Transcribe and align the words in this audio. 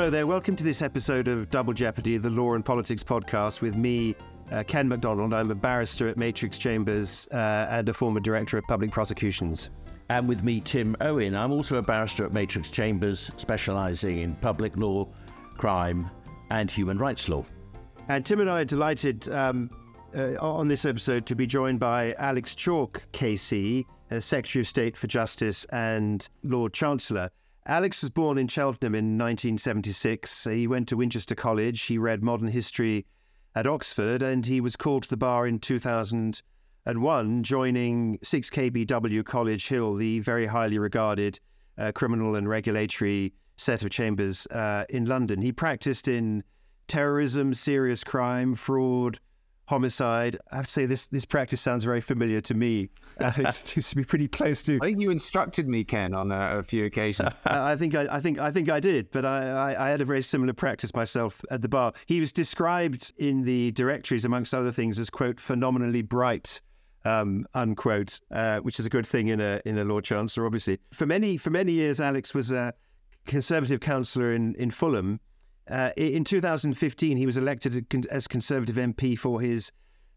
Hello 0.00 0.08
there. 0.08 0.26
Welcome 0.26 0.56
to 0.56 0.64
this 0.64 0.80
episode 0.80 1.28
of 1.28 1.50
Double 1.50 1.74
Jeopardy, 1.74 2.16
the 2.16 2.30
Law 2.30 2.54
and 2.54 2.64
Politics 2.64 3.02
podcast, 3.02 3.60
with 3.60 3.76
me, 3.76 4.16
uh, 4.50 4.64
Ken 4.66 4.88
Macdonald. 4.88 5.34
I'm 5.34 5.50
a 5.50 5.54
barrister 5.54 6.08
at 6.08 6.16
Matrix 6.16 6.56
Chambers 6.56 7.28
uh, 7.32 7.66
and 7.68 7.86
a 7.86 7.92
former 7.92 8.18
director 8.18 8.56
of 8.56 8.64
public 8.64 8.92
prosecutions. 8.92 9.68
And 10.08 10.26
with 10.26 10.42
me, 10.42 10.62
Tim 10.62 10.96
Owen. 11.02 11.36
I'm 11.36 11.52
also 11.52 11.76
a 11.76 11.82
barrister 11.82 12.24
at 12.24 12.32
Matrix 12.32 12.70
Chambers, 12.70 13.30
specialising 13.36 14.20
in 14.20 14.36
public 14.36 14.74
law, 14.78 15.06
crime, 15.58 16.10
and 16.48 16.70
human 16.70 16.96
rights 16.96 17.28
law. 17.28 17.44
And 18.08 18.24
Tim 18.24 18.40
and 18.40 18.48
I 18.48 18.62
are 18.62 18.64
delighted 18.64 19.28
um, 19.28 19.68
uh, 20.16 20.36
on 20.40 20.66
this 20.66 20.86
episode 20.86 21.26
to 21.26 21.34
be 21.34 21.46
joined 21.46 21.78
by 21.78 22.14
Alex 22.14 22.54
Chalk, 22.54 23.02
KC, 23.12 23.84
uh, 24.10 24.18
Secretary 24.18 24.62
of 24.62 24.66
State 24.66 24.96
for 24.96 25.08
Justice 25.08 25.66
and 25.66 26.26
Lord 26.42 26.72
Chancellor. 26.72 27.30
Alex 27.66 28.00
was 28.00 28.10
born 28.10 28.38
in 28.38 28.48
Cheltenham 28.48 28.94
in 28.94 29.18
1976. 29.18 30.44
He 30.44 30.66
went 30.66 30.88
to 30.88 30.96
Winchester 30.96 31.34
College. 31.34 31.82
He 31.82 31.98
read 31.98 32.22
modern 32.22 32.48
history 32.48 33.06
at 33.54 33.66
Oxford 33.66 34.22
and 34.22 34.46
he 34.46 34.60
was 34.60 34.76
called 34.76 35.02
to 35.02 35.10
the 35.10 35.16
bar 35.16 35.46
in 35.46 35.58
2001, 35.58 37.42
joining 37.42 38.18
6KBW 38.18 39.24
College 39.24 39.68
Hill, 39.68 39.94
the 39.94 40.20
very 40.20 40.46
highly 40.46 40.78
regarded 40.78 41.38
uh, 41.76 41.92
criminal 41.92 42.34
and 42.34 42.48
regulatory 42.48 43.34
set 43.58 43.82
of 43.82 43.90
chambers 43.90 44.46
uh, 44.46 44.84
in 44.88 45.04
London. 45.04 45.42
He 45.42 45.52
practiced 45.52 46.08
in 46.08 46.42
terrorism, 46.88 47.52
serious 47.52 48.02
crime, 48.02 48.54
fraud, 48.54 49.20
homicide. 49.70 50.36
I 50.50 50.56
have 50.56 50.66
to 50.66 50.72
say 50.72 50.84
this 50.84 51.06
this 51.06 51.24
practice 51.24 51.60
sounds 51.60 51.84
very 51.84 52.00
familiar 52.00 52.40
to 52.42 52.54
me. 52.54 52.90
Uh, 53.20 53.30
it 53.36 53.52
seems 53.52 53.90
to 53.90 53.96
be 53.96 54.04
pretty 54.04 54.26
close 54.28 54.62
to. 54.62 54.76
I 54.80 54.86
think 54.86 55.00
you 55.02 55.10
instructed 55.10 55.68
me, 55.68 55.84
Ken, 55.84 56.14
on 56.14 56.32
a, 56.32 56.58
a 56.58 56.62
few 56.62 56.86
occasions. 56.86 57.36
I 57.44 57.76
think 57.76 57.94
I, 57.94 58.06
I, 58.10 58.18
think 58.18 58.38
I 58.38 58.50
think 58.50 58.70
I 58.70 58.80
did, 58.80 59.10
but 59.10 59.26
I, 59.26 59.50
I, 59.50 59.86
I, 59.86 59.90
had 59.90 60.00
a 60.00 60.06
very 60.06 60.22
similar 60.22 60.54
practice 60.54 60.94
myself 60.94 61.44
at 61.50 61.60
the 61.60 61.68
bar. 61.68 61.92
He 62.06 62.18
was 62.18 62.32
described 62.32 63.12
in 63.18 63.42
the 63.42 63.72
directories, 63.72 64.24
amongst 64.24 64.54
other 64.54 64.72
things, 64.72 64.98
as 64.98 65.10
quote 65.10 65.38
phenomenally 65.38 66.00
bright. 66.00 66.62
Um, 67.04 67.46
unquote, 67.52 68.20
uh, 68.30 68.60
which 68.60 68.80
is 68.80 68.86
a 68.86 68.90
good 68.90 69.06
thing 69.06 69.28
in 69.28 69.40
a 69.40 69.60
in 69.66 69.76
a 69.76 69.84
Lord 69.84 70.04
Chancellor, 70.04 70.46
obviously. 70.46 70.78
For 70.94 71.04
many 71.04 71.36
for 71.36 71.50
many 71.50 71.72
years, 71.72 72.00
Alex 72.00 72.32
was 72.32 72.50
a 72.50 72.72
Conservative 73.26 73.80
councillor 73.80 74.32
in 74.32 74.54
in 74.54 74.70
Fulham, 74.70 75.20
uh, 75.70 75.90
in 75.96 76.24
2015, 76.24 77.16
he 77.16 77.26
was 77.26 77.36
elected 77.36 78.06
as 78.10 78.26
Conservative 78.26 78.76
MP 78.76 79.18
for 79.18 79.40
his 79.40 79.70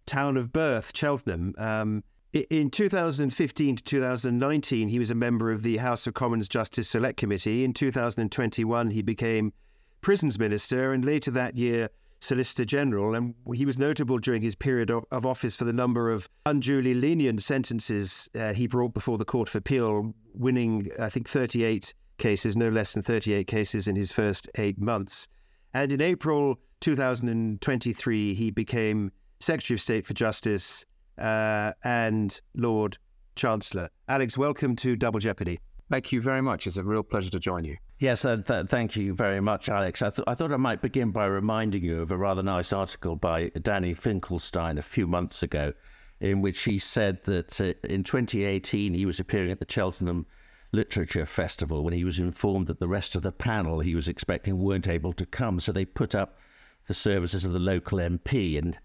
town 0.05 0.37
of 0.37 0.51
birth, 0.51 0.91
Cheltenham. 0.95 1.53
Um, 1.57 2.03
in 2.33 2.71
2015 2.71 3.75
to 3.75 3.83
2019, 3.83 4.89
he 4.89 4.97
was 4.97 5.11
a 5.11 5.15
member 5.15 5.51
of 5.51 5.61
the 5.61 5.77
House 5.77 6.07
of 6.07 6.15
Commons 6.15 6.49
Justice 6.49 6.89
Select 6.89 7.17
Committee. 7.17 7.63
In 7.63 7.73
2021, 7.73 8.89
he 8.89 9.03
became 9.03 9.53
Prisons 10.01 10.39
Minister, 10.39 10.93
and 10.93 11.05
later 11.05 11.29
that 11.29 11.55
year, 11.55 11.89
Solicitor 12.19 12.65
General. 12.65 13.13
And 13.13 13.35
he 13.53 13.65
was 13.65 13.77
notable 13.77 14.17
during 14.17 14.41
his 14.41 14.55
period 14.55 14.89
of, 14.89 15.05
of 15.11 15.25
office 15.25 15.55
for 15.55 15.65
the 15.65 15.73
number 15.73 16.09
of 16.09 16.27
unduly 16.47 16.95
lenient 16.95 17.43
sentences 17.43 18.27
uh, 18.33 18.53
he 18.53 18.65
brought 18.65 18.95
before 18.95 19.19
the 19.19 19.25
Court 19.25 19.49
of 19.49 19.55
Appeal, 19.55 20.15
winning, 20.33 20.89
I 20.99 21.09
think, 21.09 21.29
38 21.29 21.93
cases, 22.17 22.57
no 22.57 22.69
less 22.69 22.93
than 22.93 23.03
38 23.03 23.45
cases 23.45 23.87
in 23.87 23.95
his 23.95 24.11
first 24.11 24.49
eight 24.55 24.79
months. 24.79 25.27
And 25.73 25.91
in 25.91 26.01
April 26.01 26.59
2023, 26.81 28.35
he 28.35 28.51
became 28.51 29.11
Secretary 29.39 29.75
of 29.75 29.81
State 29.81 30.05
for 30.05 30.13
Justice 30.13 30.85
uh, 31.17 31.71
and 31.83 32.39
Lord 32.55 32.97
Chancellor. 33.35 33.89
Alex, 34.07 34.37
welcome 34.37 34.75
to 34.77 34.95
Double 34.95 35.19
Jeopardy. 35.19 35.59
Thank 35.89 36.11
you 36.11 36.21
very 36.21 36.41
much. 36.41 36.67
It's 36.67 36.77
a 36.77 36.83
real 36.83 37.01
pleasure 37.01 37.31
to 37.31 37.39
join 37.39 37.65
you. 37.65 37.77
Yes, 37.97 38.23
uh, 38.23 38.37
th- 38.37 38.67
thank 38.67 38.95
you 38.95 39.13
very 39.13 39.41
much, 39.41 39.67
Alex. 39.67 40.01
I, 40.01 40.11
th- 40.11 40.25
I, 40.27 40.35
thought 40.35 40.51
I 40.51 40.57
might 40.57 40.81
begin 40.81 41.11
by 41.11 41.25
reminding 41.25 41.83
you 41.83 42.01
of 42.01 42.11
a 42.11 42.17
rather 42.17 42.43
nice 42.43 42.71
article 42.71 43.15
by 43.15 43.49
Danny 43.61 43.93
Finkelstein 43.93 44.77
a 44.77 44.83
few 44.83 45.07
months 45.07 45.41
ago, 45.41 45.73
in 46.19 46.41
which 46.41 46.61
he 46.61 46.77
said 46.77 47.23
that 47.23 47.59
uh, 47.59 47.73
in 47.87 48.03
2018 48.03 48.93
he 48.93 49.05
was 49.05 49.19
appearing 49.19 49.51
at 49.51 49.59
the 49.59 49.65
Cheltenham 49.67 50.25
Literature 50.73 51.27
Festival 51.27 51.83
when 51.83 51.93
he 51.93 52.03
was 52.03 52.17
informed 52.17 52.65
that 52.65 52.79
the 52.79 52.87
rest 52.87 53.15
of 53.15 53.21
the 53.21 53.31
panel 53.31 53.79
he 53.79 53.93
was 53.93 54.07
expecting 54.07 54.57
weren't 54.57 54.87
able 54.87 55.13
to 55.13 55.25
come. 55.25 55.59
So 55.59 55.71
they 55.71 55.85
put 55.85 56.15
up 56.15 56.39
the 56.87 56.95
services 56.95 57.45
of 57.45 57.51
the 57.51 57.59
local 57.59 57.99
MP. 57.99 58.57
And 58.57 58.77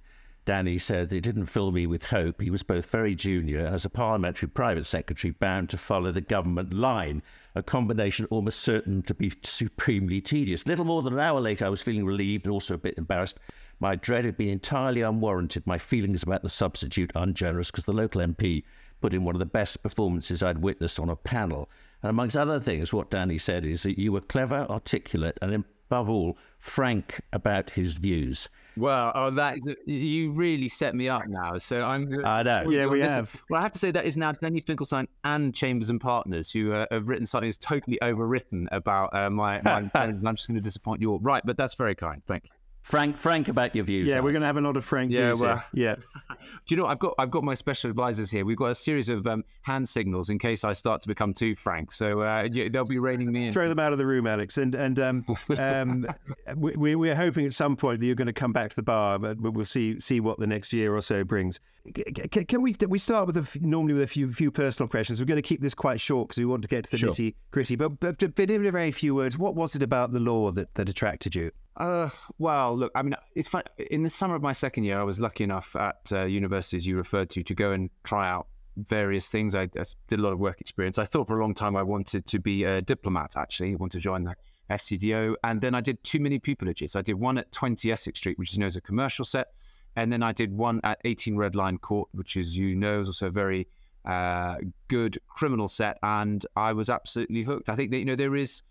Danny 0.45 0.79
said 0.79 1.13
it 1.13 1.23
didn't 1.23 1.47
fill 1.47 1.73
me 1.73 1.87
with 1.87 2.05
hope. 2.05 2.43
He 2.43 2.51
was 2.51 2.63
both 2.63 2.91
very 2.91 3.15
junior 3.15 3.67
as 3.67 3.87
a 3.87 3.91
parliamentary 3.91 4.49
private 4.49 4.85
secretary 4.85 5.33
bound 5.33 5.71
to 5.71 5.79
follow 5.79 6.13
the 6.13 6.21
government 6.21 6.75
line, 6.75 7.23
a 7.55 7.63
combination 7.63 8.27
almost 8.27 8.61
certain 8.61 9.03
to 9.03 9.15
be 9.15 9.33
supremely 9.43 10.21
tedious. 10.21 10.67
Little 10.67 10.85
more 10.85 11.03
than 11.03 11.15
an 11.15 11.21
hour 11.21 11.41
later, 11.41 11.65
I 11.65 11.71
was 11.71 11.83
feeling 11.83 12.05
relieved 12.05 12.45
and 12.45 12.53
also 12.53 12.75
a 12.75 12.79
bit 12.79 12.99
embarrassed. 12.99 13.39
My 13.81 13.97
dread 13.97 14.27
had 14.27 14.37
been 14.37 14.49
entirely 14.49 15.01
unwarranted. 15.01 15.67
My 15.67 15.79
feelings 15.79 16.23
about 16.23 16.43
the 16.43 16.49
substitute 16.49 17.13
ungenerous 17.15 17.71
because 17.71 17.85
the 17.85 17.93
local 17.93 18.21
MP 18.21 18.65
put 19.01 19.15
in 19.15 19.25
one 19.25 19.35
of 19.35 19.41
the 19.41 19.47
best 19.47 19.83
performances 19.83 20.43
I'd 20.43 20.59
witnessed 20.59 20.99
on 20.99 21.09
a 21.09 21.17
panel. 21.17 21.69
And 22.03 22.11
amongst 22.11 22.37
other 22.37 22.61
things, 22.61 22.93
what 22.93 23.11
Danny 23.11 23.39
said 23.39 23.65
is 23.65 23.83
that 23.83 23.99
you 23.99 24.13
were 24.13 24.21
clever, 24.21 24.67
articulate, 24.71 25.39
and 25.43 25.65
above 25.89 26.11
all, 26.11 26.39
frank 26.59 27.21
about 27.33 27.71
his 27.71 27.95
views. 27.95 28.49
Well, 28.77 29.11
oh, 29.15 29.31
that 29.31 29.59
you 29.87 30.31
really 30.31 30.69
set 30.69 30.95
me 30.95 31.09
up 31.09 31.27
now. 31.27 31.59
So 31.59 31.83
I'm. 31.83 32.25
I 32.25 32.45
know. 32.45 32.65
Yeah, 32.69 32.87
we 32.87 33.01
have. 33.01 33.35
Well, 33.51 33.59
I 33.59 33.63
have 33.63 33.73
to 33.73 33.79
say 33.79 33.91
that 33.91 34.05
is 34.05 34.17
now 34.17 34.31
Danny 34.33 34.61
Finkelstein 34.61 35.09
and 35.25 35.53
Chambers 35.53 35.91
and 35.91 36.01
Partners 36.01 36.53
who 36.53 36.73
uh, 36.73 36.87
have 36.93 37.09
written 37.09 37.27
something 37.27 37.49
that's 37.49 37.59
totally 37.59 37.99
overwritten 38.03 38.67
about 38.71 39.15
uh, 39.15 39.31
my. 39.31 39.61
my 39.65 39.91
I'm 39.95 40.21
just 40.37 40.47
going 40.47 40.55
to 40.55 40.61
disappoint 40.61 41.01
you 41.01 41.11
all. 41.11 41.19
Right, 41.19 41.43
but 41.45 41.57
that's 41.57 41.75
very 41.75 41.97
kind. 41.97 42.23
Thank 42.27 42.45
you. 42.45 42.51
Frank, 42.83 43.17
frank 43.17 43.49
about 43.49 43.75
your 43.75 43.85
views. 43.85 44.09
Yeah, 44.09 44.15
Alex. 44.15 44.25
we're 44.25 44.33
going 44.33 44.41
to 44.41 44.47
have 44.47 44.57
a 44.57 44.63
lot 44.63 44.77
of 44.77 44.85
frank 44.85 45.11
yeah, 45.11 45.27
views. 45.27 45.41
Well, 45.43 45.65
yeah. 45.75 45.97
Do 46.67 46.75
you 46.75 46.77
know? 46.77 46.87
I've 46.87 46.99
got 46.99 47.15
I've 47.19 47.31
got 47.31 47.45
my 47.45 47.55
special 47.55 47.91
advisors 47.91 48.31
here. 48.31 48.45
We've 48.45 48.57
got 48.57 48.71
a 48.71 48.75
series 48.75 49.09
of 49.09 49.27
um, 49.27 49.45
hand 49.63 49.89
signals 49.89 50.31
in 50.31 50.39
case 50.39 50.65
I 50.65 50.73
start 50.73 51.03
to 51.03 51.09
become 51.09 51.35
too 51.35 51.55
frank. 51.55 51.93
So 51.93 52.21
uh, 52.21 52.49
they'll 52.51 52.85
be 52.85 52.99
reining 52.99 53.31
me 53.31 53.49
in. 53.49 53.53
Throw 53.53 53.69
them 53.69 53.79
out 53.79 53.93
of 53.93 53.99
the 53.99 54.07
room, 54.07 54.27
Alex. 54.27 54.57
And 54.57 54.75
and 54.75 54.99
um, 54.99 55.27
um, 55.59 56.07
we, 56.57 56.95
we're 56.95 57.15
hoping 57.15 57.45
at 57.47 57.53
some 57.53 57.77
point 57.77 58.01
that 58.01 58.07
you're 58.07 58.15
going 58.15 58.27
to 58.27 58.33
come 58.33 58.53
back 58.53 58.71
to 58.71 58.77
the 58.77 58.83
bar, 58.83 59.19
but 59.19 59.39
we'll 59.41 59.65
see 59.65 60.01
see 60.01 60.21
what 60.21 60.39
the 60.39 60.47
next 60.47 60.73
year 60.73 60.95
or 60.95 61.03
so 61.03 61.25
brings. 61.25 61.61
Can, 62.31 62.45
can 62.45 62.63
we 62.63 62.75
we 62.89 62.99
start 62.99 63.27
with 63.27 63.37
a, 63.37 63.59
normally 63.61 63.95
with 63.95 64.03
a 64.03 64.07
few 64.07 64.33
few 64.33 64.51
personal 64.51 64.89
questions? 64.89 65.21
We're 65.21 65.27
going 65.27 65.37
to 65.37 65.43
keep 65.43 65.61
this 65.61 65.75
quite 65.75 66.01
short 66.01 66.29
because 66.29 66.39
we 66.39 66.47
want 66.47 66.63
to 66.63 66.69
get 66.69 66.85
to 66.85 66.91
the 66.91 66.99
sure. 66.99 67.11
nitty 67.11 67.35
gritty. 67.51 67.77
But, 67.77 68.01
but, 68.01 68.19
but 68.19 68.51
in 68.51 68.67
a 68.67 68.71
very 68.71 68.91
few 68.91 69.15
words, 69.15 69.39
what 69.39 69.55
was 69.55 69.75
it 69.75 69.83
about 69.83 70.13
the 70.13 70.21
law 70.21 70.51
that, 70.53 70.75
that 70.75 70.89
attracted 70.89 71.35
you? 71.35 71.51
Uh, 71.79 72.11
well, 72.39 72.77
look, 72.77 72.91
I 72.97 73.03
mean, 73.03 73.15
it's 73.37 73.49
fun. 73.49 73.63
In 73.91 74.03
the 74.03 74.11
summer 74.11 74.35
of 74.35 74.43
my 74.43 74.53
second 74.53 74.83
year, 74.83 75.01
I 75.01 75.05
was 75.05 75.21
lucky 75.21 75.45
enough 75.45 75.77
at 75.77 76.11
uh, 76.13 76.25
universities 76.25 76.85
you 76.87 76.97
referred 76.97 77.31
to 77.31 77.45
to 77.45 77.55
go 77.55 77.71
and 77.71 77.89
try 78.03 78.29
out 78.29 78.49
various 78.77 79.29
things. 79.29 79.55
I, 79.55 79.63
I, 79.63 79.85
did 80.09 80.19
a 80.19 80.23
lot 80.23 80.33
of 80.33 80.41
work 80.41 80.61
experience. 80.61 80.99
I 80.99 81.05
thought 81.05 81.29
for 81.29 81.39
a 81.39 81.41
long 81.41 81.55
time 81.55 81.77
I 81.77 81.85
wanted 81.85 82.27
to 82.27 82.39
be 82.41 82.65
a 82.65 82.83
diplomat, 82.83 83.37
actually. 83.37 83.73
I 83.73 83.77
wanted 83.77 83.99
to 83.99 84.03
join 84.03 84.25
the 84.25 84.35
FCDO. 84.71 85.37
And 85.45 85.61
then 85.61 85.77
I 85.77 85.81
did 85.81 86.03
two 86.03 86.19
mini 86.19 86.41
pupillages. 86.41 86.97
I 86.97 87.03
did 87.03 87.15
one 87.15 87.39
at 87.39 87.51
20 87.53 87.93
Essex 87.93 88.19
Street, 88.19 88.39
which 88.39 88.53
is 88.53 88.59
known 88.59 88.67
as 88.67 88.77
a 88.77 88.81
commercial 88.81 89.25
set. 89.25 89.49
And 89.95 90.13
then 90.13 90.23
I 90.23 90.33
did 90.33 90.53
one 90.53 90.81
at 90.83 90.99
18 91.05 91.37
Red 91.37 91.55
Lion 91.55 91.79
Court, 91.79 92.09
which, 92.13 92.37
as 92.37 92.57
you 92.57 92.75
know, 92.75 93.01
is 93.01 93.09
also 93.09 93.29
a 93.29 93.31
very 93.31 93.69
uh, 94.05 94.57
good 94.89 95.19
criminal 95.29 95.69
set. 95.69 95.99
And 96.03 96.45
I 96.57 96.73
was 96.73 96.91
absolutely 96.91 97.45
hooked. 97.45 97.69
I 97.69 97.77
think 97.77 97.93
that, 97.93 97.99
you 97.99 98.05
know, 98.05 98.17
there 98.17 98.37
is 98.37 98.63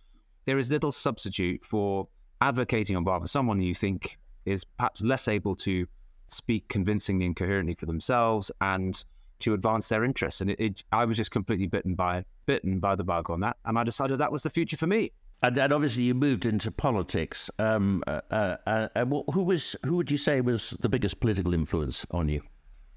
there 0.46 0.58
is 0.58 0.72
little 0.72 0.94
substitute 0.94 1.64
for 1.66 2.08
advocating 2.42 2.96
on 2.96 3.04
behalf 3.04 3.24
of 3.24 3.30
someone 3.30 3.62
you 3.62 3.74
think 3.74 4.18
is 4.46 4.64
perhaps 4.64 5.02
less 5.04 5.28
able 5.28 5.56
to 5.56 5.88
speak 6.28 6.68
convincingly 6.68 7.26
and 7.26 7.36
coherently 7.36 7.74
for 7.74 7.86
themselves 7.86 8.52
and 8.62 9.04
to 9.40 9.54
advance 9.54 9.90
their 9.90 10.04
interests. 10.04 10.42
And 10.42 10.52
it, 10.52 10.60
it, 10.60 10.84
I 10.92 11.06
was 11.06 11.18
just 11.18 11.32
completely 11.32 11.68
bitten 11.68 11.96
by 11.96 12.26
bitten 12.46 12.80
by 12.80 12.96
the 12.96 13.04
bug 13.04 13.30
on 13.30 13.40
that, 13.42 13.58
and 13.66 13.78
I 13.78 13.84
decided 13.84 14.18
that 14.20 14.32
was 14.32 14.44
the 14.44 14.50
future 14.50 14.78
for 14.78 14.88
me. 14.88 15.12
And, 15.44 15.56
and 15.58 15.72
obviously, 15.72 16.04
you 16.04 16.16
moved 16.16 16.46
into 16.48 16.72
politics. 16.72 17.50
Um, 17.60 18.04
uh, 18.08 18.22
uh, 18.32 18.88
uh, 18.96 19.06
who 19.06 19.44
was 19.44 19.76
who 19.86 19.96
would 19.98 20.10
you 20.10 20.18
say 20.18 20.42
was 20.42 20.72
the 20.80 20.90
biggest 20.90 21.20
political 21.20 21.54
influence 21.54 22.06
on 22.12 22.28
you? 22.28 22.42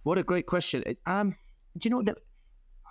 What 0.04 0.16
a 0.16 0.22
great 0.22 0.46
question. 0.46 0.82
Um, 1.04 1.36
do 1.76 1.88
you 1.88 1.90
know 1.90 2.02
that? 2.02 2.16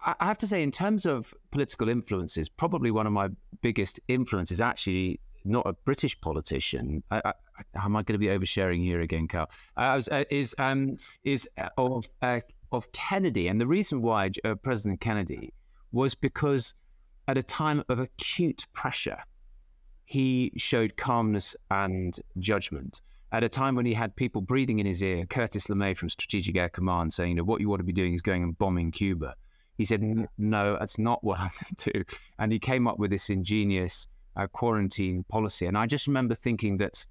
I 0.01 0.27
have 0.27 0.37
to 0.37 0.47
say, 0.47 0.63
in 0.63 0.71
terms 0.71 1.05
of 1.05 1.33
political 1.51 1.89
influences, 1.89 2.47
probably 2.47 2.89
one 2.89 3.05
of 3.05 3.11
my 3.11 3.29
biggest 3.61 3.99
influences 4.07 4.61
actually 4.61 5.19
not 5.45 5.65
a 5.67 5.73
British 5.73 6.19
politician. 6.21 7.03
I, 7.11 7.21
I, 7.25 7.33
am 7.85 7.95
I 7.95 8.03
going 8.03 8.13
to 8.13 8.17
be 8.19 8.27
oversharing 8.27 8.83
here 8.83 9.01
again, 9.01 9.27
Carl? 9.27 9.49
Uh, 9.77 10.01
is 10.29 10.55
um, 10.57 10.97
is 11.23 11.49
uh, 11.57 11.69
of 11.77 12.07
uh, 12.21 12.39
of 12.71 12.91
Kennedy, 12.91 13.47
and 13.47 13.59
the 13.59 13.67
reason 13.67 14.01
why 14.01 14.31
uh, 14.43 14.55
President 14.55 15.01
Kennedy 15.01 15.53
was 15.91 16.15
because 16.15 16.75
at 17.27 17.37
a 17.37 17.43
time 17.43 17.83
of 17.89 17.99
acute 17.99 18.65
pressure, 18.73 19.19
he 20.05 20.51
showed 20.57 20.97
calmness 20.97 21.55
and 21.69 22.19
judgment. 22.39 23.01
At 23.31 23.43
a 23.43 23.49
time 23.49 23.75
when 23.75 23.85
he 23.85 23.93
had 23.93 24.15
people 24.15 24.41
breathing 24.41 24.79
in 24.79 24.87
his 24.87 25.03
ear, 25.03 25.25
Curtis 25.27 25.67
LeMay 25.67 25.95
from 25.95 26.09
Strategic 26.09 26.55
Air 26.57 26.69
Command 26.69 27.13
saying, 27.13 27.29
you 27.29 27.35
know, 27.35 27.43
what 27.43 27.61
you 27.61 27.71
ought 27.71 27.77
to 27.77 27.83
be 27.83 27.93
doing 27.93 28.15
is 28.15 28.23
going 28.23 28.41
and 28.41 28.57
bombing 28.57 28.91
Cuba. 28.91 29.35
He 29.77 29.85
said, 29.85 30.01
no, 30.37 30.77
that's 30.79 30.97
not 30.97 31.23
what 31.23 31.39
I'm 31.39 31.51
going 31.61 31.75
to 31.77 31.91
do. 31.93 32.03
And 32.39 32.51
he 32.51 32.57
came 32.57 32.87
up 32.87 32.97
with 32.97 33.11
this 33.11 33.29
ingenious 33.29 34.07
uh, 34.35 34.47
quarantine 34.47 35.23
policy. 35.29 35.65
And 35.65 35.77
I 35.77 35.85
just 35.85 36.07
remember 36.07 36.35
thinking 36.35 36.77
that 36.77 37.05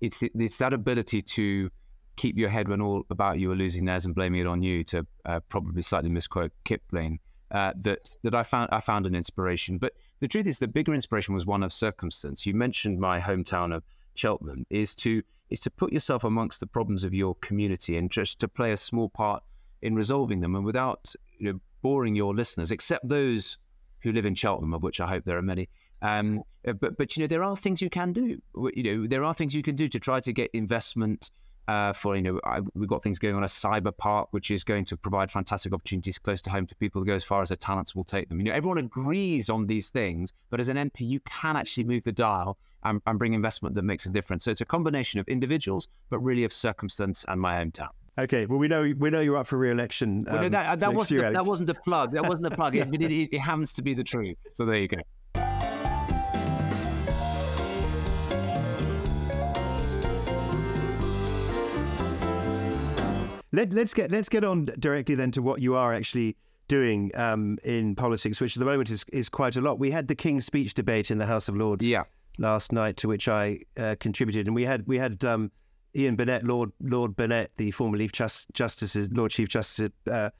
it's 0.00 0.22
it's 0.22 0.58
that 0.58 0.72
ability 0.72 1.22
to 1.22 1.70
keep 2.16 2.36
your 2.36 2.48
head 2.48 2.68
when 2.68 2.80
all 2.80 3.04
about 3.10 3.38
you 3.38 3.50
are 3.50 3.56
losing 3.56 3.84
theirs 3.84 4.04
and 4.04 4.14
blaming 4.14 4.40
it 4.40 4.46
on 4.46 4.62
you. 4.62 4.84
To 4.84 5.06
uh, 5.26 5.40
probably 5.48 5.82
slightly 5.82 6.10
misquote 6.10 6.52
Kipling, 6.64 7.18
uh, 7.50 7.72
that 7.82 8.14
that 8.22 8.34
I 8.34 8.42
found 8.42 8.70
I 8.72 8.80
found 8.80 9.06
an 9.06 9.14
inspiration. 9.14 9.78
But 9.78 9.94
the 10.20 10.28
truth 10.28 10.46
is, 10.46 10.58
the 10.58 10.68
bigger 10.68 10.94
inspiration 10.94 11.34
was 11.34 11.46
one 11.46 11.62
of 11.62 11.72
circumstance. 11.72 12.46
You 12.46 12.54
mentioned 12.54 12.98
my 12.98 13.20
hometown 13.20 13.74
of 13.74 13.82
Cheltenham. 14.14 14.66
Is 14.70 14.94
to 14.96 15.22
is 15.50 15.60
to 15.60 15.70
put 15.70 15.92
yourself 15.92 16.24
amongst 16.24 16.60
the 16.60 16.66
problems 16.66 17.04
of 17.04 17.14
your 17.14 17.34
community 17.36 17.96
and 17.96 18.10
just 18.10 18.40
to 18.40 18.48
play 18.48 18.72
a 18.72 18.76
small 18.76 19.08
part 19.08 19.42
in 19.82 19.94
resolving 19.94 20.40
them, 20.40 20.54
and 20.54 20.64
without 20.64 21.14
you 21.38 21.52
know, 21.52 21.60
boring 21.82 22.16
your 22.16 22.34
listeners, 22.34 22.70
except 22.70 23.06
those 23.06 23.58
who 24.04 24.12
live 24.12 24.26
in 24.26 24.34
Cheltenham, 24.34 24.74
of 24.74 24.82
which 24.82 25.00
I 25.00 25.08
hope 25.08 25.24
there 25.24 25.38
are 25.38 25.42
many. 25.42 25.68
Um, 26.02 26.42
but 26.64 26.96
but 26.96 27.16
you 27.16 27.22
know 27.22 27.26
there 27.26 27.42
are 27.42 27.56
things 27.56 27.82
you 27.82 27.90
can 27.90 28.12
do. 28.12 28.40
You 28.74 28.82
know 28.82 29.06
there 29.06 29.24
are 29.24 29.34
things 29.34 29.54
you 29.54 29.62
can 29.62 29.74
do 29.74 29.88
to 29.88 29.98
try 29.98 30.20
to 30.20 30.32
get 30.32 30.50
investment 30.52 31.30
uh, 31.66 31.92
for 31.92 32.16
you 32.16 32.22
know 32.22 32.40
I, 32.44 32.60
we've 32.74 32.88
got 32.88 33.02
things 33.02 33.18
going 33.18 33.34
on 33.34 33.42
a 33.42 33.46
cyber 33.46 33.96
park 33.96 34.28
which 34.32 34.50
is 34.50 34.64
going 34.64 34.84
to 34.86 34.96
provide 34.96 35.30
fantastic 35.30 35.72
opportunities 35.72 36.18
close 36.18 36.42
to 36.42 36.50
home 36.50 36.66
for 36.66 36.74
people 36.76 37.00
to 37.02 37.06
go 37.06 37.14
as 37.14 37.24
far 37.24 37.40
as 37.42 37.48
their 37.48 37.56
talents 37.56 37.94
will 37.94 38.04
take 38.04 38.28
them 38.28 38.38
you 38.38 38.44
know 38.44 38.52
everyone 38.52 38.78
agrees 38.78 39.48
on 39.48 39.66
these 39.66 39.88
things 39.90 40.32
but 40.50 40.60
as 40.60 40.68
an 40.68 40.76
mp 40.76 41.00
you 41.00 41.20
can 41.20 41.56
actually 41.56 41.84
move 41.84 42.04
the 42.04 42.12
dial 42.12 42.58
and, 42.82 43.00
and 43.06 43.18
bring 43.18 43.32
investment 43.32 43.74
that 43.74 43.82
makes 43.82 44.04
a 44.04 44.10
difference 44.10 44.44
so 44.44 44.50
it's 44.50 44.60
a 44.60 44.66
combination 44.66 45.20
of 45.20 45.26
individuals 45.28 45.88
but 46.10 46.18
really 46.18 46.44
of 46.44 46.52
circumstance 46.52 47.24
and 47.28 47.40
my 47.40 47.54
hometown 47.54 47.88
Okay, 48.16 48.46
well 48.46 48.58
we 48.58 48.68
know 48.68 48.94
we 48.96 49.10
know 49.10 49.20
you're 49.20 49.36
up 49.36 49.48
for 49.48 49.58
re-election. 49.58 50.24
Um, 50.28 50.34
well, 50.34 50.42
no, 50.44 50.48
that, 50.50 50.80
that 50.80 50.94
wasn't 50.94 51.20
year, 51.20 51.30
a, 51.30 51.32
that 51.32 51.44
wasn't 51.44 51.70
a 51.70 51.74
plug. 51.74 52.12
That 52.12 52.28
wasn't 52.28 52.46
a 52.46 52.54
plug. 52.54 52.76
it, 52.76 52.88
it, 52.94 53.28
it 53.32 53.38
happens 53.40 53.72
to 53.74 53.82
be 53.82 53.92
the 53.92 54.04
truth. 54.04 54.36
So 54.50 54.64
there 54.64 54.76
you 54.76 54.88
go. 54.88 54.98
Let, 63.52 63.72
us 63.72 63.94
get 63.94 64.10
let's 64.10 64.28
get 64.28 64.44
on 64.44 64.66
directly 64.78 65.14
then 65.14 65.30
to 65.32 65.42
what 65.42 65.60
you 65.60 65.74
are 65.74 65.92
actually 65.94 66.36
doing 66.68 67.10
um, 67.14 67.58
in 67.64 67.94
politics, 67.96 68.40
which 68.40 68.56
at 68.56 68.60
the 68.60 68.66
moment 68.66 68.90
is 68.90 69.04
is 69.12 69.28
quite 69.28 69.56
a 69.56 69.60
lot. 69.60 69.80
We 69.80 69.90
had 69.90 70.06
the 70.06 70.14
King's 70.14 70.46
Speech 70.46 70.74
debate 70.74 71.10
in 71.10 71.18
the 71.18 71.26
House 71.26 71.48
of 71.48 71.56
Lords 71.56 71.84
yeah. 71.84 72.04
last 72.38 72.72
night, 72.72 72.96
to 72.98 73.08
which 73.08 73.26
I 73.26 73.60
uh, 73.76 73.96
contributed, 73.98 74.46
and 74.46 74.54
we 74.54 74.64
had 74.64 74.86
we 74.86 74.98
had 74.98 75.24
um, 75.24 75.50
Ian 75.96 76.16
Burnett, 76.16 76.44
Lord 76.44 76.72
Lord 76.80 77.16
Burnett, 77.16 77.50
the 77.56 77.70
former 77.70 77.98
Chief 77.98 78.12
Just, 78.12 78.52
Justice, 78.52 78.96
Lord 79.12 79.30
Chief 79.30 79.48
Justice. 79.48 79.90
Uh, 80.10 80.30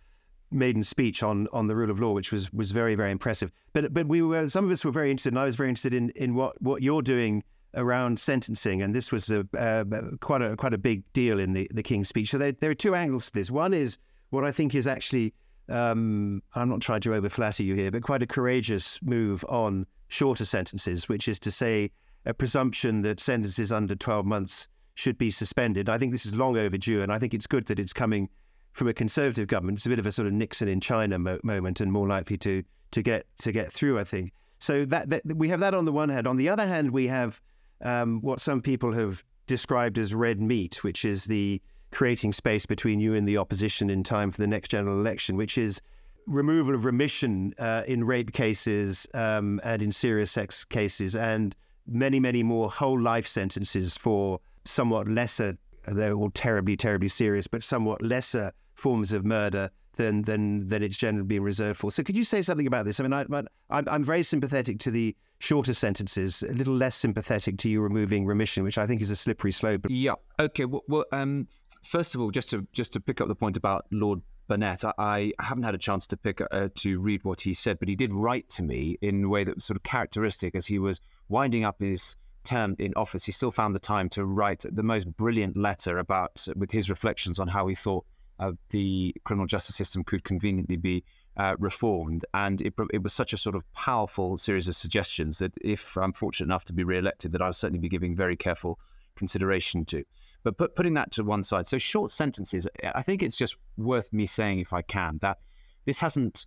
maiden 0.50 0.84
speech 0.84 1.22
on 1.22 1.48
on 1.52 1.66
the 1.66 1.74
rule 1.74 1.90
of 1.90 1.98
law, 1.98 2.12
which 2.12 2.30
was 2.32 2.52
was 2.52 2.70
very 2.70 2.94
very 2.94 3.10
impressive. 3.10 3.50
But 3.72 3.92
but 3.92 4.06
we 4.06 4.22
were 4.22 4.48
some 4.48 4.64
of 4.64 4.70
us 4.70 4.84
were 4.84 4.92
very 4.92 5.10
interested, 5.10 5.32
and 5.32 5.38
I 5.38 5.44
was 5.44 5.56
very 5.56 5.68
interested 5.68 5.94
in 5.94 6.10
in 6.10 6.34
what 6.34 6.60
what 6.62 6.82
you're 6.82 7.02
doing 7.02 7.42
around 7.74 8.18
sentencing, 8.20 8.82
and 8.82 8.94
this 8.94 9.10
was 9.10 9.30
a 9.30 9.46
uh, 9.58 9.84
quite 10.20 10.42
a 10.42 10.56
quite 10.56 10.74
a 10.74 10.78
big 10.78 11.02
deal 11.12 11.38
in 11.38 11.52
the 11.52 11.68
the 11.72 11.82
King's 11.82 12.08
speech. 12.08 12.30
So 12.30 12.38
there, 12.38 12.52
there 12.52 12.70
are 12.70 12.74
two 12.74 12.94
angles 12.94 13.26
to 13.26 13.32
this. 13.32 13.50
One 13.50 13.74
is 13.74 13.98
what 14.30 14.44
I 14.44 14.52
think 14.52 14.74
is 14.74 14.86
actually 14.86 15.34
um, 15.68 16.42
I'm 16.54 16.68
not 16.68 16.80
trying 16.80 17.00
to 17.02 17.10
overflatter 17.10 17.64
you 17.64 17.74
here, 17.74 17.90
but 17.90 18.02
quite 18.02 18.22
a 18.22 18.26
courageous 18.26 19.00
move 19.02 19.44
on 19.48 19.86
shorter 20.08 20.44
sentences, 20.44 21.08
which 21.08 21.26
is 21.26 21.38
to 21.40 21.50
say 21.50 21.90
a 22.26 22.34
presumption 22.34 23.02
that 23.02 23.20
sentences 23.20 23.72
under 23.72 23.94
12 23.94 24.24
months 24.24 24.68
should 24.94 25.18
be 25.18 25.30
suspended. 25.30 25.88
I 25.88 25.98
think 25.98 26.12
this 26.12 26.24
is 26.24 26.34
long 26.34 26.56
overdue, 26.56 27.02
and 27.02 27.12
I 27.12 27.18
think 27.18 27.34
it's 27.34 27.46
good 27.46 27.66
that 27.66 27.78
it's 27.78 27.92
coming 27.92 28.28
from 28.72 28.88
a 28.88 28.94
conservative 28.94 29.48
government. 29.48 29.78
It's 29.78 29.86
a 29.86 29.88
bit 29.88 29.98
of 29.98 30.06
a 30.06 30.12
sort 30.12 30.26
of 30.26 30.32
Nixon 30.32 30.68
in 30.68 30.80
China 30.80 31.18
mo- 31.18 31.40
moment, 31.42 31.80
and 31.80 31.92
more 31.92 32.08
likely 32.08 32.38
to 32.38 32.62
to 32.92 33.02
get 33.02 33.26
to 33.38 33.52
get 33.52 33.72
through. 33.72 33.98
I 33.98 34.04
think 34.04 34.32
so. 34.58 34.84
That, 34.84 35.10
that 35.10 35.36
we 35.36 35.48
have 35.48 35.60
that 35.60 35.74
on 35.74 35.84
the 35.84 35.92
one 35.92 36.08
hand. 36.08 36.26
On 36.26 36.36
the 36.36 36.48
other 36.48 36.66
hand, 36.66 36.92
we 36.92 37.08
have 37.08 37.40
um, 37.82 38.20
what 38.20 38.40
some 38.40 38.62
people 38.62 38.92
have 38.92 39.22
described 39.46 39.98
as 39.98 40.14
red 40.14 40.40
meat, 40.40 40.82
which 40.82 41.04
is 41.04 41.24
the 41.24 41.60
creating 41.90 42.32
space 42.32 42.66
between 42.66 42.98
you 43.00 43.14
and 43.14 43.28
the 43.28 43.36
opposition 43.36 43.90
in 43.90 44.02
time 44.02 44.30
for 44.30 44.40
the 44.40 44.46
next 44.46 44.68
general 44.68 44.98
election, 44.98 45.36
which 45.36 45.58
is 45.58 45.80
removal 46.26 46.74
of 46.74 46.84
remission 46.84 47.54
uh, 47.58 47.82
in 47.86 48.02
rape 48.04 48.32
cases 48.32 49.06
um, 49.14 49.60
and 49.62 49.82
in 49.82 49.92
serious 49.92 50.30
sex 50.30 50.64
cases, 50.64 51.14
and 51.14 51.54
many, 51.86 52.18
many 52.18 52.42
more 52.42 52.70
whole 52.70 53.00
life 53.00 53.26
sentences 53.26 53.96
for 53.96 54.40
somewhat 54.64 55.08
lesser, 55.08 55.56
they're 55.86 56.14
all 56.14 56.30
terribly, 56.30 56.76
terribly 56.76 57.08
serious, 57.08 57.46
but 57.46 57.62
somewhat 57.62 58.02
lesser 58.02 58.52
forms 58.74 59.12
of 59.12 59.24
murder 59.24 59.70
than 59.96 60.22
than 60.22 60.66
than 60.68 60.82
it's 60.82 60.96
generally 60.96 61.26
been 61.26 61.42
reserved 61.42 61.78
for. 61.78 61.90
So, 61.90 62.02
could 62.02 62.16
you 62.16 62.24
say 62.24 62.42
something 62.42 62.66
about 62.66 62.84
this? 62.84 63.00
I 63.00 63.04
mean, 63.04 63.12
I, 63.12 63.24
I'm 63.70 63.88
I'm 63.88 64.04
very 64.04 64.22
sympathetic 64.22 64.78
to 64.80 64.90
the 64.90 65.16
shorter 65.38 65.74
sentences, 65.74 66.42
a 66.42 66.52
little 66.52 66.74
less 66.74 66.96
sympathetic 66.96 67.58
to 67.58 67.68
you 67.68 67.80
removing 67.80 68.26
remission, 68.26 68.64
which 68.64 68.78
I 68.78 68.86
think 68.86 69.02
is 69.02 69.10
a 69.10 69.16
slippery 69.16 69.52
slope. 69.52 69.86
Yeah. 69.88 70.14
Okay. 70.38 70.64
Well, 70.64 70.82
well 70.88 71.04
um, 71.12 71.48
first 71.82 72.14
of 72.14 72.20
all, 72.20 72.30
just 72.30 72.50
to 72.50 72.66
just 72.72 72.92
to 72.94 73.00
pick 73.00 73.20
up 73.20 73.28
the 73.28 73.34
point 73.34 73.56
about 73.56 73.86
Lord 73.90 74.20
Burnett, 74.48 74.84
I, 74.84 74.92
I 74.98 75.32
haven't 75.38 75.64
had 75.64 75.74
a 75.74 75.78
chance 75.78 76.06
to 76.08 76.16
pick 76.16 76.40
uh, 76.50 76.68
to 76.76 77.00
read 77.00 77.24
what 77.24 77.40
he 77.40 77.54
said, 77.54 77.78
but 77.78 77.88
he 77.88 77.94
did 77.94 78.12
write 78.12 78.48
to 78.50 78.62
me 78.62 78.98
in 79.00 79.24
a 79.24 79.28
way 79.28 79.44
that 79.44 79.54
was 79.54 79.64
sort 79.64 79.76
of 79.76 79.82
characteristic 79.82 80.54
as 80.54 80.66
he 80.66 80.78
was 80.78 81.00
winding 81.28 81.64
up 81.64 81.76
his 81.80 82.16
term 82.44 82.76
in 82.78 82.92
office. 82.94 83.24
He 83.24 83.32
still 83.32 83.50
found 83.50 83.74
the 83.74 83.80
time 83.80 84.08
to 84.10 84.24
write 84.24 84.64
the 84.70 84.82
most 84.82 85.04
brilliant 85.16 85.56
letter 85.56 85.98
about 85.98 86.46
with 86.56 86.70
his 86.70 86.90
reflections 86.90 87.38
on 87.38 87.48
how 87.48 87.66
he 87.66 87.74
thought 87.74 88.04
uh, 88.38 88.52
the 88.70 89.14
criminal 89.24 89.46
justice 89.46 89.76
system 89.76 90.02
could 90.04 90.24
conveniently 90.24 90.76
be 90.76 91.04
uh, 91.36 91.54
reformed. 91.58 92.24
And 92.34 92.60
it, 92.60 92.74
it, 92.92 93.02
was 93.02 93.12
such 93.12 93.32
a 93.32 93.36
sort 93.36 93.56
of 93.56 93.70
powerful 93.72 94.38
series 94.38 94.68
of 94.68 94.76
suggestions 94.76 95.38
that 95.38 95.52
if 95.60 95.96
I'm 95.96 96.12
fortunate 96.12 96.46
enough 96.46 96.64
to 96.66 96.72
be 96.72 96.84
re-elected, 96.84 97.32
that 97.32 97.42
I'll 97.42 97.52
certainly 97.52 97.80
be 97.80 97.88
giving 97.88 98.14
very 98.14 98.36
careful 98.36 98.78
consideration 99.16 99.84
to. 99.86 100.04
But 100.42 100.58
put, 100.58 100.76
putting 100.76 100.94
that 100.94 101.12
to 101.12 101.24
one 101.24 101.42
side, 101.42 101.66
so 101.66 101.78
short 101.78 102.10
sentences, 102.10 102.68
I 102.94 103.02
think 103.02 103.22
it's 103.22 103.36
just 103.36 103.56
worth 103.76 104.12
me 104.12 104.26
saying, 104.26 104.58
if 104.58 104.72
I 104.72 104.82
can, 104.82 105.18
that 105.22 105.38
this 105.84 106.00
hasn't 106.00 106.46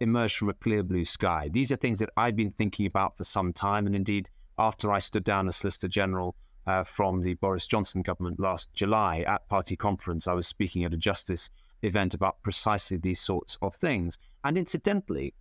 emerged 0.00 0.36
from 0.36 0.48
a 0.48 0.54
clear 0.54 0.82
blue 0.82 1.04
sky. 1.04 1.48
These 1.52 1.70
are 1.72 1.76
things 1.76 1.98
that 1.98 2.10
I've 2.16 2.36
been 2.36 2.52
thinking 2.52 2.86
about 2.86 3.16
for 3.16 3.24
some 3.24 3.52
time. 3.52 3.86
And 3.86 3.94
indeed, 3.94 4.30
after 4.58 4.92
I 4.92 4.98
stood 4.98 5.24
down 5.24 5.48
as 5.48 5.56
Solicitor 5.56 5.88
General 5.88 6.36
uh, 6.66 6.84
from 6.84 7.20
the 7.20 7.34
Boris 7.34 7.66
Johnson 7.66 8.02
government 8.02 8.40
last 8.40 8.72
July 8.74 9.20
at 9.26 9.48
party 9.48 9.76
conference, 9.76 10.26
I 10.26 10.32
was 10.32 10.46
speaking 10.46 10.84
at 10.84 10.94
a 10.94 10.96
justice 10.96 11.50
event 11.82 12.14
about 12.14 12.42
precisely 12.42 12.96
these 12.96 13.20
sorts 13.20 13.58
of 13.62 13.74
things. 13.74 14.18
And 14.44 14.56
incidentally, 14.56 15.34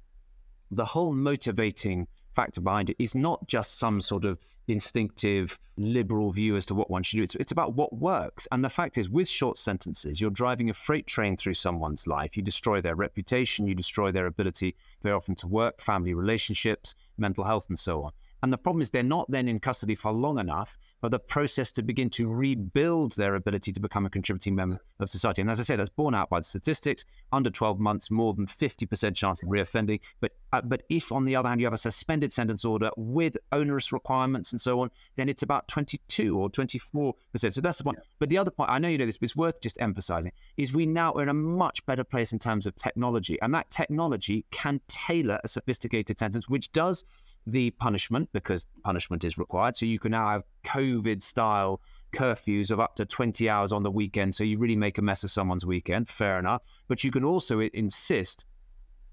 the 0.71 0.85
whole 0.85 1.13
motivating 1.13 2.07
factor 2.33 2.61
behind 2.61 2.89
it 2.89 2.95
is 2.99 3.15
not 3.15 3.47
just 3.47 3.77
some 3.77 4.01
sort 4.01 4.25
of 4.25 4.39
instinctive 4.67 5.59
liberal 5.77 6.31
view 6.31 6.55
as 6.55 6.65
to 6.65 6.73
what 6.73 6.89
one 6.89 7.03
should 7.03 7.17
do. 7.17 7.23
It's, 7.23 7.35
it's 7.35 7.51
about 7.51 7.75
what 7.75 7.93
works. 7.93 8.47
And 8.51 8.63
the 8.63 8.69
fact 8.69 8.97
is, 8.97 9.09
with 9.09 9.27
short 9.27 9.57
sentences, 9.57 10.19
you're 10.19 10.31
driving 10.31 10.69
a 10.69 10.73
freight 10.73 11.05
train 11.05 11.37
through 11.37 11.53
someone's 11.53 12.07
life. 12.07 12.35
You 12.35 12.43
destroy 12.43 12.81
their 12.81 12.95
reputation, 12.95 13.67
you 13.67 13.75
destroy 13.75 14.11
their 14.11 14.25
ability 14.25 14.75
very 15.01 15.15
often 15.15 15.35
to 15.35 15.47
work, 15.47 15.79
family 15.79 16.13
relationships, 16.13 16.95
mental 17.17 17.43
health, 17.43 17.67
and 17.69 17.77
so 17.77 18.03
on. 18.03 18.11
And 18.43 18.51
the 18.51 18.57
problem 18.57 18.81
is 18.81 18.89
they're 18.89 19.03
not 19.03 19.31
then 19.31 19.47
in 19.47 19.61
custody 19.61 19.95
for 19.95 20.11
long 20.11 20.37
enough 20.37 20.77
for 20.99 21.09
the 21.09 21.17
process 21.17 21.71
to 21.71 21.81
begin 21.81 22.09
to 22.09 22.27
rebuild 22.27 23.13
their 23.13 23.35
ability 23.35 23.71
to 23.71 23.79
become 23.79 24.05
a 24.05 24.09
contributing 24.09 24.53
member 24.53 24.79
of 24.99 25.09
society. 25.09 25.41
And 25.41 25.49
as 25.49 25.61
I 25.61 25.63
said, 25.63 25.79
that's 25.79 25.89
borne 25.89 26.13
out 26.13 26.29
by 26.29 26.39
the 26.39 26.43
statistics. 26.43 27.05
Under 27.31 27.49
12 27.49 27.79
months, 27.79 28.11
more 28.11 28.33
than 28.33 28.45
50% 28.45 29.15
chance 29.15 29.41
of 29.41 29.47
reoffending. 29.47 30.01
But 30.19 30.33
uh, 30.51 30.61
but 30.61 30.83
if, 30.89 31.11
on 31.11 31.25
the 31.25 31.35
other 31.35 31.49
hand, 31.49 31.61
you 31.61 31.65
have 31.65 31.73
a 31.73 31.77
suspended 31.77 32.31
sentence 32.31 32.63
order 32.63 32.91
with 32.95 33.37
onerous 33.51 33.91
requirements 33.91 34.51
and 34.51 34.61
so 34.61 34.81
on, 34.81 34.91
then 35.15 35.27
it's 35.27 35.41
about 35.41 35.67
22 35.67 36.37
or 36.37 36.49
24%. 36.49 37.13
So 37.49 37.61
that's 37.61 37.77
the 37.79 37.83
point. 37.83 37.97
Yeah. 37.99 38.05
But 38.19 38.29
the 38.29 38.37
other 38.37 38.51
point, 38.51 38.69
I 38.69 38.77
know 38.77 38.87
you 38.89 38.97
know 38.97 39.05
this, 39.05 39.17
but 39.17 39.25
it's 39.25 39.35
worth 39.35 39.61
just 39.61 39.81
emphasizing, 39.81 40.31
is 40.57 40.73
we 40.73 40.85
now 40.85 41.13
are 41.13 41.23
in 41.23 41.29
a 41.29 41.33
much 41.33 41.83
better 41.85 42.03
place 42.03 42.33
in 42.33 42.39
terms 42.39 42.67
of 42.67 42.75
technology. 42.75 43.37
And 43.41 43.53
that 43.53 43.69
technology 43.71 44.45
can 44.51 44.79
tailor 44.89 45.39
a 45.43 45.47
sophisticated 45.47 46.19
sentence, 46.19 46.47
which 46.47 46.71
does 46.71 47.03
the 47.45 47.71
punishment 47.71 48.29
because 48.33 48.65
punishment 48.83 49.23
is 49.23 49.37
required. 49.37 49.75
So 49.75 49.85
you 49.85 49.99
can 49.99 50.11
now 50.11 50.29
have 50.29 50.43
COVID 50.65 51.21
style 51.21 51.81
curfews 52.13 52.71
of 52.71 52.79
up 52.79 52.95
to 52.95 53.05
20 53.05 53.49
hours 53.49 53.71
on 53.71 53.83
the 53.83 53.91
weekend. 53.91 54.35
So 54.35 54.43
you 54.43 54.57
really 54.57 54.75
make 54.75 54.97
a 54.97 55.01
mess 55.01 55.23
of 55.23 55.31
someone's 55.31 55.65
weekend. 55.65 56.07
Fair 56.07 56.39
enough. 56.39 56.61
But 56.87 57.03
you 57.03 57.11
can 57.11 57.23
also 57.23 57.59
insist 57.59 58.45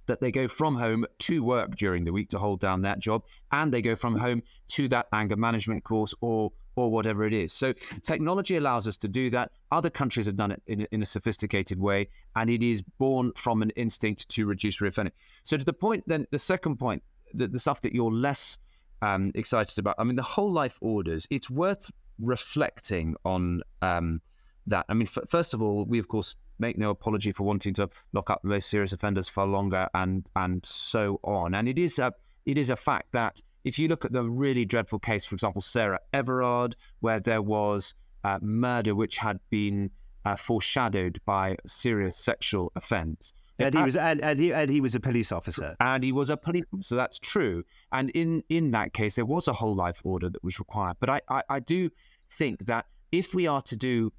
that 0.07 0.21
they 0.21 0.33
go 0.33 0.49
from 0.49 0.77
home 0.77 1.07
to 1.21 1.43
work 1.43 1.77
during 1.77 2.05
the 2.05 2.13
week 2.13 2.29
to 2.31 2.39
hold 2.39 2.61
down 2.61 2.83
that 2.83 2.99
job 2.99 3.23
and 3.53 3.73
they 3.73 3.81
go 3.81 3.95
from 3.95 4.17
home 4.17 4.43
to 4.69 4.89
that 4.89 5.07
anger 5.13 5.37
management 5.37 5.85
course 5.85 6.15
or 6.21 6.53
or 6.77 6.91
whatever 6.91 7.25
it 7.25 7.35
is. 7.35 7.53
So 7.53 7.73
technology 8.03 8.57
allows 8.57 8.87
us 8.87 8.97
to 8.99 9.09
do 9.09 9.29
that. 9.31 9.51
Other 9.73 9.91
countries 9.91 10.27
have 10.27 10.37
done 10.37 10.53
it 10.53 10.63
in, 10.67 10.87
in 10.93 11.03
a 11.03 11.05
sophisticated 11.05 11.79
way, 11.79 12.09
and 12.37 12.49
it 12.49 12.63
is 12.63 12.81
born 12.99 13.33
from 13.37 13.63
an 13.63 13.71
instinct 13.71 14.29
to 14.31 14.47
reduce 14.47 14.79
reoffending. 14.79 15.13
So 15.43 15.57
to 15.57 15.65
the 15.65 15.73
point, 15.73 16.05
then 16.07 16.27
the 16.31 16.39
second 16.39 16.77
point 16.77 17.03
the, 17.35 17.49
the 17.49 17.59
stuff 17.59 17.81
that 17.83 17.95
you're 17.95 18.13
less 18.13 18.59
um, 19.03 19.33
excited 19.35 19.79
about. 19.79 19.97
I 19.99 20.05
mean, 20.05 20.17
the 20.17 20.23
whole 20.23 20.53
life 20.53 20.79
orders. 20.81 21.27
It's 21.31 21.49
worth 21.51 21.91
reflecting 22.19 23.17
on 23.25 23.63
um, 23.83 24.21
that. 24.67 24.85
I 24.89 24.95
mean, 24.95 25.09
f- 25.09 25.29
first 25.29 25.55
of 25.55 25.63
all, 25.63 25.85
we 25.85 25.99
of 25.99 26.09
course 26.09 26.37
make 26.59 26.77
no 26.77 26.91
apology 26.91 27.33
for 27.33 27.45
wanting 27.45 27.73
to 27.75 27.89
lock 28.13 28.29
up 28.31 28.43
the 28.43 28.49
most 28.49 28.69
serious 28.69 28.93
offenders 28.93 29.29
for 29.29 29.47
longer 29.47 29.89
and 29.95 30.27
and 30.37 30.65
so 30.65 31.19
on. 31.25 31.55
And 31.55 31.69
it 31.69 31.79
is 31.79 31.99
a 31.99 32.13
it 32.47 32.59
is 32.59 32.71
a 32.71 32.77
fact 32.77 33.13
that 33.13 33.41
if 33.65 33.79
you 33.79 33.89
look 33.89 34.05
at 34.05 34.13
the 34.13 34.25
really 34.25 34.65
dreadful 34.65 34.99
case, 34.99 35.25
for 35.25 35.35
example, 35.35 35.61
Sarah 35.61 36.01
Everard, 36.13 36.77
where 37.01 37.21
there 37.21 37.43
was 37.43 37.95
uh, 38.25 38.39
murder 38.43 38.95
which 38.95 39.17
had 39.17 39.39
been 39.51 39.91
uh, 40.25 40.37
foreshadowed 40.37 41.19
by 41.25 41.57
serious 41.67 42.17
sexual 42.17 42.73
offence. 42.77 43.33
And 43.61 43.75
he 43.75 43.83
was 43.83 43.97
and, 43.97 44.21
and, 44.21 44.39
he 44.39 44.53
and 44.53 44.71
he 44.71 44.81
was 44.81 44.95
a 44.95 45.01
police 45.01 45.33
officer. 45.33 45.77
And 45.81 46.03
he 46.03 46.13
was 46.13 46.31
a 46.31 46.37
police 46.37 46.65
officer, 46.73 46.97
that's 46.97 47.19
true. 47.19 47.65
And 47.93 48.11
in 48.11 48.43
in 48.49 48.71
that 48.73 48.93
case 48.93 49.17
there 49.17 49.27
was 49.27 49.49
a 49.49 49.53
whole 49.53 49.75
life 49.75 50.01
order 50.05 50.29
that 50.31 50.43
was 50.43 50.59
required. 50.59 50.97
But 51.01 51.11
I, 51.11 51.21
I, 51.29 51.43
I 51.49 51.61
do 51.61 51.91
think 52.31 52.67
that 52.67 52.87
if 53.13 53.35
we 53.35 53.47
are 53.47 53.63
to 53.63 53.77
do 53.77 54.13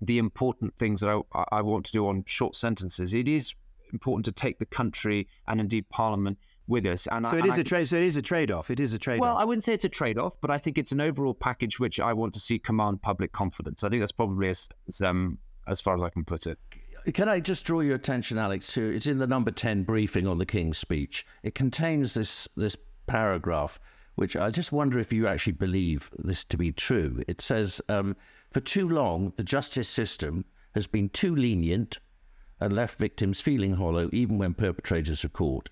the 0.00 0.18
important 0.18 0.74
things 0.78 1.00
that 1.00 1.22
I, 1.32 1.44
I 1.52 1.62
want 1.62 1.86
to 1.86 1.92
do 1.92 2.06
on 2.06 2.24
short 2.26 2.56
sentences, 2.56 3.14
it 3.14 3.28
is 3.28 3.54
important 3.92 4.24
to 4.26 4.32
take 4.32 4.58
the 4.58 4.66
country 4.66 5.28
and 5.46 5.60
indeed 5.60 5.88
Parliament 5.88 6.38
with 6.66 6.84
us. 6.86 7.06
And 7.10 7.26
so 7.26 7.36
I, 7.36 7.38
it 7.38 7.46
is 7.46 7.58
a 7.58 7.64
trade. 7.64 7.86
So 7.86 7.96
it 7.96 8.02
is 8.02 8.16
a 8.16 8.22
trade-off. 8.22 8.70
It 8.70 8.80
is 8.80 8.92
a 8.92 8.98
trade-off. 8.98 9.20
Well, 9.20 9.36
I 9.36 9.44
wouldn't 9.44 9.62
say 9.62 9.72
it's 9.72 9.84
a 9.84 9.88
trade-off, 9.88 10.36
but 10.40 10.50
I 10.50 10.58
think 10.58 10.78
it's 10.78 10.92
an 10.92 11.00
overall 11.00 11.34
package 11.34 11.78
which 11.78 12.00
I 12.00 12.12
want 12.12 12.34
to 12.34 12.40
see 12.40 12.58
command 12.58 13.02
public 13.02 13.32
confidence. 13.32 13.84
I 13.84 13.88
think 13.88 14.02
that's 14.02 14.12
probably 14.12 14.48
as 14.48 14.68
as, 14.88 15.00
um, 15.00 15.38
as 15.68 15.80
far 15.80 15.94
as 15.94 16.02
I 16.02 16.10
can 16.10 16.24
put 16.24 16.46
it. 16.46 16.58
Can 17.14 17.28
I 17.28 17.38
just 17.38 17.64
draw 17.64 17.80
your 17.80 17.94
attention, 17.94 18.36
Alex, 18.36 18.72
to 18.74 18.84
it's 18.90 19.06
in 19.06 19.18
the 19.18 19.28
number 19.28 19.52
ten 19.52 19.84
briefing 19.84 20.26
on 20.26 20.38
the 20.38 20.46
King's 20.46 20.78
speech. 20.78 21.24
It 21.44 21.54
contains 21.54 22.14
this 22.14 22.48
this 22.56 22.76
paragraph, 23.06 23.78
which 24.16 24.36
I 24.36 24.50
just 24.50 24.72
wonder 24.72 24.98
if 24.98 25.12
you 25.12 25.28
actually 25.28 25.52
believe 25.52 26.10
this 26.18 26.44
to 26.46 26.56
be 26.56 26.72
true. 26.72 27.22
It 27.28 27.40
says, 27.40 27.80
um, 27.88 28.16
"For 28.50 28.58
too 28.60 28.88
long, 28.88 29.32
the 29.36 29.44
justice 29.44 29.88
system 29.88 30.46
has 30.74 30.88
been 30.88 31.08
too 31.08 31.34
lenient." 31.36 32.00
And 32.58 32.72
left 32.72 32.98
victims 32.98 33.40
feeling 33.40 33.74
hollow 33.74 34.08
even 34.12 34.38
when 34.38 34.54
perpetrators 34.54 35.24
are 35.24 35.28
caught. 35.28 35.70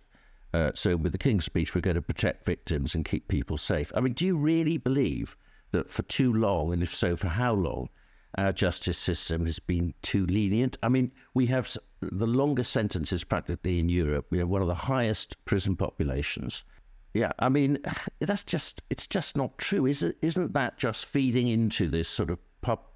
Uh, 0.52 0.70
so, 0.74 0.96
with 0.96 1.12
the 1.12 1.18
King's 1.18 1.46
speech, 1.46 1.74
we're 1.74 1.80
going 1.80 1.96
to 1.96 2.02
protect 2.02 2.44
victims 2.44 2.94
and 2.94 3.04
keep 3.04 3.26
people 3.26 3.56
safe. 3.56 3.90
I 3.96 4.00
mean, 4.00 4.12
do 4.12 4.24
you 4.24 4.36
really 4.36 4.76
believe 4.76 5.36
that 5.72 5.90
for 5.90 6.02
too 6.02 6.32
long, 6.32 6.72
and 6.72 6.82
if 6.82 6.94
so, 6.94 7.16
for 7.16 7.28
how 7.28 7.54
long, 7.54 7.88
our 8.36 8.52
justice 8.52 8.98
system 8.98 9.46
has 9.46 9.58
been 9.58 9.94
too 10.02 10.26
lenient? 10.26 10.76
I 10.82 10.88
mean, 10.88 11.12
we 11.34 11.46
have 11.46 11.76
the 12.00 12.26
longest 12.26 12.72
sentences 12.72 13.24
practically 13.24 13.78
in 13.78 13.88
Europe. 13.88 14.26
We 14.30 14.38
have 14.38 14.48
one 14.48 14.62
of 14.62 14.68
the 14.68 14.74
highest 14.74 15.42
prison 15.44 15.76
populations. 15.76 16.64
Yeah, 17.12 17.32
I 17.38 17.48
mean, 17.48 17.78
that's 18.20 18.44
just, 18.44 18.82
it's 18.90 19.06
just 19.06 19.36
not 19.36 19.56
true. 19.58 19.86
Is 19.86 20.02
it, 20.02 20.16
isn't 20.22 20.52
that 20.54 20.78
just 20.78 21.06
feeding 21.06 21.48
into 21.48 21.88
this 21.88 22.08
sort 22.08 22.30
of 22.30 22.38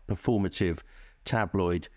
performative 0.09 0.80
tabloid 1.25 1.88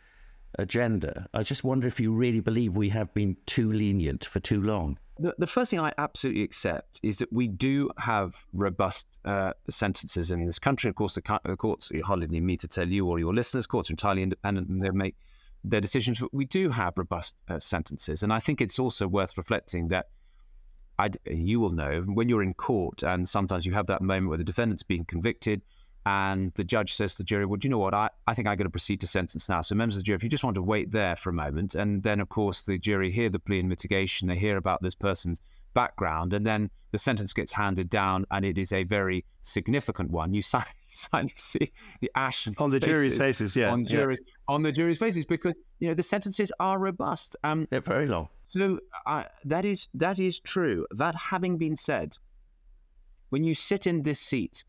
agenda? 0.60 1.27
I 1.33 1.43
just 1.43 1.63
wonder 1.63 1.88
if 1.88 2.00
you 2.00 2.13
really 2.13 2.41
believe 2.41 2.75
we 2.75 2.89
have 2.89 3.13
been 3.13 3.38
too 3.45 3.71
lenient 3.71 4.25
for 4.25 4.39
too 4.39 4.62
long 4.62 4.98
the, 5.22 5.36
the 5.38 5.48
first 5.48 5.72
thing 5.72 5.80
I 5.80 5.94
absolutely 5.98 6.44
accept 6.44 7.00
is 7.04 7.18
that 7.18 7.32
we 7.32 7.48
do 7.48 7.90
have 7.98 8.46
robust 8.54 9.20
uh, 9.25 9.54
sentences 9.70 10.32
in 10.32 10.46
this 10.46 10.60
country. 10.60 10.90
Of 10.90 10.96
course, 10.96 11.16
the, 11.16 11.40
the 11.46 11.56
courts 11.56 11.92
you 11.94 12.04
hardly 12.04 12.28
need 12.28 12.44
me 12.44 12.58
to 12.58 12.68
tell 12.68 12.88
you 12.88 13.08
or 13.08 13.20
your 13.20 13.34
listeners. 13.34 13.68
Courts 13.68 13.90
are 13.90 13.94
entirely 13.94 14.24
independent 14.24 14.70
and 14.70 14.82
they 14.82 14.90
make 14.90 15.16
their 15.63 15.82
decisions. 15.82 16.20
But 16.20 16.34
we 16.34 16.46
do 16.46 16.70
have 16.70 16.94
robust 16.98 17.42
uh, 17.48 17.60
sentences, 17.60 18.24
and 18.24 18.34
I 18.34 18.40
think 18.40 18.62
it's 18.62 18.80
also 18.80 19.08
worth 19.08 19.38
reflecting 19.38 19.88
that. 19.90 20.08
I'd, 21.00 21.18
you 21.25 21.60
will 21.60 21.72
know 21.72 22.01
when 22.01 22.30
you're 22.30 22.44
in 22.44 22.54
court, 22.54 23.01
and 23.01 23.28
sometimes 23.28 23.66
you 23.66 23.74
have 23.74 23.88
that 23.88 24.01
moment 24.01 24.30
where 24.30 24.38
the 24.38 24.44
defendant's 24.44 24.84
being 24.84 25.06
convicted, 25.06 25.63
and 26.05 26.51
the 26.55 26.63
judge 26.63 26.93
says 26.93 27.13
to 27.13 27.20
the 27.20 27.24
jury, 27.24 27.46
Well, 27.46 27.58
do 27.58 27.67
you 27.67 27.70
know 27.70 27.77
what? 27.77 27.93
I, 27.93 28.10
I 28.27 28.34
think 28.34 28.48
I'm 28.48 28.58
going 28.58 28.65
to 28.65 28.72
proceed 28.72 29.01
to 29.01 29.08
sentence 29.08 29.48
now. 29.48 29.62
So, 29.62 29.75
members 29.75 29.96
of 29.96 30.00
the 30.00 30.03
jury, 30.03 30.15
if 30.15 30.24
you 30.24 30.29
just 30.29 30.43
want 30.43 30.55
to 30.55 30.62
wait 30.62 30.91
there 30.91 31.15
for 31.15 31.29
a 31.29 31.34
moment, 31.34 31.75
and 31.75 32.01
then, 32.01 32.20
of 32.20 32.29
course, 32.29 32.63
the 32.63 32.77
jury 32.77 33.12
hear 33.12 33.29
the 33.29 33.39
plea 33.39 33.60
in 33.60 33.67
mitigation, 33.67 34.27
they 34.27 34.38
hear 34.38 34.58
about 34.58 34.81
this 34.81 34.96
person's 34.96 35.41
background, 35.74 36.34
and 36.34 36.46
then 36.46 36.70
the 36.91 36.98
sentence 36.98 37.34
gets 37.34 37.53
handed 37.53 37.89
down, 37.89 38.25
and 38.31 38.43
it 38.43 38.58
is 38.58 38.74
a 38.74 38.84
very 38.84 39.24
significant 39.41 40.10
one. 40.10 40.34
You 40.34 40.41
suddenly 40.91 41.34
see 41.36 41.72
the 42.01 42.12
ash 42.15 42.48
on 42.58 42.72
the 42.72 42.79
faces, 42.79 42.93
jury's 42.93 43.17
faces, 43.17 43.55
yeah, 43.55 43.72
on 43.72 43.86
juries 43.86 44.20
yeah. 44.25 44.34
on 44.48 44.63
the 44.63 44.72
jury's 44.72 44.98
faces 44.98 45.25
because 45.25 45.53
you 45.79 45.88
know 45.88 45.93
the 45.93 46.03
sentences 46.03 46.51
are 46.60 46.79
robust. 46.79 47.36
Um, 47.43 47.67
They're 47.70 47.81
very 47.81 48.08
long. 48.08 48.29
So 48.48 48.79
uh, 49.05 49.25
that 49.46 49.65
is 49.65 49.88
that 49.93 50.20
is 50.20 50.39
true. 50.39 50.88
That 50.91 51.15
having 51.15 51.58
been 51.58 51.77
said, 51.77 52.17
when 53.29 53.43
you 53.43 53.53
sit 53.53 53.86
in 53.86 54.01
this 54.01 54.20
seat 54.20 54.63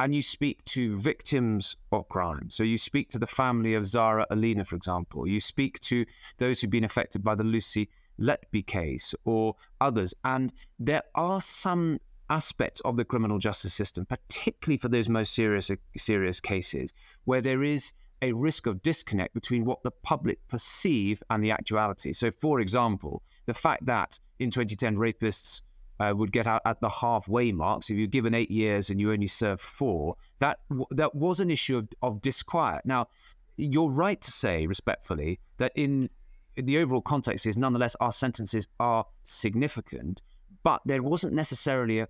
and 0.00 0.14
you 0.14 0.22
speak 0.22 0.64
to 0.64 0.96
victims 0.96 1.76
of 1.92 2.08
crime. 2.08 2.48
So 2.48 2.62
you 2.62 2.78
speak 2.78 3.10
to 3.10 3.18
the 3.18 3.26
family 3.26 3.74
of 3.74 3.84
Zara 3.84 4.26
Aleena, 4.30 4.66
for 4.66 4.74
example. 4.74 5.26
You 5.26 5.40
speak 5.40 5.78
to 5.80 6.06
those 6.38 6.58
who've 6.60 6.70
been 6.70 6.84
affected 6.84 7.22
by 7.22 7.34
the 7.34 7.44
Lucy 7.44 7.90
Letby 8.18 8.66
case 8.66 9.14
or 9.26 9.56
others. 9.78 10.14
And 10.24 10.54
there 10.78 11.02
are 11.14 11.42
some 11.42 12.00
aspects 12.30 12.80
of 12.80 12.96
the 12.96 13.04
criminal 13.04 13.38
justice 13.38 13.74
system, 13.74 14.06
particularly 14.06 14.78
for 14.78 14.88
those 14.88 15.10
most 15.10 15.34
serious 15.34 15.70
serious 15.98 16.40
cases, 16.40 16.94
where 17.24 17.42
there 17.42 17.62
is 17.62 17.92
a 18.22 18.32
risk 18.32 18.66
of 18.66 18.80
disconnect 18.80 19.34
between 19.34 19.66
what 19.66 19.82
the 19.82 19.90
public 19.90 20.38
perceive 20.48 21.22
and 21.28 21.44
the 21.44 21.50
actuality. 21.50 22.14
So, 22.14 22.30
for 22.30 22.60
example, 22.60 23.22
the 23.44 23.54
fact 23.54 23.84
that 23.84 24.18
in 24.38 24.50
2010 24.50 24.96
rapists 24.96 25.60
uh, 26.00 26.14
would 26.16 26.32
get 26.32 26.46
out 26.46 26.62
at 26.64 26.80
the 26.80 26.88
halfway 26.88 27.52
mark. 27.52 27.82
So 27.82 27.92
if 27.92 27.98
you're 27.98 28.08
given 28.08 28.34
eight 28.34 28.50
years 28.50 28.90
and 28.90 29.00
you 29.00 29.12
only 29.12 29.26
serve 29.26 29.60
four, 29.60 30.16
that 30.38 30.58
that 30.90 31.14
was 31.14 31.40
an 31.40 31.50
issue 31.50 31.76
of, 31.76 31.88
of 32.02 32.22
disquiet. 32.22 32.86
Now, 32.86 33.08
you're 33.56 33.90
right 33.90 34.20
to 34.20 34.30
say, 34.30 34.66
respectfully, 34.66 35.38
that 35.58 35.72
in, 35.74 36.08
in 36.56 36.64
the 36.64 36.78
overall 36.78 37.02
context 37.02 37.46
is 37.46 37.58
nonetheless 37.58 37.94
our 38.00 38.12
sentences 38.12 38.66
are 38.80 39.04
significant, 39.24 40.22
but 40.62 40.80
there 40.86 41.02
wasn't 41.02 41.34
necessarily 41.34 42.00
a 42.00 42.08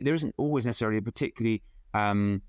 there 0.00 0.14
isn't 0.14 0.32
always 0.38 0.64
necessarily 0.64 0.98
a 0.98 1.02
particularly 1.02 1.60
um, 1.92 2.40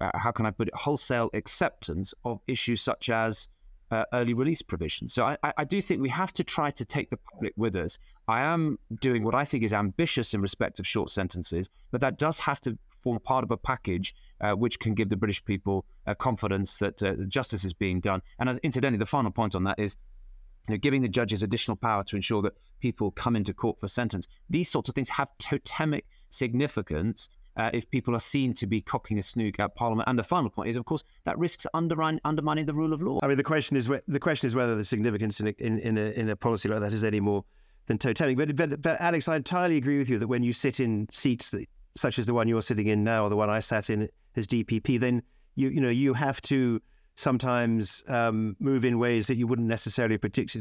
uh, 0.00 0.10
how 0.14 0.30
can 0.30 0.46
I 0.46 0.52
put 0.52 0.68
it 0.68 0.74
wholesale 0.76 1.28
acceptance 1.34 2.14
of 2.24 2.40
issues 2.46 2.80
such 2.80 3.10
as 3.10 3.48
uh, 3.94 4.04
early 4.12 4.34
release 4.34 4.60
provisions. 4.60 5.14
So 5.14 5.24
I, 5.24 5.52
I, 5.56 5.64
do 5.64 5.80
think 5.80 6.02
we 6.02 6.08
have 6.08 6.32
to 6.32 6.42
try 6.42 6.72
to 6.72 6.84
take 6.84 7.10
the 7.10 7.16
public 7.16 7.52
with 7.56 7.76
us. 7.76 7.96
I 8.26 8.40
am 8.40 8.76
doing 9.00 9.22
what 9.22 9.36
I 9.36 9.44
think 9.44 9.62
is 9.62 9.72
ambitious 9.72 10.34
in 10.34 10.40
respect 10.40 10.80
of 10.80 10.86
short 10.86 11.10
sentences, 11.10 11.70
but 11.92 12.00
that 12.00 12.18
does 12.18 12.40
have 12.40 12.60
to 12.62 12.76
form 12.88 13.20
part 13.20 13.44
of 13.44 13.52
a 13.52 13.56
package 13.56 14.12
uh, 14.40 14.52
which 14.54 14.80
can 14.80 14.94
give 14.94 15.10
the 15.10 15.16
British 15.16 15.44
people 15.44 15.84
uh, 16.08 16.14
confidence 16.14 16.78
that 16.78 17.00
uh, 17.04 17.14
justice 17.28 17.62
is 17.62 17.72
being 17.72 18.00
done. 18.00 18.20
And 18.40 18.48
as, 18.48 18.58
incidentally, 18.64 18.98
the 18.98 19.06
final 19.06 19.30
point 19.30 19.54
on 19.54 19.62
that 19.64 19.78
is 19.78 19.96
you 20.66 20.74
know, 20.74 20.78
giving 20.78 21.02
the 21.02 21.08
judges 21.08 21.44
additional 21.44 21.76
power 21.76 22.02
to 22.04 22.16
ensure 22.16 22.42
that 22.42 22.54
people 22.80 23.12
come 23.12 23.36
into 23.36 23.54
court 23.54 23.78
for 23.78 23.86
sentence. 23.86 24.26
These 24.50 24.70
sorts 24.70 24.88
of 24.88 24.96
things 24.96 25.10
have 25.10 25.30
totemic 25.38 26.06
significance 26.30 27.28
uh, 27.56 27.70
if 27.72 27.88
people 27.90 28.14
are 28.14 28.20
seen 28.20 28.52
to 28.54 28.66
be 28.66 28.80
cocking 28.80 29.18
a 29.18 29.22
snook 29.22 29.60
at 29.60 29.74
Parliament. 29.74 30.08
And 30.08 30.18
the 30.18 30.24
final 30.24 30.50
point 30.50 30.68
is, 30.68 30.76
of 30.76 30.84
course, 30.84 31.04
that 31.24 31.38
risks 31.38 31.66
undermine, 31.74 32.20
undermining 32.24 32.66
the 32.66 32.74
rule 32.74 32.92
of 32.92 33.02
law. 33.02 33.20
I 33.22 33.28
mean, 33.28 33.36
the 33.36 33.44
question 33.44 33.76
is 33.76 33.90
the 34.08 34.20
question 34.20 34.46
is 34.46 34.54
whether 34.54 34.74
the 34.74 34.84
significance 34.84 35.40
in 35.40 35.48
a, 35.48 35.54
in, 35.58 35.98
a, 35.98 36.10
in 36.12 36.28
a 36.28 36.36
policy 36.36 36.68
like 36.68 36.80
that 36.80 36.92
is 36.92 37.04
any 37.04 37.20
more 37.20 37.44
than 37.86 37.98
totemic. 37.98 38.36
But, 38.36 38.56
but, 38.56 38.82
but 38.82 39.00
Alex, 39.00 39.28
I 39.28 39.36
entirely 39.36 39.76
agree 39.76 39.98
with 39.98 40.08
you 40.08 40.18
that 40.18 40.28
when 40.28 40.42
you 40.42 40.52
sit 40.52 40.80
in 40.80 41.08
seats 41.10 41.50
that, 41.50 41.66
such 41.96 42.18
as 42.18 42.26
the 42.26 42.34
one 42.34 42.48
you're 42.48 42.62
sitting 42.62 42.88
in 42.88 43.04
now, 43.04 43.24
or 43.24 43.30
the 43.30 43.36
one 43.36 43.50
I 43.50 43.60
sat 43.60 43.90
in 43.90 44.08
as 44.36 44.46
DPP, 44.46 44.98
then 44.98 45.22
you 45.54 45.68
you 45.68 45.80
know 45.80 45.90
you 45.90 46.14
have 46.14 46.42
to 46.42 46.80
sometimes 47.16 48.02
um, 48.08 48.56
move 48.58 48.84
in 48.84 48.98
ways 48.98 49.28
that 49.28 49.36
you 49.36 49.46
wouldn't 49.46 49.68
necessarily 49.68 50.18
predict 50.18 50.56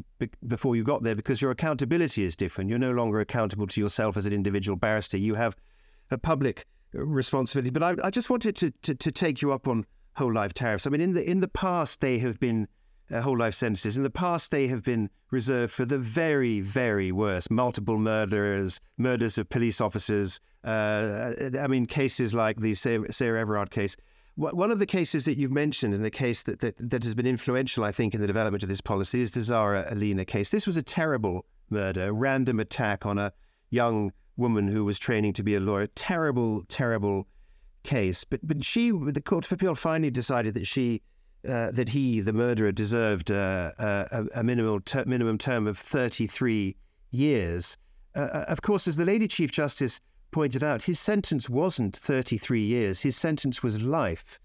before 0.47 0.75
you 0.75 0.83
got 0.83 1.01
there 1.01 1.15
because 1.15 1.41
your 1.41 1.49
accountability 1.49 2.23
is 2.23 2.35
different. 2.35 2.69
You're 2.69 2.77
no 2.77 2.91
longer 2.91 3.19
accountable 3.19 3.65
to 3.67 3.81
yourself 3.81 4.17
as 4.17 4.27
an 4.27 4.33
individual 4.33 4.77
barrister. 4.77 5.17
You 5.17 5.33
have 5.33 5.55
a 6.11 6.17
public 6.17 6.67
responsibility. 6.93 7.71
But 7.71 7.83
I, 7.83 7.95
I 8.07 8.09
just 8.09 8.29
wanted 8.29 8.55
to, 8.57 8.71
to, 8.83 8.95
to 8.95 9.11
take 9.11 9.41
you 9.41 9.51
up 9.51 9.67
on 9.67 9.85
whole 10.15 10.31
life 10.31 10.53
tariffs. 10.53 10.85
I 10.87 10.89
mean, 10.89 11.01
in 11.01 11.13
the 11.13 11.29
in 11.29 11.39
the 11.39 11.47
past 11.47 12.01
they 12.01 12.19
have 12.19 12.39
been 12.39 12.67
uh, 13.11 13.21
whole 13.21 13.37
life 13.37 13.55
sentences. 13.55 13.97
In 13.97 14.03
the 14.03 14.09
past 14.09 14.51
they 14.51 14.67
have 14.67 14.83
been 14.83 15.09
reserved 15.31 15.73
for 15.73 15.85
the 15.85 15.97
very 15.97 16.59
very 16.61 17.11
worst, 17.11 17.49
multiple 17.49 17.97
murderers, 17.97 18.79
murders 18.97 19.37
of 19.37 19.49
police 19.49 19.81
officers. 19.81 20.39
Uh, 20.63 21.33
I 21.59 21.67
mean, 21.67 21.85
cases 21.85 22.33
like 22.33 22.61
the 22.61 22.73
Sarah, 22.75 23.11
Sarah 23.11 23.41
Everard 23.41 23.69
case. 23.71 23.97
One 24.35 24.71
of 24.71 24.79
the 24.79 24.87
cases 24.87 25.25
that 25.25 25.37
you've 25.37 25.51
mentioned, 25.51 25.93
and 25.93 26.03
the 26.03 26.09
case 26.09 26.41
that, 26.43 26.59
that, 26.61 26.75
that 26.79 27.03
has 27.03 27.13
been 27.13 27.27
influential, 27.27 27.83
I 27.83 27.91
think, 27.91 28.15
in 28.15 28.21
the 28.21 28.25
development 28.25 28.63
of 28.63 28.69
this 28.69 28.81
policy, 28.81 29.21
is 29.21 29.29
the 29.29 29.41
Zara 29.41 29.87
Aleena 29.91 30.25
case. 30.25 30.49
This 30.49 30.65
was 30.65 30.75
a 30.75 30.81
terrible 30.81 31.45
murder, 31.69 32.11
random 32.11 32.59
attack 32.59 33.05
on 33.05 33.19
a 33.19 33.31
young 33.69 34.11
woman 34.37 34.67
who 34.67 34.83
was 34.85 34.99
training 34.99 35.33
to 35.33 35.43
be 35.43 35.55
a 35.55 35.59
lawyer. 35.59 35.87
Terrible, 35.87 36.63
terrible 36.67 37.27
case. 37.83 38.23
But 38.23 38.39
but 38.43 38.63
she, 38.63 38.91
the 38.91 39.21
Court 39.21 39.45
of 39.45 39.51
Appeal 39.51 39.75
finally 39.75 40.11
decided 40.11 40.53
that 40.55 40.65
she, 40.65 41.01
uh, 41.47 41.71
that 41.71 41.89
he, 41.89 42.21
the 42.21 42.33
murderer, 42.33 42.71
deserved 42.71 43.31
uh, 43.31 43.71
a, 43.77 44.25
a 44.35 44.43
minimum 44.43 44.81
ter- 44.81 45.05
minimum 45.05 45.37
term 45.37 45.67
of 45.67 45.77
thirty 45.77 46.27
three 46.27 46.75
years. 47.11 47.77
Uh, 48.15 48.19
uh, 48.19 48.45
of 48.47 48.61
course, 48.61 48.87
as 48.87 48.95
the 48.95 49.05
Lady 49.05 49.27
Chief 49.27 49.51
Justice 49.51 49.99
pointed 50.31 50.63
out, 50.63 50.83
his 50.83 50.99
sentence 50.99 51.49
wasn't 51.49 51.95
thirty 51.95 52.37
three 52.37 52.63
years. 52.63 53.01
His 53.01 53.15
sentence 53.15 53.61
was 53.61 53.81
life. 53.81 54.39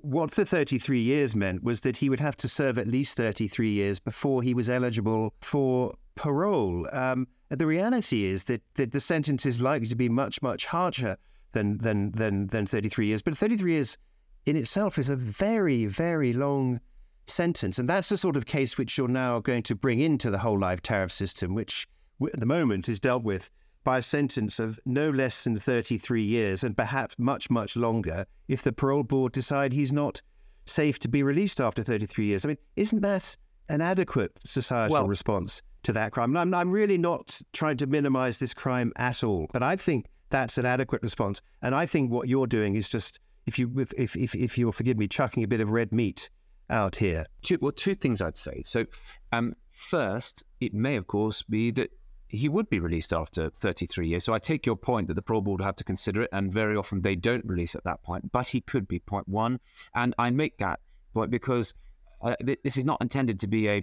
What 0.00 0.30
the 0.30 0.46
33 0.46 1.00
years 1.00 1.34
meant 1.34 1.64
was 1.64 1.80
that 1.80 1.96
he 1.96 2.08
would 2.08 2.20
have 2.20 2.36
to 2.36 2.48
serve 2.48 2.78
at 2.78 2.86
least 2.86 3.16
33 3.16 3.68
years 3.72 3.98
before 3.98 4.42
he 4.42 4.54
was 4.54 4.70
eligible 4.70 5.34
for 5.40 5.92
parole. 6.18 6.86
Um, 6.92 7.28
the 7.48 7.64
reality 7.64 8.24
is 8.24 8.44
that, 8.44 8.60
that 8.74 8.92
the 8.92 9.00
sentence 9.00 9.46
is 9.46 9.60
likely 9.60 9.86
to 9.86 9.94
be 9.94 10.08
much, 10.08 10.42
much 10.42 10.66
harsher 10.66 11.16
than, 11.52 11.78
than, 11.78 12.10
than, 12.10 12.48
than 12.48 12.66
33 12.66 13.06
years. 13.06 13.22
But 13.22 13.36
33 13.36 13.72
years 13.72 13.96
in 14.44 14.56
itself 14.56 14.98
is 14.98 15.08
a 15.08 15.16
very, 15.16 15.86
very 15.86 16.32
long 16.32 16.80
sentence. 17.26 17.78
And 17.78 17.88
that's 17.88 18.08
the 18.08 18.16
sort 18.16 18.36
of 18.36 18.46
case 18.46 18.76
which 18.76 18.98
you're 18.98 19.08
now 19.08 19.38
going 19.38 19.62
to 19.64 19.74
bring 19.74 20.00
into 20.00 20.30
the 20.30 20.38
whole 20.38 20.58
life 20.58 20.82
tariff 20.82 21.12
system, 21.12 21.54
which 21.54 21.88
at 22.32 22.40
the 22.40 22.46
moment 22.46 22.88
is 22.88 22.98
dealt 22.98 23.22
with 23.22 23.48
by 23.84 23.98
a 23.98 24.02
sentence 24.02 24.58
of 24.58 24.80
no 24.84 25.08
less 25.08 25.44
than 25.44 25.58
33 25.58 26.20
years 26.20 26.64
and 26.64 26.76
perhaps 26.76 27.14
much, 27.18 27.48
much 27.48 27.76
longer 27.76 28.26
if 28.48 28.62
the 28.62 28.72
parole 28.72 29.04
board 29.04 29.32
decide 29.32 29.72
he's 29.72 29.92
not 29.92 30.20
safe 30.66 30.98
to 30.98 31.08
be 31.08 31.22
released 31.22 31.60
after 31.60 31.82
33 31.82 32.26
years. 32.26 32.44
I 32.44 32.48
mean, 32.48 32.58
isn't 32.76 33.00
that 33.02 33.36
an 33.68 33.80
adequate 33.80 34.32
societal 34.44 34.94
well, 34.94 35.08
response 35.08 35.62
to 35.88 35.92
that 35.94 36.12
crime? 36.12 36.36
I'm, 36.36 36.52
I'm 36.52 36.70
really 36.70 36.98
not 36.98 37.40
trying 37.52 37.78
to 37.78 37.86
minimize 37.86 38.38
this 38.38 38.52
crime 38.52 38.92
at 38.96 39.24
all, 39.24 39.48
but 39.52 39.62
I 39.62 39.76
think 39.76 40.06
that's 40.28 40.58
an 40.58 40.66
adequate 40.66 41.02
response. 41.02 41.40
And 41.62 41.74
I 41.74 41.86
think 41.86 42.12
what 42.12 42.28
you're 42.28 42.46
doing 42.46 42.76
is 42.76 42.90
just, 42.90 43.20
if 43.46 43.58
you, 43.58 43.72
if, 43.96 44.14
if, 44.14 44.34
if 44.34 44.58
you'll 44.58 44.72
forgive 44.72 44.98
me, 44.98 45.08
chucking 45.08 45.42
a 45.42 45.48
bit 45.48 45.60
of 45.60 45.70
red 45.70 45.92
meat 45.92 46.28
out 46.68 46.96
here. 46.96 47.24
Two, 47.40 47.56
well, 47.62 47.72
two 47.72 47.94
things 47.94 48.20
I'd 48.20 48.36
say. 48.36 48.60
So, 48.64 48.84
um, 49.32 49.54
first, 49.70 50.44
it 50.60 50.74
may, 50.74 50.96
of 50.96 51.06
course, 51.06 51.42
be 51.42 51.70
that 51.70 51.90
he 52.26 52.50
would 52.50 52.68
be 52.68 52.80
released 52.80 53.14
after 53.14 53.48
33 53.48 54.08
years. 54.08 54.24
So 54.24 54.34
I 54.34 54.38
take 54.38 54.66
your 54.66 54.76
point 54.76 55.08
that 55.08 55.14
the 55.14 55.22
parole 55.22 55.40
board 55.40 55.62
have 55.62 55.76
to 55.76 55.84
consider 55.84 56.20
it, 56.22 56.28
and 56.32 56.52
very 56.52 56.76
often 56.76 57.00
they 57.00 57.16
don't 57.16 57.44
release 57.46 57.74
at 57.74 57.84
that 57.84 58.02
point. 58.02 58.30
But 58.30 58.48
he 58.48 58.60
could 58.60 58.86
be 58.86 58.98
point 58.98 59.26
one, 59.26 59.60
and 59.94 60.14
I 60.18 60.28
make 60.28 60.58
that 60.58 60.80
point 61.14 61.30
because 61.30 61.72
uh, 62.20 62.36
th- 62.44 62.58
this 62.62 62.76
is 62.76 62.84
not 62.84 63.00
intended 63.00 63.40
to 63.40 63.46
be 63.46 63.68
a 63.68 63.82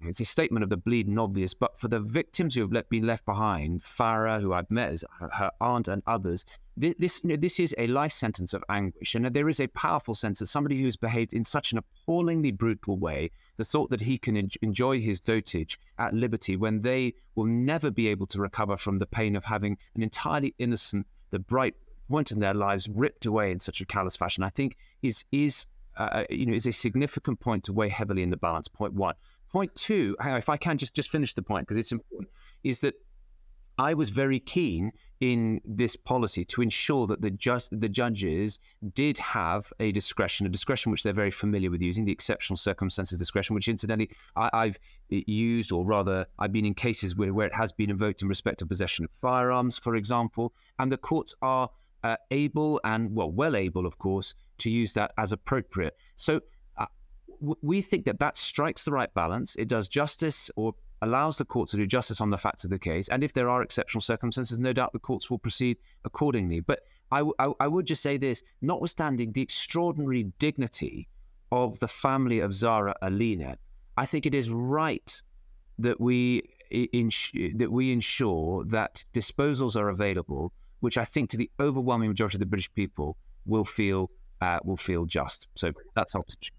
it's 0.00 0.20
a 0.20 0.24
statement 0.24 0.62
of 0.62 0.70
the 0.70 0.76
bleeding 0.76 1.18
obvious, 1.18 1.54
but 1.54 1.78
for 1.78 1.88
the 1.88 2.00
victims 2.00 2.54
who 2.54 2.62
have 2.62 2.88
been 2.88 3.06
left 3.06 3.24
behind, 3.24 3.82
Farah, 3.82 4.40
who 4.40 4.52
I've 4.52 4.70
met 4.70 4.90
as 4.90 5.04
her, 5.32 5.50
aunt 5.60 5.88
and 5.88 6.02
others, 6.06 6.44
this 6.76 7.20
you 7.22 7.30
know, 7.30 7.36
this 7.36 7.58
is 7.58 7.74
a 7.78 7.86
life 7.86 8.12
sentence 8.12 8.52
of 8.52 8.62
anguish, 8.68 9.14
and 9.14 9.26
there 9.26 9.48
is 9.48 9.60
a 9.60 9.66
powerful 9.68 10.14
sense 10.14 10.40
of 10.40 10.48
somebody 10.48 10.80
who's 10.80 10.96
behaved 10.96 11.32
in 11.32 11.44
such 11.44 11.72
an 11.72 11.78
appallingly 11.78 12.52
brutal 12.52 12.98
way. 12.98 13.30
The 13.56 13.64
thought 13.64 13.90
that 13.90 14.02
he 14.02 14.18
can 14.18 14.36
en- 14.36 14.50
enjoy 14.60 15.00
his 15.00 15.20
dotage 15.20 15.78
at 15.98 16.12
liberty 16.12 16.56
when 16.56 16.82
they 16.82 17.14
will 17.34 17.46
never 17.46 17.90
be 17.90 18.08
able 18.08 18.26
to 18.26 18.40
recover 18.40 18.76
from 18.76 18.98
the 18.98 19.06
pain 19.06 19.36
of 19.36 19.44
having 19.44 19.78
an 19.94 20.02
entirely 20.02 20.54
innocent, 20.58 21.06
the 21.30 21.38
bright 21.38 21.74
point 22.08 22.30
in 22.30 22.38
their 22.38 22.54
lives 22.54 22.88
ripped 22.88 23.26
away 23.26 23.50
in 23.50 23.58
such 23.58 23.80
a 23.80 23.86
callous 23.86 24.16
fashion, 24.16 24.44
I 24.44 24.50
think 24.50 24.76
is 25.02 25.24
is 25.32 25.66
uh, 25.96 26.24
you 26.30 26.46
know 26.46 26.54
is 26.54 26.66
a 26.66 26.72
significant 26.72 27.40
point 27.40 27.64
to 27.64 27.72
weigh 27.72 27.88
heavily 27.88 28.22
in 28.22 28.30
the 28.30 28.36
balance. 28.36 28.68
Point 28.68 28.94
one. 28.94 29.14
Point 29.56 29.74
two, 29.74 30.14
if 30.20 30.50
I 30.50 30.58
can 30.58 30.76
just, 30.76 30.92
just 30.92 31.08
finish 31.08 31.32
the 31.32 31.40
point 31.40 31.66
because 31.66 31.78
it's 31.78 31.90
important, 31.90 32.28
is 32.62 32.80
that 32.80 32.92
I 33.78 33.94
was 33.94 34.10
very 34.10 34.38
keen 34.38 34.92
in 35.20 35.62
this 35.64 35.96
policy 35.96 36.44
to 36.44 36.60
ensure 36.60 37.06
that 37.06 37.22
the 37.22 37.30
just 37.30 37.70
the 37.80 37.88
judges 37.88 38.60
did 38.92 39.16
have 39.16 39.72
a 39.80 39.92
discretion, 39.92 40.46
a 40.46 40.50
discretion 40.50 40.92
which 40.92 41.02
they're 41.02 41.14
very 41.14 41.30
familiar 41.30 41.70
with 41.70 41.80
using, 41.80 42.04
the 42.04 42.12
exceptional 42.12 42.58
circumstances 42.58 43.16
discretion, 43.16 43.54
which 43.54 43.68
incidentally 43.68 44.10
I, 44.36 44.66
have 44.66 44.78
used, 45.08 45.72
or 45.72 45.86
rather 45.86 46.26
I've 46.38 46.52
been 46.52 46.66
in 46.66 46.74
cases 46.74 47.16
where, 47.16 47.32
where 47.32 47.46
it 47.46 47.54
has 47.54 47.72
been 47.72 47.88
invoked 47.88 48.20
in 48.20 48.28
respect 48.28 48.60
of 48.60 48.68
possession 48.68 49.06
of 49.06 49.10
firearms, 49.10 49.78
for 49.78 49.96
example, 49.96 50.52
and 50.78 50.92
the 50.92 50.98
courts 50.98 51.34
are 51.40 51.70
uh, 52.04 52.16
able 52.30 52.78
and 52.84 53.16
well, 53.16 53.30
well 53.30 53.56
able, 53.56 53.86
of 53.86 53.96
course, 53.96 54.34
to 54.58 54.70
use 54.70 54.92
that 54.92 55.12
as 55.16 55.32
appropriate. 55.32 55.96
So 56.14 56.42
we 57.40 57.80
think 57.80 58.04
that 58.04 58.18
that 58.18 58.36
strikes 58.36 58.84
the 58.84 58.92
right 58.92 59.12
balance. 59.14 59.56
It 59.56 59.68
does 59.68 59.88
justice 59.88 60.50
or 60.56 60.74
allows 61.02 61.38
the 61.38 61.44
court 61.44 61.68
to 61.70 61.76
do 61.76 61.86
justice 61.86 62.20
on 62.20 62.30
the 62.30 62.38
facts 62.38 62.64
of 62.64 62.70
the 62.70 62.78
case. 62.78 63.08
And 63.08 63.22
if 63.22 63.32
there 63.32 63.48
are 63.48 63.62
exceptional 63.62 64.00
circumstances, 64.00 64.58
no 64.58 64.72
doubt 64.72 64.92
the 64.92 64.98
courts 64.98 65.30
will 65.30 65.38
proceed 65.38 65.76
accordingly. 66.04 66.60
But 66.60 66.80
I, 67.12 67.22
would 67.66 67.86
just 67.86 68.02
say 68.02 68.16
this 68.16 68.42
notwithstanding 68.62 69.32
the 69.32 69.42
extraordinary 69.42 70.24
dignity 70.38 71.08
of 71.52 71.78
the 71.78 71.88
family 71.88 72.40
of 72.40 72.52
Zara 72.52 72.94
Aleena, 73.02 73.56
I 73.96 74.06
think 74.06 74.26
it 74.26 74.34
is 74.34 74.50
right 74.50 75.22
that 75.78 76.00
we 76.00 76.42
ins- 76.70 77.32
that 77.54 77.70
we 77.70 77.92
ensure 77.92 78.64
that 78.64 79.04
disposals 79.12 79.76
are 79.76 79.88
available, 79.88 80.52
which 80.80 80.98
I 80.98 81.04
think 81.04 81.30
to 81.30 81.36
the 81.36 81.50
overwhelming 81.60 82.08
majority 82.08 82.36
of 82.36 82.40
the 82.40 82.46
British 82.46 82.72
people 82.74 83.16
will 83.44 83.64
feel 83.64 84.10
uh, 84.40 84.58
will 84.64 84.76
feel 84.76 85.04
just. 85.04 85.46
So 85.54 85.72
that's 85.94 86.14
our 86.14 86.22
position. 86.22 86.55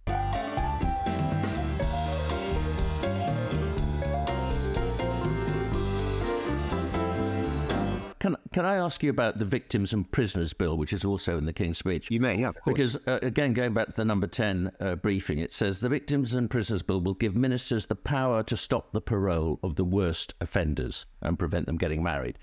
Can 8.27 8.35
can 8.51 8.65
I 8.65 8.75
ask 8.75 9.03
you 9.03 9.09
about 9.09 9.39
the 9.39 9.45
Victims 9.45 9.93
and 9.93 10.09
Prisoners 10.11 10.51
Bill, 10.51 10.77
which 10.77 10.91
is 10.91 11.05
also 11.05 11.37
in 11.37 11.45
the 11.45 11.53
King's 11.53 11.77
Speech? 11.77 12.11
You 12.11 12.19
may, 12.19 12.37
yeah, 12.37 12.51
Because 12.65 12.97
uh, 13.07 13.19
again, 13.21 13.53
going 13.53 13.73
back 13.73 13.87
to 13.87 13.95
the 13.95 14.03
number 14.03 14.27
ten 14.27 14.69
uh, 14.81 14.95
briefing, 14.95 15.39
it 15.39 15.53
says 15.53 15.79
the 15.79 15.87
Victims 15.87 16.33
and 16.33 16.49
Prisoners 16.49 16.81
Bill 16.81 16.99
will 16.99 17.13
give 17.13 17.37
ministers 17.37 17.85
the 17.85 17.95
power 17.95 18.43
to 18.43 18.57
stop 18.57 18.91
the 18.91 18.99
parole 18.99 19.59
of 19.63 19.75
the 19.75 19.85
worst 19.85 20.33
offenders 20.41 21.05
and 21.21 21.39
prevent 21.39 21.67
them 21.67 21.77
getting 21.77 22.03
married. 22.03 22.37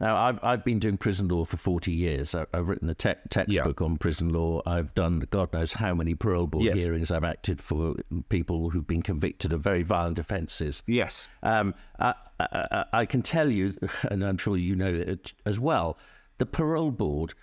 Now, 0.00 0.16
I've, 0.16 0.38
I've 0.42 0.64
been 0.64 0.78
doing 0.78 0.98
prison 0.98 1.28
law 1.28 1.44
for 1.44 1.56
40 1.56 1.90
years. 1.90 2.34
I, 2.34 2.44
have 2.52 2.68
written 2.68 2.90
a 2.90 2.94
te- 2.94 3.14
textbook 3.30 3.80
yeah. 3.80 3.84
on 3.84 3.96
prison 3.96 4.28
law. 4.30 4.60
I've 4.66 4.94
done 4.94 5.26
God 5.30 5.52
knows 5.52 5.72
how 5.72 5.94
many 5.94 6.14
parole 6.14 6.46
board 6.46 6.64
yes. 6.64 6.82
hearings. 6.82 7.10
I've 7.10 7.24
acted 7.24 7.60
for 7.60 7.94
people 8.28 8.70
who've 8.70 8.86
been 8.86 9.02
convicted 9.02 9.52
of 9.52 9.60
very 9.60 9.82
violent 9.82 10.18
offences. 10.18 10.82
Yes. 10.86 11.30
Um, 11.42 11.74
I, 11.98 12.14
I, 12.38 13.06
can 13.06 13.22
tell 13.22 13.50
you, 13.50 13.76
and 14.10 14.24
I'm 14.24 14.38
sure 14.38 14.56
you 14.56 14.76
know 14.76 14.92
it 14.92 15.32
as 15.44 15.58
well, 15.58 15.98
the 16.38 16.46
parole 16.46 16.90
board 16.90 17.34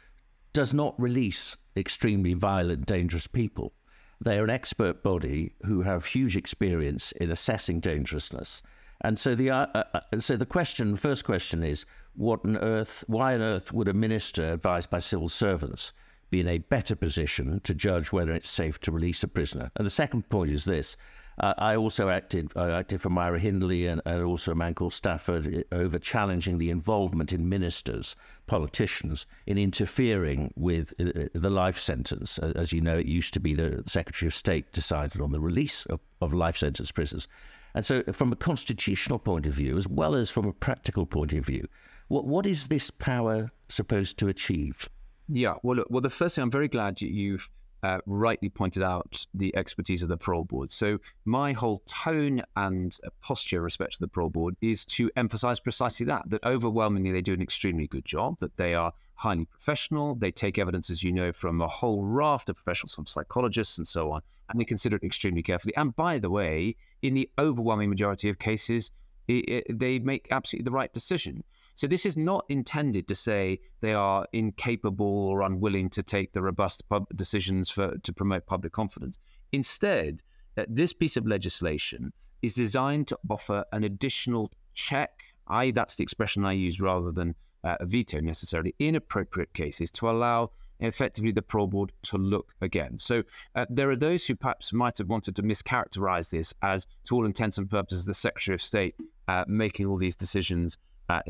does 0.54 0.74
not 0.74 1.00
release 1.00 1.58
extremely 1.76 2.34
violent, 2.34 2.86
dangerous 2.86 3.28
people. 3.28 3.74
They 4.22 4.38
are 4.38 4.44
an 4.44 4.50
expert 4.50 5.04
body 5.04 5.54
who 5.66 5.82
have 5.82 6.06
huge 6.06 6.38
experience 6.38 7.12
in 7.14 7.32
assessing 7.32 7.80
dangerousness. 7.80 8.62
And 9.02 9.20
so 9.20 9.36
the 9.36 9.50
uh, 9.50 9.66
uh, 9.74 9.84
uh 9.94 10.20
so 10.20 10.38
the 10.38 10.46
question, 10.46 10.96
first 10.96 11.26
question 11.26 11.64
is, 11.64 11.86
what 12.16 12.46
on 12.46 12.58
earth, 12.58 13.04
why 13.08 13.34
on 13.34 13.42
earth 13.42 13.74
would 13.74 13.88
a 13.88 13.94
minister 13.94 14.54
advised 14.54 14.90
by 14.90 15.00
civil 15.00 15.28
servants 15.28 15.92
be 16.30 16.40
in 16.40 16.48
a 16.48 16.60
better 16.60 16.96
position 16.96 17.60
to 17.64 17.74
judge 17.74 18.12
whether 18.12 18.32
it's 18.32 18.50
safe 18.50 18.80
to 18.82 18.92
release 18.92 19.24
a 19.24 19.28
prisoner? 19.28 19.72
And 19.76 19.86
the 19.86 19.90
second 19.92 20.30
point 20.30 20.52
is 20.52 20.66
this. 20.66 20.96
Uh, 21.40 21.54
I 21.58 21.76
also 21.76 22.10
acted. 22.10 22.52
I 22.56 22.70
acted 22.70 23.02
for 23.02 23.10
Myra 23.10 23.40
Hindley 23.40 23.88
and, 23.88 24.02
and, 24.06 24.24
also 24.24 24.52
a 24.52 24.56
man 24.56 24.76
called 24.76 24.94
Stafford 24.94 25.66
uh, 25.72 25.76
over 25.76 25.98
challenging 25.98 26.58
the 26.58 26.70
involvement 26.70 27.34
in 27.34 27.50
ministers, 27.50 28.16
politicians, 28.46 29.26
in 29.48 29.58
interfering 29.58 30.54
with 30.56 30.94
uh, 31.00 31.28
the 31.34 31.50
life 31.50 31.78
sentence. 31.78 32.38
As 32.38 32.72
you 32.72 32.82
know, 32.82 32.98
it 32.98 33.08
used 33.08 33.34
to 33.34 33.40
be 33.40 33.56
the 33.56 33.84
Secretary 33.86 34.28
of 34.28 34.34
State 34.34 34.72
decided 34.74 35.22
on 35.22 35.32
the 35.32 35.40
release 35.40 35.86
of, 35.88 36.00
of 36.22 36.34
life 36.34 36.58
sentence 36.58 36.92
prisoners. 36.92 37.28
And 37.74 37.86
so, 37.86 38.04
from 38.12 38.32
a 38.32 38.36
constitutional 38.36 39.18
point 39.18 39.48
of 39.48 39.54
view, 39.54 39.78
as 39.78 39.88
well 39.88 40.14
as 40.14 40.30
from 40.30 40.46
a 40.46 40.54
practical 40.54 41.08
point 41.08 41.34
of 41.34 41.46
view, 41.46 41.68
what 42.08 42.26
what 42.26 42.46
is 42.46 42.68
this 42.68 42.92
power 42.92 43.52
supposed 43.70 44.20
to 44.20 44.28
achieve? 44.28 44.88
Yeah, 45.28 45.56
well, 45.64 45.78
look, 45.78 45.88
well, 45.90 46.02
the 46.02 46.10
first 46.10 46.36
thing 46.36 46.44
I'm 46.44 46.52
very 46.52 46.68
glad 46.68 47.02
you've 47.02 47.50
uh, 47.84 48.00
rightly 48.06 48.50
pointed 48.50 48.82
out 48.82 49.26
the 49.34 49.56
expertise 49.56 50.02
of 50.02 50.10
the 50.10 50.18
parole 50.18 50.46
board. 50.46 50.72
So 50.72 51.00
my 51.26 51.52
whole 51.52 51.84
tone 51.86 52.42
and 52.56 52.98
posture 53.22 53.62
respect 53.62 53.94
to 53.94 54.00
the 54.00 54.08
parole 54.08 54.30
board 54.30 54.56
is 54.62 54.86
to 54.86 55.12
emphasise 55.16 55.60
precisely 55.60 56.06
that: 56.08 56.30
that 56.30 56.44
overwhelmingly 56.44 57.12
they 57.12 57.22
do 57.22 57.34
an 57.34 57.42
extremely 57.42 57.88
good 57.88 58.06
job, 58.06 58.40
that 58.40 58.58
they 58.58 58.74
are 58.74 58.94
highly 59.16 59.46
professional, 59.46 60.16
they 60.16 60.32
take 60.32 60.58
evidence, 60.58 60.90
as 60.90 61.04
you 61.04 61.12
know, 61.12 61.32
from 61.32 61.62
a 61.62 61.68
whole 61.68 62.04
raft 62.04 62.50
of 62.50 62.56
professionals, 62.56 62.96
from 62.96 63.06
psychologists 63.06 63.78
and 63.78 63.88
so 63.88 64.12
on, 64.12 64.22
and 64.50 64.60
they 64.60 64.66
consider 64.66 64.98
it 64.98 65.04
extremely 65.04 65.44
carefully. 65.44 65.76
And 65.78 65.96
by 65.96 66.20
the 66.20 66.30
way, 66.30 66.76
in 67.02 67.14
the 67.14 67.30
overwhelming 67.38 67.90
majority 67.90 68.30
of 68.30 68.40
cases, 68.40 68.92
it, 69.28 69.46
it, 69.48 69.80
they 69.80 70.00
make 70.00 70.28
absolutely 70.32 70.66
the 70.66 70.72
right 70.72 70.92
decision. 70.94 71.44
So 71.76 71.88
this 71.88 72.06
is 72.06 72.16
not 72.16 72.46
intended 72.50 73.08
to 73.08 73.16
say 73.16 73.60
they 73.82 73.94
are 73.94 74.28
incapable 74.34 75.06
or 75.06 75.42
unwilling 75.42 75.90
to 75.92 76.04
take 76.04 76.34
the 76.34 76.42
robust 76.42 76.84
decisions 77.16 77.70
for, 77.70 77.98
to 77.98 78.14
promote 78.14 78.46
public 78.46 78.74
confidence. 78.74 79.20
Instead, 79.52 80.22
uh, 80.58 80.66
this 80.68 80.94
piece 80.94 81.18
of 81.18 81.26
legislation 81.26 82.14
is 82.42 82.54
designed 82.54 83.08
to 83.08 83.18
offer 83.30 83.64
an 83.72 83.84
additional 83.84 84.52
check. 84.74 85.12
I 85.48 85.72
that's 85.72 85.96
the 85.96 86.04
expression 86.04 86.46
I 86.46 86.54
use 86.54 86.80
rather 86.80 87.12
than 87.12 87.36
uh, 87.64 87.78
a 87.80 87.86
veto 87.86 88.20
necessarily 88.20 88.76
in 88.80 88.96
appropriate 88.96 89.54
cases 89.54 89.90
to 89.92 90.10
allow 90.10 90.52
effectively 90.80 91.32
the 91.32 91.42
parole 91.42 91.68
board 91.68 91.92
to 92.04 92.18
look 92.18 92.54
again. 92.62 92.98
So 92.98 93.24
uh, 93.56 93.66
there 93.70 93.90
are 93.90 93.96
those 93.96 94.26
who 94.26 94.36
perhaps 94.36 94.74
might 94.74 94.98
have 94.98 95.08
wanted 95.08 95.36
to 95.38 95.44
mischaracterize 95.44 96.30
this 96.30 96.54
as, 96.62 96.88
to 97.06 97.16
all 97.16 97.26
intents 97.26 97.58
and 97.58 97.70
purposes, 97.70 98.06
the 98.06 98.14
Secretary 98.14 98.56
of 98.56 98.62
State 98.62 98.96
uh, 99.28 99.46
making 99.48 99.86
all 99.86 99.98
these 99.98 100.16
decisions 100.16 100.78
uh, 101.10 101.22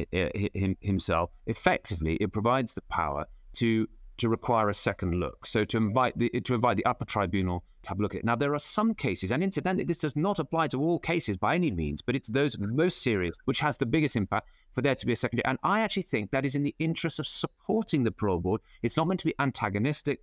himself. 0.81 1.31
Effectively, 1.47 2.15
it 2.15 2.31
provides 2.31 2.73
the 2.73 2.81
power 2.83 3.25
to 3.53 3.87
to 4.17 4.29
require 4.29 4.69
a 4.69 4.73
second 4.73 5.19
look. 5.19 5.45
So 5.45 5.65
to 5.65 5.77
invite 5.77 6.17
the 6.17 6.29
to 6.29 6.53
invite 6.53 6.77
the 6.77 6.85
upper 6.85 7.05
tribunal 7.05 7.63
to 7.83 7.89
have 7.89 7.99
a 7.99 8.01
look 8.01 8.15
at 8.15 8.19
it. 8.19 8.25
Now 8.25 8.35
there 8.35 8.53
are 8.53 8.59
some 8.59 8.93
cases, 8.93 9.31
and 9.31 9.43
incidentally, 9.43 9.85
this 9.85 9.99
does 9.99 10.15
not 10.15 10.39
apply 10.39 10.67
to 10.67 10.79
all 10.79 10.99
cases 10.99 11.35
by 11.35 11.55
any 11.55 11.71
means, 11.71 12.01
but 12.01 12.15
it's 12.15 12.29
those 12.29 12.57
most 12.59 13.01
serious 13.01 13.35
which 13.45 13.59
has 13.59 13.77
the 13.77 13.85
biggest 13.85 14.15
impact 14.15 14.49
for 14.71 14.81
there 14.81 14.95
to 14.95 15.05
be 15.05 15.13
a 15.13 15.15
second. 15.15 15.41
And 15.45 15.57
I 15.63 15.81
actually 15.81 16.03
think 16.03 16.31
that 16.31 16.45
is 16.45 16.55
in 16.55 16.63
the 16.63 16.75
interest 16.79 17.19
of 17.19 17.27
supporting 17.27 18.03
the 18.03 18.11
parole 18.11 18.39
board. 18.39 18.61
It's 18.81 18.97
not 18.97 19.07
meant 19.07 19.19
to 19.21 19.25
be 19.25 19.35
antagonistic 19.39 20.21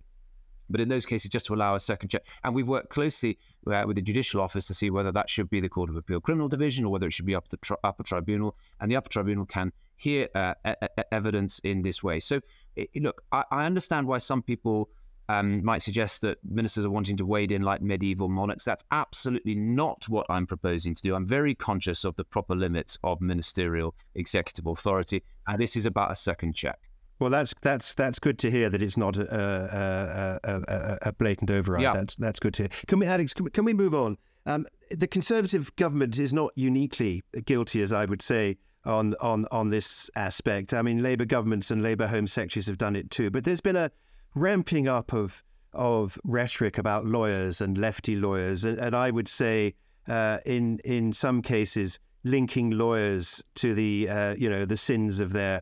but 0.71 0.81
in 0.81 0.89
those 0.89 1.05
cases, 1.05 1.29
just 1.29 1.45
to 1.47 1.53
allow 1.53 1.75
a 1.75 1.79
second 1.79 2.09
check. 2.09 2.25
And 2.43 2.55
we've 2.55 2.67
worked 2.67 2.89
closely 2.89 3.37
uh, 3.67 3.83
with 3.85 3.95
the 3.95 4.01
judicial 4.01 4.41
office 4.41 4.65
to 4.67 4.73
see 4.73 4.89
whether 4.89 5.11
that 5.11 5.29
should 5.29 5.49
be 5.49 5.59
the 5.59 5.69
Court 5.69 5.89
of 5.89 5.95
Appeal 5.95 6.21
Criminal 6.21 6.47
Division 6.47 6.85
or 6.85 6.91
whether 6.91 7.07
it 7.07 7.13
should 7.13 7.25
be 7.25 7.35
up 7.35 7.49
the 7.49 7.57
tri- 7.57 7.77
upper 7.83 8.03
tribunal. 8.03 8.55
And 8.79 8.91
the 8.91 8.95
upper 8.95 9.09
tribunal 9.09 9.45
can 9.45 9.71
hear 9.95 10.27
uh, 10.35 10.53
e- 10.67 10.87
evidence 11.11 11.59
in 11.59 11.81
this 11.81 12.01
way. 12.01 12.19
So, 12.19 12.41
it, 12.75 12.89
look, 12.95 13.23
I, 13.31 13.43
I, 13.51 13.65
understand 13.65 14.07
why 14.07 14.17
some 14.17 14.41
people. 14.41 14.89
Um, 15.29 15.63
might 15.63 15.81
suggest 15.81 16.23
that 16.23 16.39
ministers 16.43 16.83
are 16.83 16.89
wanting 16.89 17.15
to 17.15 17.25
wade 17.25 17.53
in 17.53 17.61
like 17.61 17.81
medieval 17.81 18.27
monarchs. 18.27 18.65
That's 18.65 18.83
absolutely 18.91 19.55
not 19.55 20.09
what 20.09 20.25
I'm 20.29 20.45
proposing 20.45 20.93
to 20.93 21.01
do. 21.01 21.15
I'm 21.15 21.25
very 21.25 21.55
conscious 21.55 22.03
of 22.03 22.17
the 22.17 22.25
proper 22.25 22.53
limits 22.53 22.97
of 23.05 23.21
ministerial 23.21 23.95
executive 24.15 24.67
authority, 24.67 25.23
and 25.47 25.57
this 25.57 25.77
is 25.77 25.85
about 25.85 26.11
a 26.11 26.15
second 26.15 26.53
check. 26.53 26.79
Well, 27.21 27.29
that's 27.29 27.53
that's 27.61 27.93
that's 27.93 28.17
good 28.17 28.39
to 28.39 28.49
hear 28.49 28.67
that 28.71 28.81
it's 28.81 28.97
not 28.97 29.15
a, 29.15 30.39
a, 30.43 30.49
a, 30.51 30.97
a 31.03 31.13
blatant 31.13 31.51
override. 31.51 31.83
Yeah. 31.83 31.93
That's 31.93 32.15
that's 32.15 32.39
good 32.39 32.55
to 32.55 32.63
hear. 32.63 32.69
Can 32.87 32.97
we, 32.97 33.05
Alex? 33.05 33.35
Can 33.35 33.45
we, 33.45 33.51
can 33.51 33.63
we 33.63 33.75
move 33.75 33.93
on? 33.93 34.17
Um, 34.47 34.65
the 34.89 35.05
Conservative 35.05 35.73
government 35.75 36.17
is 36.17 36.33
not 36.33 36.51
uniquely 36.55 37.21
guilty, 37.45 37.83
as 37.83 37.93
I 37.93 38.05
would 38.05 38.23
say, 38.23 38.57
on 38.85 39.13
on 39.21 39.45
on 39.51 39.69
this 39.69 40.09
aspect. 40.15 40.73
I 40.73 40.81
mean, 40.81 41.03
Labour 41.03 41.25
governments 41.25 41.69
and 41.69 41.83
Labour 41.83 42.07
Home 42.07 42.25
Secretaries 42.25 42.65
have 42.65 42.79
done 42.79 42.95
it 42.95 43.11
too. 43.11 43.29
But 43.29 43.43
there's 43.43 43.61
been 43.61 43.75
a 43.75 43.91
ramping 44.33 44.87
up 44.87 45.13
of 45.13 45.43
of 45.73 46.17
rhetoric 46.23 46.79
about 46.79 47.05
lawyers 47.05 47.61
and 47.61 47.77
lefty 47.77 48.15
lawyers, 48.15 48.65
and, 48.65 48.79
and 48.79 48.95
I 48.95 49.11
would 49.11 49.27
say, 49.27 49.75
uh, 50.07 50.39
in 50.43 50.79
in 50.79 51.13
some 51.13 51.43
cases, 51.43 51.99
linking 52.23 52.71
lawyers 52.71 53.43
to 53.55 53.75
the 53.75 54.09
uh, 54.09 54.33
you 54.39 54.49
know 54.49 54.65
the 54.65 54.75
sins 54.75 55.19
of 55.19 55.33
their 55.33 55.61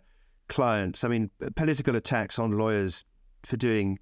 clients. 0.50 1.04
I 1.04 1.08
mean, 1.08 1.30
political 1.56 1.96
attacks 1.96 2.38
on 2.38 2.52
lawyers 2.52 3.06
for 3.44 3.58
doing 3.58 4.00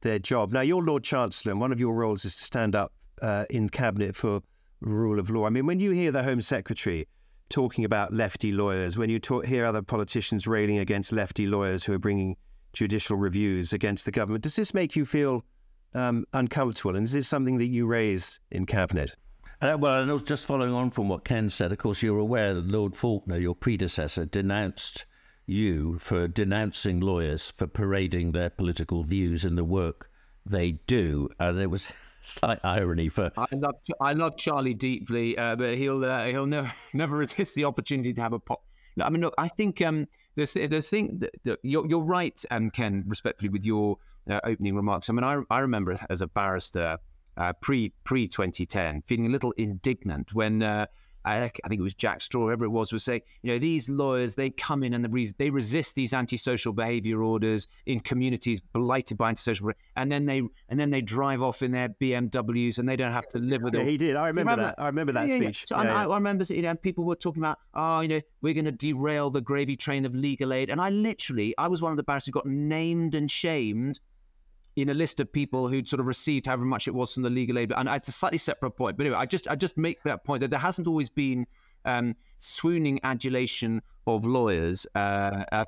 their 0.00 0.18
job. 0.18 0.52
Now, 0.52 0.62
you're 0.62 0.82
Lord 0.82 1.04
Chancellor, 1.04 1.52
and 1.52 1.60
one 1.60 1.72
of 1.72 1.80
your 1.80 1.94
roles 1.94 2.24
is 2.24 2.36
to 2.36 2.44
stand 2.44 2.74
up 2.74 2.92
uh, 3.20 3.44
in 3.50 3.68
cabinet 3.68 4.16
for 4.16 4.40
rule 4.80 5.18
of 5.18 5.28
law. 5.30 5.46
I 5.46 5.50
mean, 5.50 5.66
when 5.66 5.80
you 5.80 5.90
hear 5.90 6.12
the 6.12 6.22
Home 6.22 6.40
Secretary 6.40 7.06
talking 7.50 7.84
about 7.84 8.12
lefty 8.12 8.52
lawyers, 8.52 8.96
when 8.96 9.10
you 9.10 9.18
talk, 9.18 9.44
hear 9.44 9.64
other 9.64 9.82
politicians 9.82 10.46
railing 10.46 10.78
against 10.78 11.12
lefty 11.12 11.46
lawyers 11.46 11.84
who 11.84 11.92
are 11.92 11.98
bringing 11.98 12.36
judicial 12.72 13.16
reviews 13.16 13.72
against 13.72 14.04
the 14.04 14.10
government, 14.10 14.44
does 14.44 14.56
this 14.56 14.72
make 14.72 14.94
you 14.94 15.04
feel 15.04 15.44
um, 15.94 16.24
uncomfortable? 16.32 16.96
And 16.96 17.04
is 17.04 17.12
this 17.12 17.26
something 17.28 17.58
that 17.58 17.66
you 17.66 17.86
raise 17.86 18.38
in 18.50 18.66
cabinet? 18.66 19.14
Uh, 19.60 19.76
well, 19.78 20.02
and 20.02 20.26
just 20.26 20.46
following 20.46 20.72
on 20.72 20.90
from 20.90 21.08
what 21.08 21.24
Ken 21.24 21.48
said, 21.48 21.72
of 21.72 21.78
course, 21.78 22.00
you're 22.00 22.18
aware 22.18 22.54
that 22.54 22.68
Lord 22.68 22.94
Falconer, 22.94 23.38
your 23.38 23.56
predecessor, 23.56 24.24
denounced 24.26 25.04
you 25.48 25.98
for 25.98 26.28
denouncing 26.28 27.00
lawyers 27.00 27.52
for 27.56 27.66
parading 27.66 28.32
their 28.32 28.50
political 28.50 29.02
views 29.02 29.44
in 29.44 29.56
the 29.56 29.64
work 29.64 30.10
they 30.44 30.72
do. 30.72 31.28
And 31.38 31.58
it 31.58 31.70
was 31.70 31.92
slight 32.22 32.60
irony 32.64 33.08
for. 33.08 33.30
I 33.36 33.46
love 33.52 33.76
I 34.00 34.12
love 34.12 34.36
Charlie 34.36 34.74
deeply, 34.74 35.36
uh, 35.36 35.56
but 35.56 35.76
he'll 35.76 36.04
uh, 36.04 36.26
he'll 36.26 36.46
never 36.46 36.72
never 36.92 37.16
resist 37.16 37.54
the 37.54 37.64
opportunity 37.64 38.12
to 38.12 38.22
have 38.22 38.32
a 38.32 38.38
pop. 38.38 38.62
I 39.00 39.10
mean, 39.10 39.20
look, 39.20 39.34
I 39.38 39.46
think 39.46 39.80
um, 39.80 40.06
the 40.34 40.46
th- 40.46 40.70
the 40.70 40.82
thing 40.82 41.20
that, 41.20 41.30
that 41.44 41.58
you're, 41.62 41.86
you're 41.86 42.04
right, 42.04 42.40
um, 42.50 42.68
Ken, 42.68 43.04
respectfully 43.06 43.48
with 43.48 43.64
your 43.64 43.96
uh, 44.28 44.40
opening 44.42 44.74
remarks. 44.74 45.08
I 45.08 45.12
mean, 45.12 45.22
I, 45.22 45.40
I 45.50 45.60
remember 45.60 45.96
as 46.10 46.20
a 46.20 46.26
barrister 46.26 46.98
uh, 47.36 47.52
pre 47.60 47.92
pre 48.04 48.26
2010 48.26 49.02
feeling 49.02 49.26
a 49.26 49.30
little 49.30 49.52
indignant 49.52 50.34
when 50.34 50.62
uh, 50.62 50.86
I, 51.28 51.44
I, 51.44 51.68
think 51.68 51.80
it 51.80 51.82
was 51.82 51.94
Jack 51.94 52.20
Straw, 52.20 52.46
whoever 52.46 52.64
it 52.64 52.70
was, 52.70 52.92
was 52.92 53.04
saying, 53.04 53.22
you 53.42 53.52
know, 53.52 53.58
these 53.58 53.88
lawyers, 53.88 54.34
they 54.34 54.50
come 54.50 54.82
in 54.82 54.94
and 54.94 55.04
the, 55.04 55.32
they 55.36 55.50
resist 55.50 55.94
these 55.94 56.14
antisocial 56.14 56.72
behaviour 56.72 57.22
orders 57.22 57.68
in 57.86 58.00
communities 58.00 58.60
blighted 58.60 59.18
by 59.18 59.30
antisocial, 59.30 59.70
and 59.96 60.10
then 60.10 60.26
they 60.26 60.42
and 60.68 60.78
then 60.80 60.90
they 60.90 61.02
drive 61.02 61.42
off 61.42 61.62
in 61.62 61.72
their 61.72 61.88
BMWs 61.88 62.78
and 62.78 62.88
they 62.88 62.96
don't 62.96 63.12
have 63.12 63.28
to 63.28 63.38
live 63.38 63.62
with 63.62 63.74
it. 63.74 63.78
Yeah, 63.78 63.84
he 63.84 63.96
did. 63.96 64.16
I 64.16 64.28
remember, 64.28 64.52
remember 64.52 64.62
that. 64.62 64.76
that. 64.76 64.82
I 64.82 64.86
remember 64.86 65.12
that 65.12 65.28
yeah, 65.28 65.36
speech. 65.36 65.66
Yeah. 65.70 65.82
So 65.82 65.88
I, 65.88 66.04
I, 66.04 66.14
remember, 66.14 66.44
you 66.44 66.62
know, 66.62 66.74
people 66.74 67.04
were 67.04 67.16
talking 67.16 67.42
about, 67.42 67.58
oh, 67.74 68.00
you 68.00 68.08
know, 68.08 68.20
we're 68.42 68.54
going 68.54 68.64
to 68.64 68.72
derail 68.72 69.30
the 69.30 69.40
gravy 69.40 69.76
train 69.76 70.04
of 70.04 70.14
legal 70.14 70.52
aid, 70.52 70.70
and 70.70 70.80
I 70.80 70.90
literally, 70.90 71.54
I 71.58 71.68
was 71.68 71.82
one 71.82 71.92
of 71.92 71.96
the 71.96 72.02
barristers 72.02 72.26
who 72.26 72.32
got 72.32 72.46
named 72.46 73.14
and 73.14 73.30
shamed 73.30 74.00
in 74.82 74.90
a 74.90 74.94
list 74.94 75.20
of 75.20 75.32
people 75.32 75.68
who'd 75.68 75.88
sort 75.88 76.00
of 76.00 76.06
received 76.06 76.46
however 76.46 76.64
much 76.64 76.88
it 76.88 76.94
was 76.94 77.14
from 77.14 77.22
the 77.22 77.30
legal 77.30 77.58
aid. 77.58 77.72
And 77.76 77.88
it's 77.88 78.08
a 78.08 78.12
slightly 78.12 78.38
separate 78.38 78.72
point. 78.72 78.96
But 78.96 79.06
anyway, 79.06 79.20
I 79.20 79.26
just 79.26 79.48
I 79.48 79.56
just 79.56 79.76
make 79.76 80.02
that 80.02 80.24
point 80.24 80.40
that 80.40 80.50
there 80.50 80.58
hasn't 80.58 80.86
always 80.86 81.08
been 81.08 81.46
um, 81.84 82.14
swooning 82.38 83.00
adulation 83.02 83.82
of 84.08 84.24
lawyers. 84.24 84.86
Uh, 84.94 85.44
uh, 85.52 85.64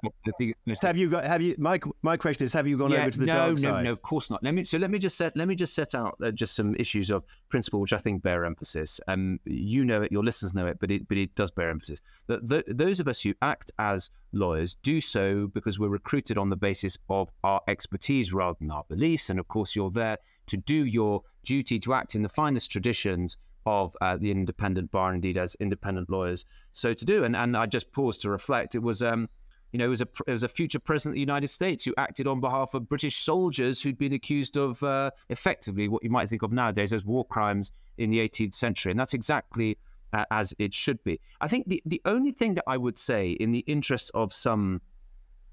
have 0.80 0.96
you 0.96 1.10
got? 1.10 1.24
Have 1.24 1.42
you? 1.42 1.54
My 1.58 1.78
my 2.02 2.16
question 2.16 2.44
is: 2.44 2.52
Have 2.52 2.66
you 2.66 2.76
gone 2.78 2.90
yeah, 2.90 3.02
over 3.02 3.10
to 3.10 3.18
the 3.18 3.26
no, 3.26 3.34
dark 3.34 3.50
no, 3.50 3.56
side? 3.56 3.70
No, 3.70 3.82
no, 3.82 3.92
of 3.92 4.02
course 4.02 4.30
not. 4.30 4.42
Let 4.42 4.54
me 4.54 4.64
so 4.64 4.78
let 4.78 4.90
me 4.90 4.98
just 4.98 5.16
set 5.16 5.36
let 5.36 5.48
me 5.48 5.54
just 5.54 5.74
set 5.74 5.94
out 5.94 6.16
uh, 6.22 6.30
just 6.30 6.54
some 6.54 6.74
issues 6.76 7.10
of 7.10 7.24
principle 7.48 7.80
which 7.80 7.92
I 7.92 7.98
think 7.98 8.22
bear 8.22 8.44
emphasis. 8.44 9.00
Um, 9.08 9.38
you 9.44 9.84
know 9.84 10.02
it, 10.02 10.12
your 10.12 10.24
listeners 10.24 10.54
know 10.54 10.66
it, 10.66 10.78
but 10.80 10.90
it 10.90 11.08
but 11.08 11.18
it 11.18 11.34
does 11.34 11.50
bear 11.50 11.70
emphasis. 11.70 12.00
That 12.26 12.46
the, 12.46 12.64
those 12.68 13.00
of 13.00 13.08
us 13.08 13.20
who 13.20 13.34
act 13.42 13.70
as 13.78 14.10
lawyers 14.32 14.74
do 14.76 15.00
so 15.00 15.48
because 15.48 15.78
we're 15.78 15.88
recruited 15.88 16.38
on 16.38 16.48
the 16.48 16.56
basis 16.56 16.96
of 17.08 17.30
our 17.44 17.60
expertise 17.68 18.32
rather 18.32 18.56
than 18.60 18.70
our 18.70 18.84
beliefs, 18.88 19.30
and 19.30 19.38
of 19.38 19.48
course 19.48 19.76
you're 19.76 19.90
there 19.90 20.18
to 20.46 20.56
do 20.56 20.84
your 20.84 21.22
duty 21.44 21.78
to 21.78 21.94
act 21.94 22.14
in 22.14 22.22
the 22.22 22.28
finest 22.28 22.70
traditions 22.70 23.36
of 23.66 23.96
uh, 24.00 24.16
the 24.16 24.30
independent 24.30 24.90
bar, 24.90 25.14
indeed 25.14 25.36
as 25.36 25.54
independent 25.60 26.10
lawyers, 26.10 26.44
so 26.72 26.92
to 26.92 27.04
do. 27.04 27.24
And 27.24 27.36
and 27.36 27.56
I 27.56 27.66
just 27.66 27.92
paused 27.92 28.22
to 28.22 28.30
reflect. 28.30 28.74
It 28.74 28.82
was 28.82 29.02
um, 29.02 29.28
you 29.72 29.78
know, 29.78 29.84
it 29.84 29.88
was 29.88 30.00
a 30.00 30.08
it 30.26 30.32
was 30.32 30.42
a 30.42 30.48
future 30.48 30.80
president 30.80 31.12
of 31.12 31.16
the 31.16 31.20
United 31.20 31.48
States 31.48 31.84
who 31.84 31.94
acted 31.96 32.26
on 32.26 32.40
behalf 32.40 32.74
of 32.74 32.88
British 32.88 33.18
soldiers 33.18 33.80
who'd 33.80 33.98
been 33.98 34.12
accused 34.12 34.56
of 34.56 34.82
uh, 34.82 35.10
effectively 35.28 35.88
what 35.88 36.02
you 36.02 36.10
might 36.10 36.28
think 36.28 36.42
of 36.42 36.52
nowadays 36.52 36.92
as 36.92 37.04
war 37.04 37.24
crimes 37.24 37.70
in 37.98 38.10
the 38.10 38.18
18th 38.18 38.54
century, 38.54 38.90
and 38.90 38.98
that's 38.98 39.14
exactly 39.14 39.78
uh, 40.12 40.24
as 40.30 40.52
it 40.58 40.74
should 40.74 41.02
be. 41.04 41.20
I 41.40 41.48
think 41.48 41.68
the 41.68 41.82
the 41.86 42.00
only 42.04 42.32
thing 42.32 42.54
that 42.54 42.64
I 42.66 42.76
would 42.76 42.98
say, 42.98 43.30
in 43.30 43.52
the 43.52 43.60
interest 43.60 44.10
of 44.14 44.32
some 44.32 44.80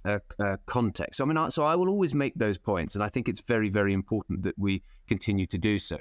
uh, 0.04 0.20
uh, 0.39 0.58
context. 0.65 1.22
I 1.22 1.26
mean, 1.26 1.52
so 1.52 1.65
I 1.65 1.76
will 1.76 1.89
always 1.89 2.13
make 2.13 2.34
those 2.36 2.58
points, 2.58 2.96
and 2.96 3.04
I 3.04 3.10
think 3.10 3.30
it's 3.30 3.41
very, 3.41 3.70
very 3.70 3.93
important 3.93 4.43
that 4.43 4.58
we 4.58 4.82
continue 5.08 5.46
to 5.48 5.58
do 5.58 5.78
so 5.78 5.98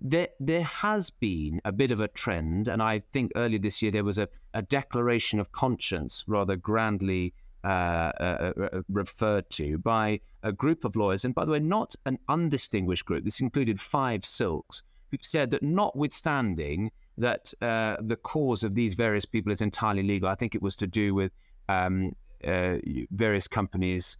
there 0.00 0.28
there 0.40 0.62
has 0.62 1.10
been 1.10 1.60
a 1.64 1.72
bit 1.72 1.90
of 1.90 2.00
a 2.00 2.08
trend, 2.08 2.68
and 2.68 2.82
I 2.82 3.02
think 3.12 3.32
earlier 3.36 3.58
this 3.58 3.80
year 3.82 3.90
there 3.90 4.04
was 4.04 4.18
a, 4.18 4.28
a 4.52 4.62
declaration 4.62 5.40
of 5.40 5.52
conscience, 5.52 6.24
rather 6.26 6.56
grandly 6.56 7.32
uh, 7.64 8.12
uh, 8.20 8.52
uh, 8.60 8.82
referred 8.90 9.48
to 9.50 9.78
by 9.78 10.20
a 10.42 10.52
group 10.52 10.84
of 10.84 10.96
lawyers, 10.96 11.24
and 11.24 11.34
by 11.34 11.44
the 11.44 11.52
way, 11.52 11.60
not 11.60 11.94
an 12.04 12.18
undistinguished 12.28 13.06
group. 13.06 13.24
This 13.24 13.40
included 13.40 13.80
five 13.80 14.24
silks 14.24 14.82
who 15.10 15.16
said 15.22 15.50
that, 15.50 15.62
notwithstanding 15.62 16.90
that 17.16 17.54
uh, 17.62 17.96
the 18.00 18.16
cause 18.16 18.64
of 18.64 18.74
these 18.74 18.94
various 18.94 19.24
people 19.24 19.52
is 19.52 19.62
entirely 19.62 20.02
legal, 20.02 20.28
I 20.28 20.34
think 20.34 20.54
it 20.54 20.60
was 20.60 20.76
to 20.76 20.86
do 20.86 21.14
with 21.14 21.32
um, 21.68 22.14
uh, 22.46 22.76
various 23.10 23.48
companies. 23.48 24.18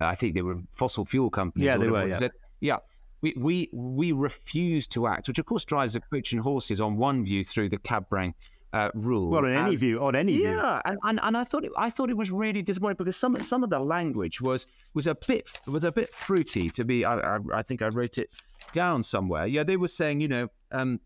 I 0.00 0.14
think 0.14 0.34
they 0.34 0.42
were 0.42 0.58
fossil 0.72 1.06
fuel 1.06 1.30
companies. 1.30 1.66
Yeah, 1.66 1.78
they 1.78 1.88
were. 1.88 2.06
Yeah. 2.06 2.28
yeah 2.60 2.76
we, 3.20 3.34
we, 3.36 3.70
we 3.72 4.12
refuse 4.12 4.86
to 4.88 5.06
act, 5.06 5.28
which 5.28 5.38
of 5.38 5.46
course 5.46 5.64
drives 5.64 5.94
the 5.94 6.00
coach 6.00 6.32
and 6.32 6.40
horses 6.40 6.80
on 6.80 6.96
one 6.96 7.24
view 7.24 7.42
through 7.42 7.68
the 7.68 7.78
cab 7.78 8.06
rank 8.10 8.36
uh, 8.72 8.90
rule. 8.94 9.30
Well, 9.30 9.44
on 9.44 9.52
any 9.52 9.70
and, 9.70 9.78
view, 9.78 10.00
on 10.00 10.14
any 10.14 10.32
yeah, 10.32 10.38
view. 10.38 10.56
Yeah, 10.56 10.82
and, 10.84 10.98
and, 11.04 11.20
and 11.22 11.36
I 11.36 11.44
thought 11.44 11.64
it, 11.64 11.72
I 11.78 11.88
thought 11.90 12.10
it 12.10 12.16
was 12.16 12.30
really 12.30 12.62
disappointing 12.62 12.96
because 12.98 13.16
some 13.16 13.40
some 13.40 13.64
of 13.64 13.70
the 13.70 13.78
language 13.78 14.40
was 14.40 14.66
was 14.92 15.06
a 15.06 15.14
bit 15.14 15.48
was 15.66 15.84
a 15.84 15.92
bit 15.92 16.12
fruity 16.12 16.70
to 16.70 16.84
be. 16.84 17.04
I, 17.04 17.16
I, 17.16 17.38
I 17.54 17.62
think 17.62 17.80
I 17.82 17.88
wrote 17.88 18.18
it 18.18 18.30
down 18.72 19.02
somewhere. 19.02 19.46
Yeah, 19.46 19.64
they 19.64 19.76
were 19.76 19.88
saying, 19.88 20.20
you 20.20 20.28
know, 20.28 20.48
um, 20.72 21.00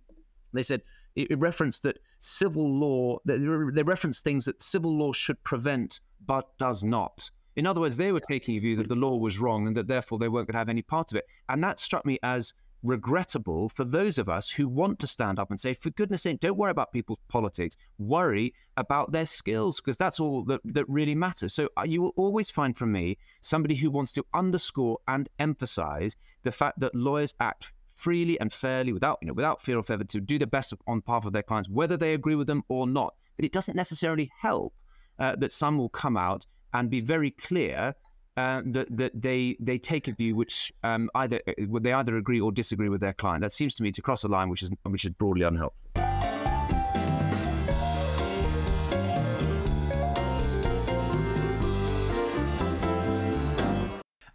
they 0.53 0.62
said 0.62 0.83
it, 1.14 1.31
it 1.31 1.38
referenced 1.38 1.85
that 1.85 1.99
civil 2.18 2.68
law. 2.68 3.18
They, 3.25 3.38
they 3.38 3.83
referenced 3.83 4.25
things 4.25 4.46
that 4.46 4.62
civil 4.62 4.96
law 4.96 5.12
should 5.12 5.42
prevent 5.44 6.01
but 6.27 6.46
does 6.59 6.83
not. 6.83 7.31
In 7.56 7.66
other 7.66 7.80
words, 7.80 7.96
they 7.96 8.12
were 8.12 8.20
taking 8.20 8.56
a 8.56 8.60
view 8.60 8.76
that 8.76 8.88
the 8.88 8.94
law 8.94 9.16
was 9.16 9.38
wrong 9.38 9.66
and 9.66 9.76
that 9.76 9.88
therefore 9.88 10.18
they 10.18 10.28
weren't 10.28 10.46
going 10.46 10.54
to 10.54 10.58
have 10.58 10.68
any 10.68 10.82
part 10.82 11.12
of 11.12 11.16
it. 11.16 11.26
And 11.48 11.62
that 11.64 11.80
struck 11.80 12.06
me 12.06 12.18
as 12.22 12.54
regrettable 12.82 13.68
for 13.68 13.84
those 13.84 14.18
of 14.18 14.28
us 14.28 14.48
who 14.48 14.68
want 14.68 14.98
to 15.00 15.06
stand 15.06 15.38
up 15.38 15.50
and 15.50 15.60
say, 15.60 15.74
for 15.74 15.90
goodness 15.90 16.22
sake, 16.22 16.40
don't 16.40 16.56
worry 16.56 16.70
about 16.70 16.92
people's 16.92 17.18
politics. 17.28 17.76
Worry 17.98 18.54
about 18.76 19.12
their 19.12 19.26
skills 19.26 19.80
because 19.80 19.96
that's 19.96 20.20
all 20.20 20.44
that, 20.44 20.60
that 20.64 20.88
really 20.88 21.14
matters. 21.14 21.52
So 21.52 21.68
uh, 21.76 21.82
you 21.82 22.02
will 22.02 22.14
always 22.16 22.50
find 22.50 22.76
from 22.76 22.92
me 22.92 23.18
somebody 23.40 23.74
who 23.74 23.90
wants 23.90 24.12
to 24.12 24.24
underscore 24.32 24.98
and 25.08 25.28
emphasize 25.38 26.16
the 26.42 26.52
fact 26.52 26.80
that 26.80 26.94
lawyers 26.94 27.34
act 27.40 27.72
freely 27.84 28.40
and 28.40 28.52
fairly 28.52 28.92
without, 28.92 29.18
you 29.20 29.28
know, 29.28 29.34
without 29.34 29.60
fear 29.60 29.76
or 29.76 29.82
favor 29.82 30.04
to 30.04 30.20
do 30.20 30.38
the 30.38 30.46
best 30.46 30.72
on 30.86 31.00
behalf 31.00 31.26
of 31.26 31.32
their 31.32 31.42
clients, 31.42 31.68
whether 31.68 31.96
they 31.96 32.14
agree 32.14 32.34
with 32.34 32.46
them 32.46 32.62
or 32.68 32.86
not. 32.86 33.14
But 33.36 33.44
it 33.44 33.52
doesn't 33.52 33.76
necessarily 33.76 34.30
help 34.38 34.74
uh, 35.18 35.36
that 35.36 35.52
some 35.52 35.76
will 35.76 35.90
come 35.90 36.16
out 36.16 36.46
and 36.72 36.90
be 36.90 37.00
very 37.00 37.30
clear 37.30 37.94
uh, 38.37 38.62
that, 38.64 38.96
that 38.96 39.12
they 39.20 39.56
they 39.61 39.78
take 39.78 40.09
a 40.09 40.12
view 40.12 40.35
which 40.35 40.72
um, 40.83 41.11
either 41.14 41.40
uh, 41.46 41.52
they 41.80 41.92
either 41.92 42.16
agree 42.16 42.40
or 42.40 42.52
disagree 42.52 42.88
with 42.88 43.00
their 43.00 43.12
client. 43.12 43.42
That 43.42 43.52
seems 43.52 43.74
to 43.74 43.83
me 43.83 43.92
to 43.92 44.02
cross 44.02 44.24
a 44.24 44.28
line 44.28 44.48
which 44.48 44.62
is 44.62 44.70
which 44.85 45.04
is 45.04 45.11
broadly 45.11 45.44
unhelpful. 45.44 46.19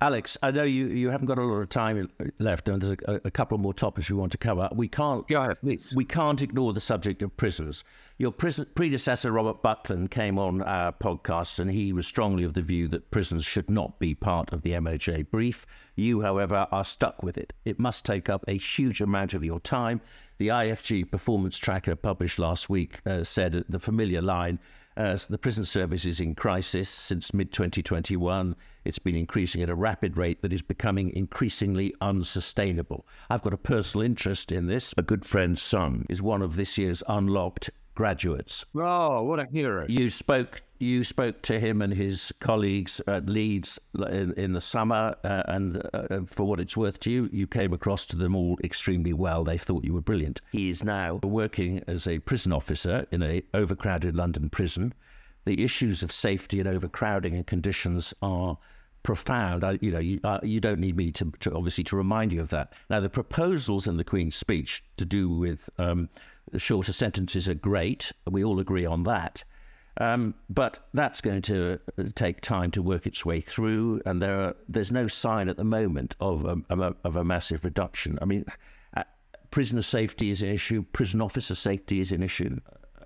Alex, 0.05 0.37
I 0.43 0.51
know 0.51 0.61
you, 0.61 0.85
you 0.85 1.09
haven't 1.09 1.25
got 1.25 1.39
a 1.39 1.43
lot 1.43 1.61
of 1.61 1.69
time 1.69 2.11
left, 2.37 2.69
and 2.69 2.79
there's 2.79 2.95
a, 3.07 3.21
a 3.25 3.31
couple 3.31 3.57
more 3.57 3.73
topics 3.73 4.07
we 4.07 4.15
want 4.15 4.31
to 4.33 4.37
cover. 4.37 4.69
We 4.71 4.87
can't 4.87 5.25
we 5.95 6.05
can't 6.05 6.41
ignore 6.43 6.73
the 6.73 6.79
subject 6.79 7.23
of 7.23 7.35
prisons. 7.37 7.83
Your 8.19 8.31
prison, 8.31 8.67
predecessor 8.75 9.31
Robert 9.31 9.63
Buckland 9.63 10.11
came 10.11 10.37
on 10.37 10.61
our 10.61 10.91
podcast, 10.91 11.57
and 11.57 11.71
he 11.71 11.91
was 11.91 12.05
strongly 12.05 12.43
of 12.43 12.53
the 12.53 12.61
view 12.61 12.87
that 12.89 13.09
prisons 13.09 13.43
should 13.43 13.67
not 13.67 13.97
be 13.97 14.13
part 14.13 14.53
of 14.53 14.61
the 14.61 14.73
MOJ 14.73 15.27
brief. 15.31 15.65
You, 15.95 16.21
however, 16.21 16.67
are 16.71 16.85
stuck 16.85 17.23
with 17.23 17.35
it. 17.35 17.53
It 17.65 17.79
must 17.79 18.05
take 18.05 18.29
up 18.29 18.45
a 18.47 18.59
huge 18.59 19.01
amount 19.01 19.33
of 19.33 19.43
your 19.43 19.59
time. 19.59 20.01
The 20.37 20.49
IFG 20.49 21.09
performance 21.09 21.57
tracker 21.57 21.95
published 21.95 22.37
last 22.37 22.69
week 22.69 22.99
uh, 23.07 23.23
said 23.23 23.65
the 23.67 23.79
familiar 23.79 24.21
line. 24.21 24.59
Uh, 24.97 25.17
the 25.29 25.37
prison 25.37 25.65
service 25.65 26.05
is 26.05 26.21
in 26.21 26.33
crisis 26.33 26.87
since 26.87 27.33
mid 27.33 27.51
2021. 27.51 28.55
It's 28.85 28.99
been 28.99 29.15
increasing 29.15 29.61
at 29.61 29.69
a 29.69 29.75
rapid 29.75 30.17
rate 30.17 30.41
that 30.41 30.53
is 30.53 30.61
becoming 30.61 31.09
increasingly 31.09 31.93
unsustainable. 31.99 33.05
I've 33.29 33.41
got 33.41 33.53
a 33.53 33.57
personal 33.57 34.05
interest 34.05 34.53
in 34.53 34.67
this. 34.67 34.93
A 34.97 35.01
good 35.01 35.25
friend's 35.25 35.61
son 35.61 36.05
is 36.09 36.21
one 36.21 36.41
of 36.41 36.55
this 36.55 36.77
year's 36.77 37.03
unlocked 37.09 37.71
graduates. 37.95 38.65
Oh, 38.75 39.23
what 39.23 39.39
a 39.39 39.45
hero! 39.45 39.85
You 39.87 40.09
spoke 40.09 40.61
you 40.77 41.03
spoke 41.03 41.41
to 41.43 41.59
him 41.59 41.81
and 41.81 41.93
his 41.93 42.33
colleagues 42.39 43.01
at 43.07 43.29
Leeds 43.29 43.79
in, 44.09 44.33
in 44.33 44.53
the 44.53 44.61
summer, 44.61 45.15
uh, 45.23 45.43
and 45.47 45.81
uh, 45.93 46.21
for 46.25 46.45
what 46.45 46.59
it's 46.59 46.75
worth 46.75 46.99
to 47.01 47.11
you, 47.11 47.29
you 47.31 47.47
came 47.47 47.71
across 47.71 48.05
to 48.07 48.17
them 48.17 48.35
all 48.35 48.57
extremely 48.63 49.13
well. 49.13 49.43
They 49.43 49.57
thought 49.57 49.85
you 49.85 49.93
were 49.93 50.01
brilliant. 50.01 50.41
He 50.51 50.69
is 50.69 50.83
now 50.83 51.19
working 51.23 51.81
as 51.87 52.07
a 52.07 52.19
prison 52.19 52.51
officer 52.51 53.05
in 53.11 53.23
a 53.23 53.41
overcrowded 53.53 54.15
London 54.17 54.49
prison. 54.49 54.93
The 55.45 55.63
issues 55.63 56.03
of 56.03 56.11
safety 56.11 56.59
and 56.59 56.67
overcrowding 56.67 57.35
and 57.35 57.47
conditions 57.47 58.13
are 58.21 58.57
profound. 59.05 59.63
I, 59.63 59.77
you 59.81 59.91
know, 59.91 59.99
you, 59.99 60.19
uh, 60.23 60.39
you 60.43 60.59
don't 60.59 60.79
need 60.79 60.97
me 60.97 61.11
to, 61.11 61.31
to, 61.41 61.53
obviously 61.53 61.83
to 61.85 61.95
remind 61.95 62.33
you 62.33 62.41
of 62.41 62.49
that. 62.49 62.73
Now, 62.89 62.99
the 62.99 63.09
proposals 63.09 63.87
in 63.87 63.97
the 63.97 64.03
Queen's 64.03 64.35
speech 64.35 64.83
to 64.97 65.05
do 65.05 65.29
with 65.29 65.69
um, 65.77 66.09
shorter 66.57 66.91
sentences 66.91 67.47
are 67.47 67.53
great. 67.53 68.11
We 68.25 68.43
all 68.43 68.59
agree 68.59 68.85
on 68.85 69.03
that. 69.03 69.43
Um, 69.97 70.33
but 70.49 70.79
that's 70.93 71.21
going 71.21 71.43
to 71.43 71.79
uh, 71.97 72.03
take 72.15 72.41
time 72.41 72.71
to 72.71 72.81
work 72.81 73.05
its 73.05 73.23
way 73.23 73.39
through, 73.39 74.01
and 74.05 74.21
there 74.21 74.41
are, 74.41 74.55
there's 74.67 74.91
no 74.91 75.07
sign 75.07 75.47
at 75.47 75.55
the 75.55 75.63
moment 75.63 76.17
of 76.19 76.43
a, 76.43 76.93
of 77.05 77.15
a, 77.15 77.23
massive 77.23 77.63
reduction. 77.63 78.19
I 78.21 78.25
mean, 78.25 78.43
uh, 78.97 79.03
prisoner 79.51 79.83
safety 79.83 80.31
is 80.31 80.41
an 80.41 80.49
issue, 80.49 80.83
prison 80.91 81.21
officer 81.21 81.55
safety 81.55 82.01
is 82.01 82.11
an 82.11 82.23
issue. 82.23 82.59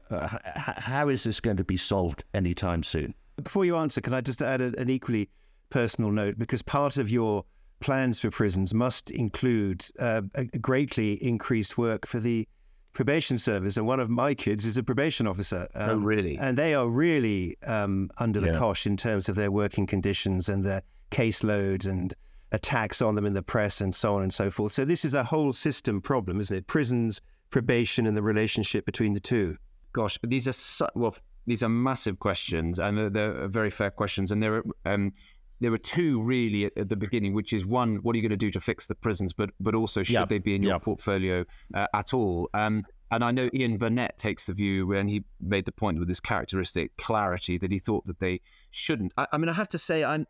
Uh, 0.10 0.30
how 0.56 1.10
is 1.10 1.24
this 1.26 1.40
going 1.40 1.58
to 1.58 1.64
be 1.64 1.78
solved 1.78 2.24
anytime 2.34 2.82
soon? 2.82 3.14
Before 3.36 3.66
you 3.66 3.76
answer, 3.76 4.02
can 4.02 4.16
I 4.16 4.22
just 4.22 4.42
add 4.42 4.62
an 4.62 4.90
equally 4.90 5.30
personal 5.70 6.12
note? 6.12 6.38
Because 6.38 6.62
part 6.62 6.98
of 6.98 7.10
your 7.10 7.46
plans 7.80 8.20
for 8.20 8.30
prisons 8.30 8.74
must 8.74 9.12
include 9.12 9.86
uh, 10.00 10.22
a 10.36 10.46
greatly 10.46 11.14
increased 11.24 11.78
work 11.78 12.06
for 12.06 12.20
the 12.20 12.48
probation 12.92 13.38
service, 13.38 13.78
and 13.78 13.86
one 13.86 14.00
of 14.00 14.10
my 14.10 14.34
kids 14.34 14.66
is 14.66 14.78
a 14.78 14.84
probation 14.84 15.28
officer. 15.28 15.68
Um, 15.76 15.90
oh, 15.90 15.98
really? 15.98 16.38
And 16.38 16.58
they 16.58 16.74
are 16.74 16.88
really 16.88 17.58
um, 17.66 18.10
under 18.18 18.40
the 18.40 18.52
yeah. 18.52 18.60
cosh 18.60 18.86
in 18.86 18.98
terms 18.98 19.30
of 19.30 19.36
their 19.36 19.52
working 19.52 19.88
conditions 19.88 20.50
and 20.50 20.64
their 20.64 20.82
caseloads 21.12 21.86
and 21.86 22.14
attacks 22.52 23.02
on 23.02 23.16
them 23.16 23.26
in 23.26 23.34
the 23.34 23.44
press 23.44 23.80
and 23.80 23.94
so 23.94 24.16
on 24.16 24.24
and 24.24 24.34
so 24.34 24.50
forth. 24.50 24.72
So 24.72 24.86
this 24.86 25.06
is 25.06 25.14
a 25.14 25.24
whole 25.24 25.54
system 25.54 26.02
problem, 26.02 26.40
isn't 26.40 26.56
it? 26.56 26.68
Prisons, 26.68 27.22
probation, 27.52 28.08
and 28.08 28.18
the 28.18 28.24
relationship 28.24 28.86
between 28.86 29.14
the 29.14 29.20
two. 29.20 29.58
Gosh, 29.94 30.18
these 30.24 30.48
are 30.48 30.54
su- 30.54 30.88
well, 30.96 31.16
these 31.46 31.64
are 31.64 31.70
massive 31.70 32.20
questions, 32.20 32.80
and 32.80 32.98
they're, 32.98 33.10
they're 33.10 33.48
very 33.48 33.70
fair 33.70 33.92
questions, 33.92 34.32
and 34.32 34.42
they're 34.42 34.64
um, 34.86 35.14
there 35.60 35.74
are 35.74 35.78
two 35.78 36.22
really 36.22 36.66
at, 36.66 36.78
at, 36.78 36.90
the 36.90 36.96
beginning, 36.96 37.34
which 37.34 37.54
is 37.54 37.66
one, 37.66 37.98
what 37.98 38.14
are 38.14 38.18
you 38.18 38.22
going 38.22 38.38
to 38.38 38.38
do 38.38 38.52
to 38.52 38.60
fix 38.60 38.88
the 38.88 38.96
prisons, 38.96 39.34
but 39.34 39.50
but 39.60 39.76
also 39.76 40.04
should 40.04 40.14
yep. 40.14 40.30
they 40.30 40.40
be 40.40 40.56
in 40.56 40.64
your 40.64 40.74
yep. 40.74 40.82
portfolio 40.84 41.46
uh, 41.74 41.88
at 41.94 42.14
all? 42.14 42.50
Um, 42.54 42.84
and 43.12 43.24
I 43.24 43.32
know 43.32 43.50
Ian 43.54 43.78
Burnett 43.78 44.18
takes 44.18 44.46
the 44.46 44.54
view 44.54 44.88
when 44.88 45.08
he 45.08 45.24
made 45.42 45.66
the 45.66 45.72
point 45.72 46.00
with 46.00 46.08
his 46.08 46.20
characteristic 46.20 46.96
clarity 46.98 47.58
that 47.58 47.72
he 47.72 47.80
thought 47.80 48.06
that 48.06 48.20
they 48.20 48.42
shouldn't. 48.70 49.14
I, 49.18 49.28
I 49.32 49.38
mean, 49.38 49.50
I 49.50 49.54
have 49.54 49.70
to 49.70 49.78
say, 49.78 50.04
I'm. 50.04 50.28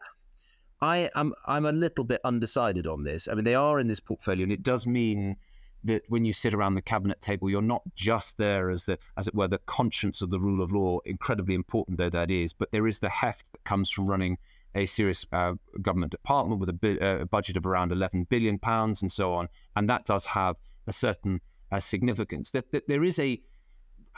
I 0.81 1.09
am 1.13 1.33
I'm 1.45 1.65
a 1.65 1.73
little 1.73 2.05
bit 2.05 2.21
undecided 2.23 2.87
on 2.87 3.03
this. 3.03 3.27
I 3.27 3.33
mean, 3.33 3.43
they 3.43 3.55
are 3.55 3.81
in 3.81 3.87
this 3.87 3.99
portfolio, 3.99 4.43
and 4.43 4.51
it 4.53 4.63
does 4.63 4.87
mean 4.87 5.35
that 5.83 6.03
when 6.07 6.25
you 6.25 6.33
sit 6.33 6.53
around 6.53 6.75
the 6.75 6.81
cabinet 6.81 7.21
table, 7.21 7.49
you're 7.49 7.61
not 7.61 7.81
just 7.95 8.37
there 8.37 8.69
as 8.69 8.85
the, 8.85 8.97
as 9.17 9.27
it 9.27 9.35
were, 9.35 9.47
the 9.47 9.59
conscience 9.59 10.21
of 10.21 10.29
the 10.29 10.39
rule 10.39 10.61
of 10.61 10.71
law, 10.71 10.99
incredibly 11.05 11.55
important 11.55 11.97
though 11.97 12.09
that 12.09 12.29
is, 12.29 12.53
but 12.53 12.71
there 12.71 12.87
is 12.87 12.99
the 12.99 13.09
heft 13.09 13.51
that 13.51 13.63
comes 13.63 13.89
from 13.89 14.07
running 14.07 14.37
a 14.75 14.85
serious 14.85 15.25
uh, 15.31 15.53
government 15.81 16.11
department 16.11 16.59
with 16.59 16.69
a, 16.69 16.73
bi- 16.73 16.97
uh, 17.01 17.19
a, 17.19 17.25
budget 17.25 17.57
of 17.57 17.65
around 17.65 17.91
11 17.91 18.27
billion 18.29 18.59
pounds 18.59 19.01
and 19.01 19.11
so 19.11 19.33
on, 19.33 19.47
and 19.75 19.89
that 19.89 20.05
does 20.05 20.27
have 20.27 20.55
a 20.87 20.91
certain 20.91 21.41
uh, 21.71 21.79
significance. 21.79 22.51
That, 22.51 22.71
that 22.71 22.87
there 22.87 23.03
is 23.03 23.19
a 23.19 23.41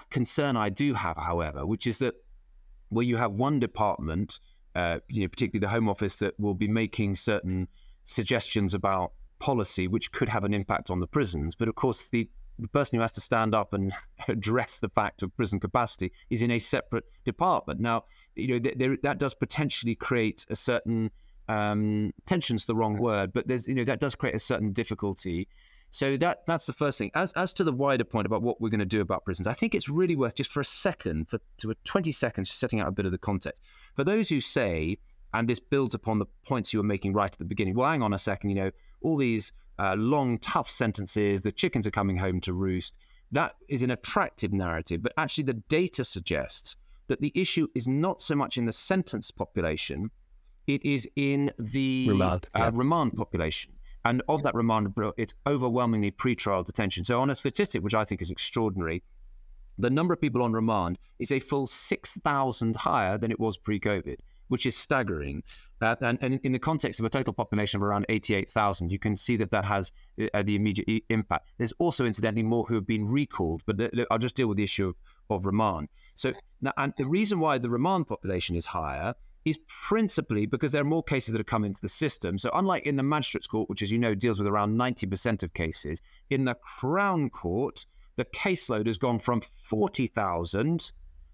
concern 0.10 0.58
I 0.58 0.70
do 0.70 0.94
have, 0.94 1.18
however, 1.18 1.66
which 1.66 1.88
is 1.88 2.00
that 2.00 2.16
where 2.90 3.06
you 3.06 3.18
have 3.18 3.32
one 3.32 3.60
department, 3.60 4.40
uh, 4.76 5.00
you 5.08 5.22
know, 5.22 5.28
particularly 5.28 5.66
the 5.66 5.70
Home 5.70 5.88
Office, 5.88 6.18
that 6.18 6.40
will 6.40 6.56
be 6.56 6.68
making 6.68 7.16
certain 7.16 7.68
suggestions 8.04 8.74
about 8.74 9.14
policy 9.40 9.88
which 9.88 10.12
could 10.12 10.30
have 10.30 10.44
an 10.44 10.54
impact 10.54 10.92
on 10.92 11.00
the 11.00 11.08
prisons, 11.08 11.56
but 11.56 11.68
of 11.68 11.76
course 11.76 12.10
the 12.10 12.30
the 12.60 12.68
person 12.68 12.98
who 12.98 13.02
has 13.02 13.12
to 13.14 13.22
stand 13.22 13.56
up 13.56 13.74
and 13.74 13.92
address 14.28 14.80
the 14.80 14.90
fact 14.90 15.24
of 15.24 15.36
prison 15.36 15.60
capacity 15.60 16.12
is 16.30 16.42
in 16.42 16.52
a 16.52 16.60
separate 16.60 17.06
department. 17.26 17.80
Now, 17.80 18.06
you 18.36 18.60
know, 18.60 18.72
there, 18.76 18.98
that 19.04 19.20
does 19.20 19.34
potentially 19.34 19.96
create 19.96 20.46
a 20.50 20.56
certain 20.56 21.12
um, 21.48 22.13
tension's 22.26 22.65
the 22.65 22.76
wrong 22.76 22.98
word, 22.98 23.34
but 23.34 23.48
there's, 23.48 23.67
you 23.67 23.76
know, 23.76 23.84
that 23.84 24.00
does 24.00 24.15
create 24.15 24.36
a 24.36 24.39
certain 24.39 24.72
difficulty. 24.72 25.48
So 25.94 26.15
that 26.17 26.46
that's 26.46 26.65
the 26.65 26.74
first 26.74 26.98
thing. 26.98 27.12
As 27.15 27.34
as 27.34 27.52
to 27.54 27.65
the 27.65 27.74
wider 27.74 28.06
point 28.06 28.26
about 28.26 28.41
what 28.41 28.62
we're 28.62 28.70
going 28.70 28.80
to 28.80 28.86
do 28.86 29.02
about 29.02 29.26
prisons, 29.26 29.46
I 29.46 29.54
think 29.54 29.76
it's 29.76 29.89
really 29.89 30.15
worth 30.15 30.36
just 30.36 30.50
for 30.50 30.62
a 30.62 30.65
second, 30.65 31.28
for 31.28 31.39
to 31.58 31.72
a 31.72 31.76
20 31.84 32.13
seconds, 32.13 32.50
setting 32.50 32.80
out 32.80 32.88
a 32.88 32.91
bit 32.91 33.06
of 33.06 33.12
the 33.12 33.17
context. 33.17 33.62
For 33.96 34.06
those 34.06 34.30
who 34.30 34.39
say, 34.39 34.98
and 35.34 35.50
this 35.50 35.60
builds 35.60 35.94
upon 35.94 36.20
the 36.20 36.28
points 36.46 36.72
you 36.72 36.80
were 36.80 36.86
making 36.86 37.13
right 37.13 37.32
at 37.32 37.38
the 37.38 37.46
beginning. 37.46 37.76
Well, 37.76 37.89
hang 37.89 38.02
on 38.02 38.13
a 38.13 38.17
second, 38.17 38.52
you 38.52 38.56
know, 38.56 38.72
all 39.02 39.17
these 39.17 39.52
uh, 39.80 39.96
long, 39.96 40.38
tough 40.39 40.70
sentences, 40.70 41.41
the 41.41 41.52
chickens 41.52 41.86
are 41.86 41.91
coming 41.91 42.17
home 42.17 42.39
to 42.41 42.54
roost. 42.54 42.98
That 43.32 43.56
is 43.67 43.82
an 43.82 43.91
attractive 43.91 44.54
narrative, 44.54 45.02
but 45.02 45.13
actually, 45.17 45.46
the 45.46 45.54
data 45.54 46.06
suggests 46.06 46.78
that 47.12 47.21
the 47.21 47.32
issue 47.36 47.67
is 47.76 47.88
not 47.88 48.21
so 48.21 48.36
much 48.36 48.58
in 48.58 48.65
the 48.65 48.71
sentence 48.71 49.32
population, 49.32 50.10
it 50.65 50.84
is 50.86 51.08
in 51.15 51.52
the 51.60 52.08
remand, 52.08 52.47
uh, 52.56 52.71
remand 52.74 53.15
population. 53.15 53.74
And 54.04 54.24
of 54.28 54.41
that 54.43 54.56
remand, 54.56 54.93
it's 55.17 55.34
overwhelmingly 55.45 56.12
pretrial 56.12 56.65
detention. 56.65 57.06
So, 57.06 57.21
on 57.21 57.30
a 57.30 57.36
statistic 57.36 57.84
which 57.84 57.93
I 57.93 58.06
think 58.06 58.21
is 58.21 58.32
extraordinary, 58.32 59.04
the 59.78 59.89
number 59.89 60.13
of 60.13 60.21
people 60.21 60.41
on 60.41 60.54
remand 60.54 60.97
is 61.19 61.32
a 61.32 61.39
full 61.39 61.67
6,000 61.67 62.76
higher 62.78 63.17
than 63.17 63.30
it 63.30 63.39
was 63.39 63.58
pre 63.58 63.80
COVID 63.80 64.17
which 64.52 64.65
is 64.65 64.76
staggering. 64.76 65.41
Uh, 65.82 65.96
and, 66.02 66.20
and, 66.22 66.39
in 66.44 66.52
the 66.52 66.60
context 66.60 67.00
of 67.00 67.06
a 67.06 67.10
total 67.10 67.34
population 67.34 67.78
of 67.78 67.84
around 67.84 68.06
88,000, 68.08 68.91
you 68.91 69.00
can 69.00 69.17
see 69.17 69.36
that 69.38 69.50
that 69.50 69.65
has 69.65 69.91
uh, 70.34 70.44
the 70.44 70.56
immediate 70.56 70.88
e- 70.88 71.04
impact. 71.10 71.48
There's 71.58 71.74
also, 71.80 72.06
incidentally, 72.06 72.44
more 72.44 72.65
who 72.65 72.76
have 72.76 72.86
been 72.86 73.08
recalled, 73.08 73.63
but 73.65 73.80
th- 73.80 73.91
I'll 74.12 74.20
just 74.20 74.36
deal 74.36 74.48
with 74.48 74.58
the 74.58 74.63
issue 74.63 74.89
of, 74.89 74.96
of 75.30 75.46
remand. 75.46 75.89
So, 76.13 76.34
now, 76.62 76.74
and 76.78 76.94
the 76.98 77.08
reason 77.08 77.39
why 77.39 77.58
the 77.58 77.70
remand 77.70 78.08
population 78.08 78.56
is 78.56 78.67
higher 78.67 79.15
is 79.44 79.58
principally 79.67 80.46
because 80.46 80.72
there 80.72 80.82
are 80.82 80.86
more 80.86 81.04
cases 81.04 81.32
that 81.32 81.39
have 81.39 81.48
come 81.48 81.65
into 81.65 81.82
the 81.82 81.89
system. 81.89 82.38
So, 82.38 82.52
unlike 82.54 82.86
in 82.86 82.96
the 82.96 83.04
magistrates 83.04 83.48
court, 83.48 83.70
which, 83.70 83.82
as 83.82 83.91
you 83.91 83.98
know, 83.98 84.13
deals 84.13 84.38
with 84.38 84.48
around 84.48 84.78
90% 84.78 85.41
of 85.41 85.54
cases, 85.54 86.02
in 86.30 86.46
the 86.46 86.54
Crown 86.56 87.30
Court, 87.30 87.86
the 88.17 88.26
caseload 88.26 88.86
has 88.86 88.98
gone 88.98 89.20
from 89.20 89.41
40,000 89.41 90.91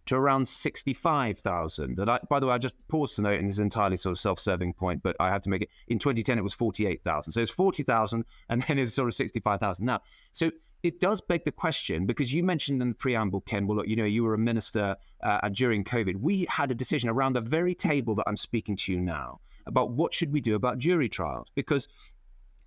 to 0.07 0.15
around 0.15 0.47
65,000. 0.47 1.99
And 1.99 2.09
I, 2.09 2.19
by 2.29 2.39
the 2.39 2.47
way, 2.47 2.53
I 2.53 2.57
just 2.57 2.75
paused 2.87 3.15
to 3.17 3.21
note, 3.21 3.39
and 3.39 3.47
this 3.47 3.55
is 3.55 3.59
entirely 3.59 3.95
sort 3.95 4.11
of 4.11 4.19
self-serving 4.19 4.73
point, 4.73 5.03
but 5.03 5.15
I 5.19 5.29
have 5.29 5.41
to 5.43 5.49
make 5.49 5.61
it. 5.61 5.69
In 5.87 5.99
2010, 5.99 6.37
it 6.37 6.43
was 6.43 6.53
48,000. 6.53 7.31
So 7.33 7.41
it's 7.41 7.51
40,000, 7.51 8.25
and 8.49 8.61
then 8.63 8.79
it's 8.79 8.93
sort 8.93 9.07
of 9.07 9.13
65,000. 9.13 9.85
Now, 9.85 10.01
so 10.31 10.51
it 10.83 10.99
does 10.99 11.21
beg 11.21 11.43
the 11.43 11.51
question 11.51 12.05
because 12.05 12.33
you 12.33 12.43
mentioned 12.43 12.81
in 12.81 12.89
the 12.89 12.95
preamble, 12.95 13.41
Ken. 13.41 13.67
Well, 13.67 13.77
look, 13.77 13.87
you 13.87 13.95
know, 13.95 14.05
you 14.05 14.23
were 14.23 14.33
a 14.33 14.39
minister 14.39 14.95
uh, 15.23 15.49
during 15.49 15.83
COVID. 15.83 16.17
We 16.17 16.45
had 16.49 16.71
a 16.71 16.75
decision 16.75 17.09
around 17.09 17.33
the 17.33 17.41
very 17.41 17.73
table 17.75 18.15
that 18.15 18.25
I'm 18.27 18.37
speaking 18.37 18.75
to 18.77 18.93
you 18.93 18.99
now 18.99 19.39
about 19.65 19.91
what 19.91 20.13
should 20.13 20.31
we 20.31 20.39
do 20.39 20.55
about 20.55 20.77
jury 20.77 21.09
trials 21.09 21.47
because 21.55 21.87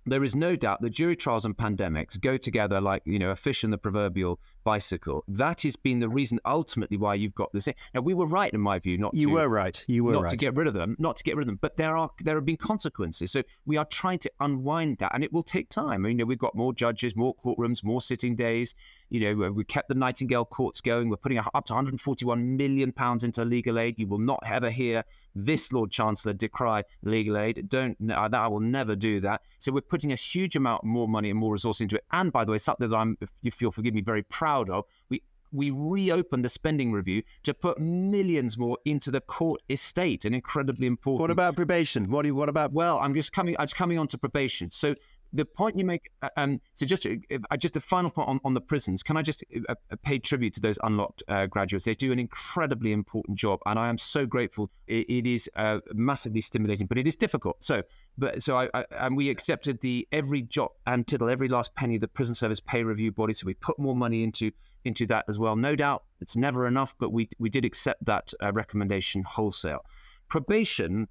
there 0.05 0.23
is 0.23 0.35
no 0.35 0.55
doubt 0.55 0.81
that 0.81 0.89
jury 0.89 1.15
trials 1.15 1.45
and 1.45 1.55
pandemics 1.55 2.19
go 2.19 2.37
together 2.37 2.81
like 2.81 3.03
you 3.05 3.19
know 3.19 3.31
a 3.31 3.35
fish 3.35 3.63
and 3.63 3.71
the 3.71 3.77
proverbial 3.77 4.39
bicycle. 4.63 5.23
That 5.27 5.61
has 5.61 5.75
been 5.75 5.99
the 5.99 6.09
reason 6.09 6.39
ultimately 6.45 6.97
why 6.97 7.15
you've 7.15 7.35
got 7.35 7.51
this. 7.53 7.67
Now 7.93 8.01
we 8.01 8.13
were 8.13 8.25
right 8.25 8.53
in 8.53 8.61
my 8.61 8.79
view, 8.79 8.97
not 8.97 9.13
you 9.13 9.27
to, 9.27 9.33
were 9.33 9.49
right. 9.49 9.83
You 9.87 10.03
were 10.03 10.13
not 10.13 10.23
right. 10.23 10.31
to 10.31 10.37
get 10.37 10.55
rid 10.55 10.67
of 10.67 10.73
them, 10.73 10.95
not 10.99 11.15
to 11.17 11.23
get 11.23 11.35
rid 11.35 11.43
of 11.43 11.47
them. 11.47 11.59
But 11.61 11.77
there 11.77 11.97
are 11.97 12.09
there 12.19 12.35
have 12.35 12.45
been 12.45 12.57
consequences. 12.57 13.31
So 13.31 13.43
we 13.65 13.77
are 13.77 13.85
trying 13.85 14.19
to 14.19 14.31
unwind 14.39 14.97
that, 14.99 15.11
and 15.13 15.23
it 15.23 15.31
will 15.31 15.43
take 15.43 15.69
time. 15.69 16.05
You 16.05 16.13
know, 16.13 16.25
we've 16.25 16.37
got 16.37 16.55
more 16.55 16.73
judges, 16.73 17.15
more 17.15 17.35
courtrooms, 17.35 17.83
more 17.83 18.01
sitting 18.01 18.35
days. 18.35 18.75
You 19.09 19.35
know, 19.35 19.47
uh, 19.47 19.51
we 19.51 19.63
kept 19.63 19.89
the 19.89 19.95
Nightingale 19.95 20.45
courts 20.45 20.81
going. 20.81 21.09
We're 21.09 21.17
putting 21.17 21.37
up 21.37 21.65
to 21.65 21.73
141 21.73 22.57
million 22.57 22.91
pounds 22.91 23.23
into 23.23 23.43
legal 23.43 23.77
aid. 23.77 23.99
You 23.99 24.07
will 24.07 24.19
not 24.19 24.41
ever 24.45 24.69
hear 24.69 25.03
this 25.35 25.71
Lord 25.71 25.91
Chancellor 25.91 26.33
decry 26.33 26.83
legal 27.03 27.37
aid. 27.37 27.69
Don't 27.69 27.97
uh, 28.09 28.27
that 28.27 28.39
I 28.39 28.47
will 28.47 28.59
never 28.59 28.95
do 28.95 29.19
that. 29.21 29.41
So 29.59 29.71
we're 29.71 29.81
putting 29.81 30.11
a 30.11 30.15
huge 30.15 30.55
amount 30.55 30.83
more 30.83 31.07
money 31.07 31.29
and 31.29 31.39
more 31.39 31.53
resource 31.53 31.81
into 31.81 31.95
it. 31.95 32.05
And 32.11 32.31
by 32.31 32.45
the 32.45 32.51
way, 32.51 32.57
something 32.57 32.87
that 32.87 32.95
I'm, 32.95 33.17
if 33.21 33.31
you 33.41 33.51
feel 33.51 33.71
forgive 33.71 33.93
me, 33.93 34.01
very 34.01 34.23
proud 34.23 34.50
of. 34.69 34.85
We 35.09 35.21
we 35.51 35.69
reopened 35.69 36.45
the 36.45 36.49
spending 36.49 36.91
review 36.91 37.23
to 37.43 37.53
put 37.53 37.79
millions 37.79 38.57
more 38.57 38.77
into 38.85 39.11
the 39.11 39.19
court 39.19 39.61
estate, 39.69 40.23
an 40.25 40.33
incredibly 40.33 40.87
important. 40.87 41.21
What 41.21 41.31
about 41.31 41.55
probation? 41.55 42.09
What 42.09 42.21
do 42.21 42.29
you, 42.29 42.35
what 42.35 42.49
about? 42.49 42.71
Well, 42.71 42.99
I'm 42.99 43.13
just 43.13 43.33
coming. 43.33 43.55
I'm 43.59 43.65
just 43.65 43.75
coming 43.75 43.99
on 43.99 44.07
to 44.07 44.17
probation. 44.17 44.71
So 44.71 44.95
the 45.33 45.45
point 45.45 45.77
you 45.77 45.85
make, 45.85 46.09
uh, 46.21 46.29
um, 46.35 46.59
so 46.73 46.85
just 46.85 47.05
uh, 47.05 47.57
just 47.57 47.77
a 47.77 47.81
final 47.81 48.09
point 48.09 48.27
on, 48.27 48.39
on 48.43 48.53
the 48.53 48.61
prisons. 48.61 49.01
Can 49.01 49.15
I 49.15 49.21
just 49.21 49.43
uh, 49.55 49.73
uh, 49.91 49.95
pay 50.01 50.19
tribute 50.19 50.53
to 50.55 50.61
those 50.61 50.77
unlocked 50.83 51.23
uh, 51.27 51.45
graduates? 51.45 51.85
They 51.85 51.95
do 51.95 52.11
an 52.11 52.19
incredibly 52.19 52.91
important 52.91 53.37
job, 53.37 53.59
and 53.65 53.79
I 53.79 53.87
am 53.87 53.97
so 53.97 54.25
grateful. 54.25 54.69
it, 54.87 55.09
it 55.09 55.27
is 55.27 55.49
uh, 55.55 55.79
massively 55.93 56.41
stimulating, 56.41 56.87
but 56.87 56.97
it 56.97 57.07
is 57.07 57.15
difficult. 57.15 57.63
So, 57.63 57.83
but 58.17 58.43
so 58.43 58.57
I, 58.57 58.69
I, 58.73 58.85
and 58.99 59.15
we 59.15 59.29
accepted 59.29 59.79
the 59.81 60.07
every 60.11 60.41
jot 60.41 60.73
and 60.85 61.07
tittle, 61.07 61.29
every 61.29 61.47
last 61.47 61.73
penny 61.75 61.97
the 61.97 62.07
prison 62.07 62.35
service 62.35 62.59
pay 62.59 62.83
review 62.83 63.11
body. 63.11 63.33
So 63.33 63.45
we 63.45 63.53
put 63.53 63.79
more 63.79 63.95
money 63.95 64.23
into 64.23 64.51
into 64.83 65.05
that 65.07 65.25
as 65.29 65.39
well. 65.39 65.55
No 65.55 65.75
doubt 65.75 66.03
it's 66.19 66.35
never 66.35 66.67
enough, 66.67 66.95
but 66.99 67.13
we 67.13 67.29
we 67.39 67.49
did 67.49 67.63
accept 67.63 68.03
that 68.05 68.33
recommendation 68.51 69.23
wholesale. 69.23 69.85
Probation, 70.27 71.07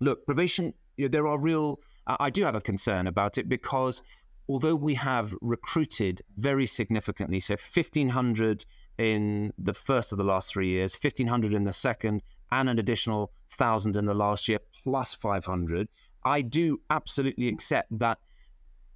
look, 0.00 0.24
probation. 0.26 0.74
You 0.96 1.04
know, 1.04 1.10
there 1.10 1.28
are 1.28 1.38
real 1.38 1.78
I 2.08 2.30
do 2.30 2.44
have 2.44 2.54
a 2.54 2.60
concern 2.60 3.06
about 3.06 3.36
it 3.38 3.48
because 3.48 4.02
although 4.48 4.74
we 4.74 4.94
have 4.94 5.34
recruited 5.40 6.22
very 6.36 6.66
significantly, 6.66 7.40
so 7.40 7.54
1,500 7.54 8.64
in 8.96 9.52
the 9.58 9.74
first 9.74 10.10
of 10.10 10.18
the 10.18 10.24
last 10.24 10.52
three 10.52 10.68
years, 10.68 10.98
1,500 11.00 11.52
in 11.52 11.64
the 11.64 11.72
second, 11.72 12.22
and 12.50 12.68
an 12.68 12.78
additional 12.78 13.32
1,000 13.56 13.96
in 13.96 14.06
the 14.06 14.14
last 14.14 14.48
year, 14.48 14.58
plus 14.82 15.14
500, 15.14 15.88
I 16.24 16.40
do 16.40 16.80
absolutely 16.90 17.48
accept 17.48 17.98
that 17.98 18.18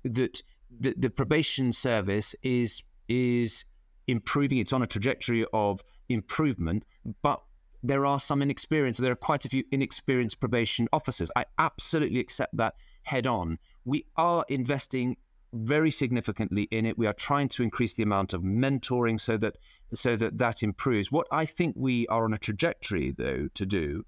that 0.04 0.42
the, 0.80 0.94
the 0.96 1.10
probation 1.10 1.72
service 1.72 2.34
is 2.42 2.82
is 3.08 3.64
improving. 4.08 4.58
It's 4.58 4.72
on 4.72 4.82
a 4.82 4.86
trajectory 4.86 5.44
of 5.52 5.82
improvement, 6.08 6.84
but 7.22 7.42
there 7.82 8.06
are 8.06 8.18
some 8.18 8.42
inexperienced. 8.42 9.00
There 9.00 9.12
are 9.12 9.16
quite 9.16 9.44
a 9.44 9.48
few 9.48 9.64
inexperienced 9.70 10.40
probation 10.40 10.88
officers. 10.92 11.30
I 11.36 11.44
absolutely 11.58 12.20
accept 12.20 12.56
that 12.56 12.74
head 13.02 13.26
on. 13.26 13.58
We 13.84 14.06
are 14.16 14.44
investing 14.48 15.16
very 15.52 15.90
significantly 15.90 16.62
in 16.70 16.86
it. 16.86 16.96
We 16.96 17.06
are 17.06 17.12
trying 17.12 17.48
to 17.50 17.62
increase 17.62 17.94
the 17.94 18.02
amount 18.02 18.32
of 18.32 18.42
mentoring 18.42 19.20
so 19.20 19.36
that 19.38 19.56
so 19.94 20.16
that 20.16 20.38
that 20.38 20.62
improves. 20.62 21.12
What 21.12 21.26
I 21.30 21.44
think 21.44 21.74
we 21.76 22.06
are 22.06 22.24
on 22.24 22.32
a 22.32 22.38
trajectory 22.38 23.10
though 23.10 23.48
to 23.54 23.66
do 23.66 24.04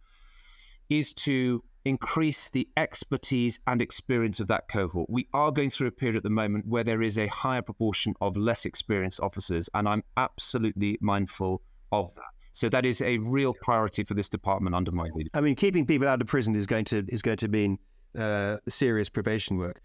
is 0.89 1.13
to 1.13 1.63
increase 1.85 2.49
the 2.49 2.67
expertise 2.79 3.59
and 3.67 3.83
experience 3.83 4.41
of 4.41 4.47
that 4.49 4.69
cohort. 4.69 5.11
We 5.11 5.29
are 5.35 5.51
going 5.51 5.69
through 5.69 5.89
a 5.89 5.93
period 5.93 6.17
at 6.17 6.23
the 6.23 6.31
moment 6.31 6.67
where 6.67 6.85
there 6.85 7.03
is 7.03 7.19
a 7.19 7.27
higher 7.27 7.61
proportion 7.61 8.15
of 8.23 8.39
less 8.39 8.65
experienced 8.65 9.21
officers 9.21 9.69
and 9.75 9.87
I'm 9.87 10.03
absolutely 10.17 10.97
mindful 11.03 11.61
of 11.93 12.15
that. 12.15 12.25
So 12.53 12.69
that 12.71 12.87
is 12.87 13.03
a 13.03 13.19
real 13.19 13.53
priority 13.53 14.05
for 14.05 14.15
this 14.15 14.29
department 14.29 14.75
under 14.75 14.93
my 14.93 15.09
leadership. 15.13 15.37
I 15.37 15.41
mean, 15.41 15.57
keeping 15.57 15.85
people 15.87 16.09
out 16.09 16.23
of 16.23 16.29
prison 16.29 16.55
is 16.55 16.67
going 16.67 16.85
to 16.87 17.05
is 17.09 17.21
going 17.21 17.39
to 17.39 17.49
mean 17.49 17.79
uh, 18.17 18.59
serious 18.69 19.09
probation 19.09 19.59
work. 19.59 19.81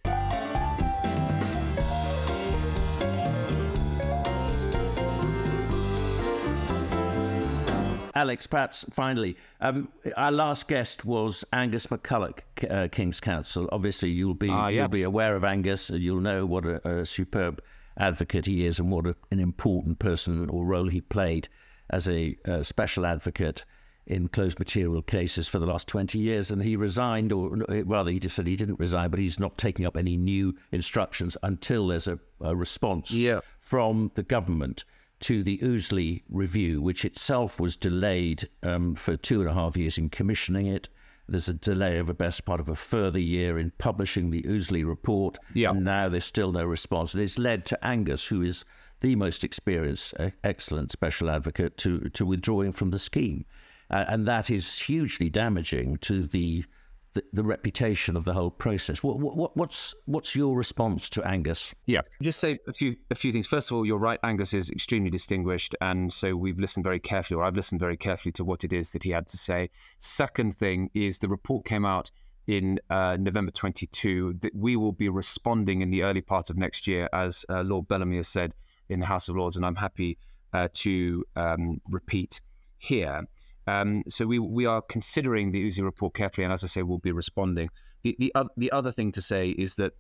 Alex, 8.19 8.47
perhaps 8.47 8.85
finally, 8.91 9.37
um, 9.61 9.87
our 10.17 10.31
last 10.31 10.67
guest 10.67 11.05
was 11.05 11.45
Angus 11.53 11.87
McCulloch, 11.87 12.39
uh, 12.69 12.89
King's 12.89 13.21
Counsel. 13.21 13.69
Obviously, 13.71 14.09
you'll 14.09 14.33
be 14.33 14.49
uh, 14.49 14.67
yes. 14.67 14.75
you'll 14.75 14.87
be 14.89 15.03
aware 15.03 15.37
of 15.37 15.45
Angus. 15.45 15.89
And 15.89 16.01
you'll 16.01 16.19
know 16.19 16.45
what 16.45 16.65
a, 16.65 16.85
a 16.85 17.05
superb 17.05 17.61
advocate 17.97 18.45
he 18.45 18.65
is 18.65 18.77
and 18.77 18.91
what 18.91 19.07
a, 19.07 19.15
an 19.31 19.39
important 19.39 19.99
person 19.99 20.49
or 20.49 20.65
role 20.65 20.87
he 20.87 20.99
played 20.99 21.47
as 21.91 22.09
a 22.09 22.35
uh, 22.45 22.61
special 22.61 23.05
advocate 23.05 23.63
in 24.10 24.28
closed 24.28 24.58
material 24.58 25.04
cases 25.04 25.48
for 25.48 25.60
the 25.60 25.67
last 25.67 25.88
20 25.88 26.17
years. 26.17 26.50
And 26.50 26.62
he 26.62 26.76
resigned, 26.76 27.32
or 27.32 27.50
rather, 27.86 28.12
he 28.12 28.19
just 28.19 28.36
said 28.36 28.48
he 28.48 28.56
didn't 28.56 28.80
resign, 28.80 29.12
but 29.12 29.19
he's 29.19 29.39
not 29.39 29.58
taking 29.58 29.86
up 29.86 29.95
any 29.95 30.17
new 30.17 30.56
instructions 30.72 31.38
until 31.43 31.88
there's 31.88 32.08
a, 32.08 32.19
a 32.41 32.56
response 32.56 33.12
yeah. 33.12 33.39
from 33.60 34.12
the 34.15 34.24
government 34.24 34.84
to 35.22 35.43
the 35.43 35.60
Ouseley 35.60 36.24
review, 36.30 36.82
which 36.82 37.06
itself 37.06 37.60
was 37.60 37.76
delayed 37.76 38.50
um, 38.63 38.95
for 38.95 39.15
two 39.15 39.41
and 39.41 39.50
a 39.50 39.54
half 39.54 39.78
years 39.78 39.98
in 39.98 40.10
commissioning 40.10 40.65
it. 40.65 40.89
There's 41.28 41.50
a 41.50 41.54
delay 41.54 42.00
of 42.00 42.10
a 42.10 42.13
best 42.15 42.45
part 42.45 42.60
of 42.60 42.69
a 42.69 42.76
further 42.76 43.19
year 43.19 43.60
in 43.60 43.72
publishing 43.78 44.32
the 44.32 44.41
Ouseley 44.43 44.84
report. 44.84 45.38
Yeah. 45.54 45.69
And 45.69 45.84
now 45.84 46.10
there's 46.10 46.26
still 46.26 46.52
no 46.52 46.65
response. 46.65 47.13
And 47.13 47.22
it's 47.22 47.38
led 47.38 47.65
to 47.67 47.86
Angus, 47.86 48.26
who 48.26 48.41
is 48.41 48.65
the 49.02 49.15
most 49.15 49.43
experienced, 49.43 50.15
excellent 50.43 50.91
special 50.91 51.30
advocate, 51.30 51.78
to, 51.78 52.10
to 52.10 52.26
withdrawing 52.26 52.72
from 52.72 52.89
the 52.89 52.98
scheme 52.98 53.45
uh, 53.89 54.06
and 54.08 54.28
that 54.28 54.49
is 54.49 54.80
hugely 54.80 55.30
damaging 55.30 55.97
to 55.97 56.23
the, 56.23 56.63
the, 57.13 57.23
the 57.34 57.43
reputation 57.43 58.15
of 58.15 58.25
the 58.25 58.34
whole 58.34 58.52
process. 58.52 59.04
What, 59.04 59.19
what, 59.19 59.58
what's 59.58 59.95
what's 60.06 60.36
your 60.36 60.56
response 60.56 61.10
to 61.12 61.23
Angus? 61.23 61.73
Yeah, 61.86 62.02
just 62.21 62.39
say 62.39 62.60
a 62.67 62.73
few 62.73 62.95
a 63.10 63.15
few 63.15 63.32
things. 63.32 63.47
First 63.47 63.71
of 63.71 63.78
all, 63.78 63.86
you're 63.86 63.97
right. 63.97 64.19
Angus 64.23 64.54
is 64.54 64.69
extremely 64.69 65.10
distinguished, 65.10 65.75
and 65.82 66.12
so 66.12 66.36
we've 66.36 66.60
listened 66.60 66.84
very 66.84 66.99
carefully, 66.99 67.39
or 67.39 67.43
I've 67.43 67.56
listened 67.56 67.80
very 67.80 67.97
carefully 67.97 68.32
to 68.34 68.43
what 68.43 68.63
it 68.63 68.73
is 68.73 68.91
that 68.91 69.04
he 69.04 69.12
had 69.12 69.28
to 69.28 69.38
say. 69.38 69.69
Second 69.97 70.56
thing 70.56 70.89
is 70.93 71.19
the 71.19 71.30
report 71.30 71.65
came 71.65 71.86
out 71.86 72.12
in 72.49 72.80
uh, 72.89 73.15
November 73.19 73.52
22 73.52 74.38
that 74.41 74.56
we 74.56 74.75
will 74.75 74.91
be 74.91 75.08
responding 75.08 75.82
in 75.82 75.91
the 75.91 76.02
early 76.02 76.21
part 76.21 76.49
of 76.49 76.58
next 76.58 76.88
year, 76.88 77.08
as 77.13 77.45
uh, 77.47 77.62
Lord 77.62 77.88
Bellamy 77.88 78.15
has 78.15 78.28
said 78.28 78.56
in 78.89 78.99
the 78.99 79.06
House 79.06 79.30
of 79.30 79.36
Lords, 79.36 79.56
and 79.56 79.63
I'm 79.63 79.75
happy 79.75 80.17
uh, 80.52 80.67
to 80.73 81.23
um, 81.36 81.80
repeat 81.89 82.41
here. 82.80 83.23
Um, 83.69 84.03
so 84.08 84.25
we 84.25 84.39
we 84.39 84.65
are 84.65 84.82
considering 84.82 85.51
the 85.51 85.65
Ouseley 85.65 85.84
report 85.84 86.15
carefully, 86.15 86.45
and 86.45 86.53
as 86.53 86.63
I 86.63 86.67
say, 86.67 86.82
we'll 86.82 86.97
be 86.97 87.12
responding. 87.12 87.69
The 88.03 88.15
the, 88.17 88.34
the 88.58 88.71
other 88.71 88.91
thing 88.91 89.12
to 89.13 89.21
say 89.21 89.49
is 89.49 89.75
that 89.75 89.93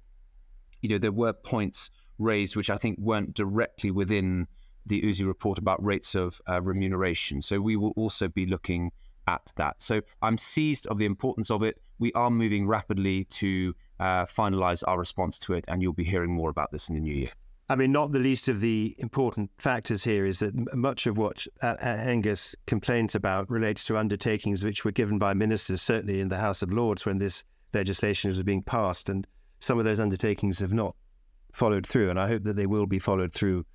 you 0.81 0.89
know 0.89 0.97
there 0.97 1.11
were 1.11 1.33
points 1.33 1.91
raised 2.17 2.55
which 2.55 2.69
I 2.69 2.77
think 2.77 2.97
weren't 2.99 3.33
directly 3.33 3.91
within 3.91 4.47
the 4.85 5.01
Ouseley 5.01 5.27
report 5.27 5.57
about 5.57 5.83
rates 5.85 6.15
of 6.15 6.41
uh, 6.49 6.61
remuneration. 6.61 7.41
So 7.41 7.61
we 7.61 7.75
will 7.75 7.93
also 7.95 8.27
be 8.27 8.45
looking 8.45 8.91
at 9.27 9.53
that. 9.55 9.81
So 9.81 10.01
I'm 10.21 10.37
seized 10.37 10.87
of 10.87 10.97
the 10.97 11.05
importance 11.05 11.51
of 11.51 11.61
it. 11.61 11.79
We 11.99 12.11
are 12.13 12.31
moving 12.31 12.67
rapidly 12.67 13.25
to 13.25 13.75
uh, 13.99 14.25
finalise 14.25 14.83
our 14.87 14.97
response 14.97 15.37
to 15.39 15.53
it, 15.53 15.65
and 15.67 15.81
you'll 15.81 15.93
be 15.93 16.03
hearing 16.03 16.31
more 16.31 16.49
about 16.49 16.71
this 16.71 16.89
in 16.89 16.95
the 16.95 17.01
new 17.01 17.13
year. 17.13 17.31
I 17.71 17.75
mean, 17.75 17.91
not 17.91 18.11
the 18.11 18.19
least 18.19 18.47
of 18.47 18.61
the 18.61 18.95
important 18.97 19.51
factors 19.59 20.03
here 20.03 20.25
is 20.25 20.39
that 20.39 20.75
much 20.75 21.05
of 21.05 21.19
what 21.19 21.45
uh, 21.61 21.75
uh, 21.79 21.85
Angus 21.85 22.55
complains 22.65 23.13
about 23.13 23.47
relates 23.47 23.85
to 23.85 23.97
undertakings 23.97 24.63
which 24.63 24.83
were 24.83 24.91
given 24.91 25.19
by 25.19 25.35
ministers, 25.35 25.79
certainly 25.79 26.19
in 26.19 26.29
the 26.29 26.37
House 26.37 26.63
of 26.63 26.73
Lords 26.73 27.05
when 27.05 27.19
this 27.19 27.43
legislation 27.75 28.29
was 28.29 28.41
being 28.41 28.63
passed. 28.63 29.07
And 29.07 29.27
some 29.59 29.77
of 29.77 29.85
those 29.85 29.99
undertakings 29.99 30.57
have 30.59 30.73
not 30.73 30.95
followed 31.51 31.85
through. 31.85 32.09
And 32.09 32.19
I 32.19 32.27
hope 32.27 32.43
that 32.45 32.55
they 32.55 32.65
will 32.65 32.87
be 32.87 32.97
followed 32.97 33.35
through 33.35 33.67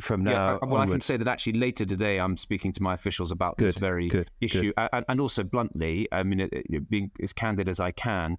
from 0.00 0.24
now 0.24 0.32
yeah, 0.32 0.58
well, 0.62 0.80
onwards. 0.80 0.90
I 0.90 0.94
can 0.94 1.00
say 1.00 1.16
that 1.16 1.28
actually 1.28 1.54
later 1.54 1.84
today 1.84 2.18
I'm 2.18 2.36
speaking 2.36 2.72
to 2.72 2.82
my 2.82 2.94
officials 2.94 3.30
about 3.30 3.56
good, 3.56 3.68
this 3.68 3.76
very 3.76 4.08
good, 4.08 4.32
issue. 4.40 4.72
Good. 4.76 4.88
And, 4.92 5.04
and, 5.08 5.20
also 5.20 5.44
bluntly, 5.44 6.08
I 6.10 6.24
mean, 6.24 6.48
being 6.88 7.12
as 7.22 7.32
candid 7.32 7.68
as 7.68 7.78
I 7.78 7.92
can, 7.92 8.36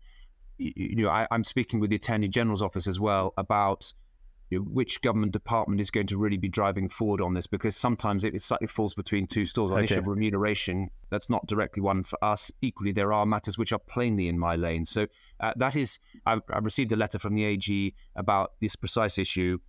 you 0.58 1.04
know, 1.04 1.10
I, 1.10 1.26
I'm 1.32 1.46
speaking 1.46 1.80
with 1.80 1.90
the 1.90 1.96
Attorney 1.96 2.28
General's 2.28 2.62
office 2.62 2.86
as 2.86 3.00
well 3.00 3.34
about 3.38 3.94
you 3.94 4.09
which 4.52 5.02
government 5.02 5.32
department 5.32 5.80
is 5.80 5.92
going 5.92 6.08
to 6.08 6.18
really 6.18 6.38
be 6.38 6.50
driving 6.50 6.90
forward 6.90 7.22
on 7.22 7.34
this 7.34 7.46
because 7.46 7.76
sometimes 7.76 8.24
it, 8.24 8.34
it 8.34 8.42
slightly 8.42 8.68
falls 8.68 8.94
between 8.94 9.28
two 9.28 9.46
stools. 9.46 9.72
On 9.72 9.78
okay. 9.78 9.86
issue 9.86 10.00
of 10.00 10.08
remuneration, 10.08 10.90
that's 11.10 11.30
not 11.30 11.46
directly 11.48 11.82
one 11.82 12.04
for 12.04 12.24
us. 12.24 12.52
Equally, 12.62 12.92
there 12.92 13.14
are 13.14 13.26
matters 13.26 13.58
which 13.58 13.72
are 13.72 13.80
plainly 13.80 14.28
in 14.28 14.40
my 14.40 14.56
lane. 14.56 14.86
So 14.86 15.08
uh, 15.40 15.54
that 15.58 15.76
is, 15.76 16.00
I've, 16.26 16.42
I've 16.52 16.66
received 16.66 16.92
a 16.92 16.96
letter 16.96 17.20
from 17.20 17.36
the 17.36 17.44
AG 17.44 17.94
about 18.16 18.54
this 18.60 18.76
precise 18.76 19.18
issue. 19.18 19.60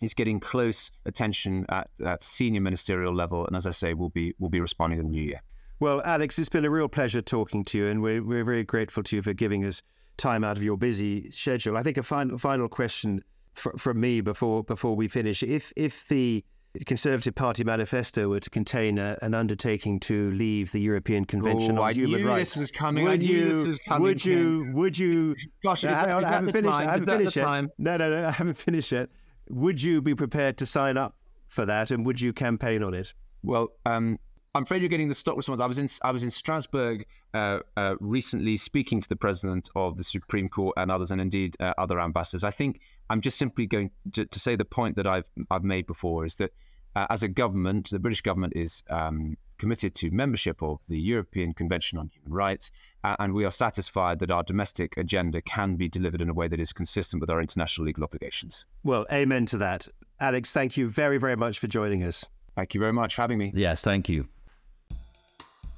It's 0.00 0.14
getting 0.14 0.40
close 0.40 0.90
attention 1.06 1.66
at, 1.68 1.90
at 2.04 2.22
senior 2.22 2.60
ministerial 2.60 3.14
level, 3.14 3.46
and 3.46 3.56
as 3.56 3.66
I 3.66 3.70
say, 3.70 3.94
we'll 3.94 4.08
be 4.08 4.34
we'll 4.38 4.50
be 4.50 4.60
responding 4.60 4.98
in 4.98 5.06
the 5.06 5.10
new 5.12 5.22
year. 5.22 5.42
Well, 5.78 6.02
Alex, 6.04 6.38
it's 6.38 6.48
been 6.48 6.64
a 6.64 6.70
real 6.70 6.88
pleasure 6.88 7.22
talking 7.22 7.64
to 7.66 7.78
you, 7.78 7.86
and 7.86 8.02
we're 8.02 8.22
we're 8.22 8.44
very 8.44 8.64
grateful 8.64 9.02
to 9.04 9.16
you 9.16 9.22
for 9.22 9.32
giving 9.32 9.64
us 9.64 9.82
time 10.16 10.44
out 10.44 10.56
of 10.56 10.62
your 10.62 10.76
busy 10.76 11.30
schedule. 11.30 11.76
I 11.76 11.82
think 11.82 11.96
a 11.96 12.02
final 12.02 12.38
final 12.38 12.68
question 12.68 13.22
from 13.54 14.00
me 14.00 14.20
before 14.20 14.64
before 14.64 14.96
we 14.96 15.08
finish: 15.08 15.42
if 15.42 15.72
if 15.76 16.06
the 16.08 16.44
Conservative 16.86 17.34
Party 17.34 17.64
manifesto 17.64 18.30
were 18.30 18.40
to 18.40 18.48
contain 18.48 18.96
a, 18.98 19.18
an 19.20 19.34
undertaking 19.34 20.00
to 20.00 20.30
leave 20.30 20.72
the 20.72 20.80
European 20.80 21.26
Convention 21.26 21.76
oh, 21.78 21.82
on 21.82 21.90
I 21.90 21.92
Human 21.92 22.22
knew 22.22 22.28
Rights. 22.28 22.54
this 22.54 22.60
was 22.60 22.70
coming. 22.70 23.04
Would 23.04 23.12
I 23.12 23.16
knew 23.16 23.26
you, 23.26 23.44
this 23.44 23.66
was 23.66 23.78
coming. 23.80 24.02
Would 24.02 24.24
you? 24.24 24.64
Ken. 24.64 24.72
Would 24.74 24.98
you? 24.98 25.36
Gosh, 25.62 25.84
is 25.84 25.90
that, 25.90 26.08
on, 26.08 26.22
is 26.22 26.26
I 26.28 26.30
haven't 26.30 26.52
finished. 26.52 26.72
time? 26.72 26.88
I 26.88 26.92
haven't 26.92 27.06
finished 27.06 27.36
yet. 27.36 27.44
time? 27.44 27.70
No, 27.78 27.96
no, 27.98 28.10
no. 28.10 28.26
I 28.26 28.30
haven't 28.30 28.54
finished 28.56 28.92
yet. 28.92 29.10
Would 29.50 29.82
you 29.82 30.00
be 30.00 30.14
prepared 30.14 30.56
to 30.58 30.66
sign 30.66 30.96
up 30.96 31.14
for 31.48 31.66
that, 31.66 31.90
and 31.90 32.06
would 32.06 32.20
you 32.20 32.32
campaign 32.32 32.82
on 32.82 32.94
it? 32.94 33.12
Well, 33.42 33.68
um, 33.84 34.18
I'm 34.54 34.64
afraid 34.64 34.82
you're 34.82 34.90
getting 34.90 35.08
the 35.08 35.14
stock 35.14 35.36
response. 35.36 35.62
I 35.62 35.66
was 35.66 35.78
in 35.78 35.88
I 36.02 36.10
was 36.10 36.22
in 36.22 36.30
Strasbourg 36.30 37.06
uh, 37.32 37.60
uh, 37.76 37.94
recently, 38.00 38.58
speaking 38.58 39.00
to 39.00 39.08
the 39.08 39.16
president 39.16 39.70
of 39.74 39.96
the 39.96 40.04
Supreme 40.04 40.50
Court 40.50 40.74
and 40.76 40.90
others, 40.90 41.10
and 41.10 41.22
indeed 41.22 41.56
uh, 41.58 41.72
other 41.78 41.98
ambassadors. 41.98 42.44
I 42.44 42.50
think 42.50 42.80
I'm 43.08 43.22
just 43.22 43.38
simply 43.38 43.66
going 43.66 43.90
to, 44.12 44.26
to, 44.26 44.38
say 44.38 44.54
the 44.54 44.66
point 44.66 44.96
that 44.96 45.06
I've 45.06 45.30
I've 45.50 45.64
made 45.64 45.86
before 45.86 46.26
is 46.26 46.36
that 46.36 46.52
uh, 46.94 47.06
as 47.08 47.22
a 47.22 47.28
government, 47.28 47.88
the 47.90 47.98
British 47.98 48.20
government 48.20 48.52
is 48.54 48.82
um, 48.90 49.38
committed 49.56 49.94
to 49.94 50.10
membership 50.10 50.62
of 50.62 50.80
the 50.86 51.00
European 51.00 51.54
Convention 51.54 51.96
on 51.96 52.08
Human 52.08 52.32
Rights, 52.34 52.70
uh, 53.04 53.16
and 53.20 53.32
we 53.32 53.46
are 53.46 53.50
satisfied 53.50 54.18
that 54.18 54.30
our 54.30 54.42
domestic 54.42 54.98
agenda 54.98 55.40
can 55.40 55.76
be 55.76 55.88
delivered 55.88 56.20
in 56.20 56.28
a 56.28 56.34
way 56.34 56.46
that 56.48 56.60
is 56.60 56.74
consistent 56.74 57.22
with 57.22 57.30
our 57.30 57.40
international 57.40 57.86
legal 57.86 58.04
obligations. 58.04 58.66
Well, 58.84 59.06
amen 59.10 59.46
to 59.46 59.56
that. 59.58 59.88
Alex, 60.20 60.52
thank 60.52 60.76
you 60.76 60.90
very, 60.90 61.16
very 61.16 61.36
much 61.36 61.58
for 61.58 61.68
joining 61.68 62.04
us. 62.04 62.26
Thank 62.54 62.74
you 62.74 62.80
very 62.80 62.92
much 62.92 63.14
for 63.14 63.22
having 63.22 63.38
me. 63.38 63.50
Yes, 63.54 63.80
thank 63.80 64.10
you. 64.10 64.28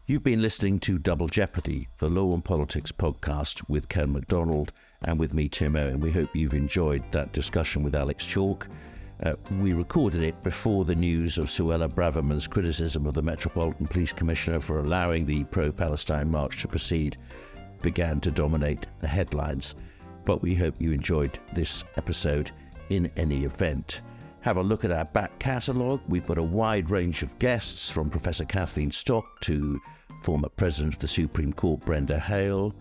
You've 0.06 0.22
been 0.22 0.42
listening 0.42 0.80
to 0.80 0.98
Double 0.98 1.28
Jeopardy, 1.28 1.88
the 1.96 2.10
Law 2.10 2.34
and 2.34 2.44
Politics 2.44 2.92
podcast 2.92 3.66
with 3.70 3.88
Ken 3.88 4.12
Macdonald 4.12 4.70
and 5.00 5.18
with 5.18 5.32
me, 5.32 5.48
Tim 5.48 5.76
Owen. 5.76 5.98
We 5.98 6.10
hope 6.10 6.36
you've 6.36 6.52
enjoyed 6.52 7.02
that 7.12 7.32
discussion 7.32 7.82
with 7.82 7.94
Alex 7.94 8.26
Chalk. 8.26 8.68
Uh, 9.22 9.32
we 9.62 9.72
recorded 9.72 10.20
it 10.20 10.42
before 10.42 10.84
the 10.84 10.94
news 10.94 11.38
of 11.38 11.46
Suella 11.46 11.90
Braverman's 11.90 12.46
criticism 12.46 13.06
of 13.06 13.14
the 13.14 13.22
Metropolitan 13.22 13.86
Police 13.86 14.12
Commissioner 14.12 14.60
for 14.60 14.80
allowing 14.80 15.24
the 15.24 15.44
pro 15.44 15.72
Palestine 15.72 16.30
march 16.30 16.60
to 16.60 16.68
proceed 16.68 17.16
began 17.80 18.20
to 18.20 18.30
dominate 18.30 18.86
the 19.00 19.08
headlines. 19.08 19.74
But 20.26 20.42
we 20.42 20.54
hope 20.54 20.82
you 20.82 20.92
enjoyed 20.92 21.38
this 21.54 21.82
episode 21.96 22.50
in 22.90 23.10
any 23.16 23.44
event 23.44 24.02
have 24.44 24.58
a 24.58 24.62
look 24.62 24.84
at 24.84 24.90
our 24.90 25.06
back 25.06 25.38
catalogue. 25.38 26.02
We've 26.06 26.26
got 26.26 26.36
a 26.36 26.42
wide 26.42 26.90
range 26.90 27.22
of 27.22 27.38
guests 27.38 27.88
from 27.88 28.10
Professor 28.10 28.44
Kathleen 28.44 28.90
Stock 28.90 29.40
to 29.40 29.80
former 30.22 30.50
President 30.50 30.92
of 30.92 31.00
the 31.00 31.08
Supreme 31.08 31.50
Court 31.54 31.80
Brenda 31.80 32.18
Hale, 32.18 32.74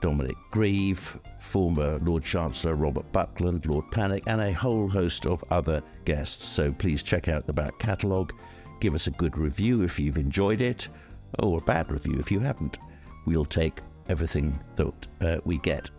Dominic 0.00 0.36
Grieve, 0.52 1.18
former 1.40 1.98
Lord 2.04 2.22
Chancellor 2.22 2.76
Robert 2.76 3.10
Buckland, 3.10 3.66
Lord 3.66 3.86
Pannick, 3.90 4.22
and 4.28 4.40
a 4.40 4.52
whole 4.52 4.88
host 4.88 5.26
of 5.26 5.42
other 5.50 5.82
guests. 6.04 6.44
So 6.44 6.70
please 6.70 7.02
check 7.02 7.26
out 7.26 7.48
the 7.48 7.52
back 7.52 7.76
catalogue. 7.80 8.32
Give 8.78 8.94
us 8.94 9.08
a 9.08 9.10
good 9.10 9.36
review 9.36 9.82
if 9.82 9.98
you've 9.98 10.18
enjoyed 10.18 10.60
it, 10.60 10.86
or 11.40 11.58
a 11.58 11.62
bad 11.62 11.90
review 11.90 12.14
if 12.20 12.30
you 12.30 12.38
haven't. 12.38 12.78
We'll 13.26 13.44
take 13.44 13.80
everything 14.08 14.56
that 14.76 14.94
uh, 15.20 15.38
we 15.44 15.58
get. 15.58 15.90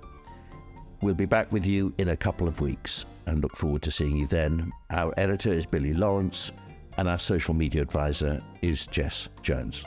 We'll 1.02 1.14
be 1.14 1.26
back 1.26 1.52
with 1.52 1.66
you 1.66 1.94
in 1.98 2.08
a 2.08 2.18
couple 2.18 2.48
of 2.48 2.62
weeks 2.62 3.06
and 3.30 3.42
look 3.42 3.56
forward 3.56 3.82
to 3.84 3.92
seeing 3.92 4.16
you 4.16 4.28
then. 4.28 4.72
Our 4.90 5.14
editor 5.18 5.54
is 5.54 5.66
Billy 5.66 5.94
Lawrence, 5.94 6.52
and 6.98 7.08
our 7.08 7.20
social 7.20 7.54
media 7.54 7.82
advisor 7.82 8.42
is 8.62 8.88
Jess 8.88 9.30
Jones. 9.42 9.86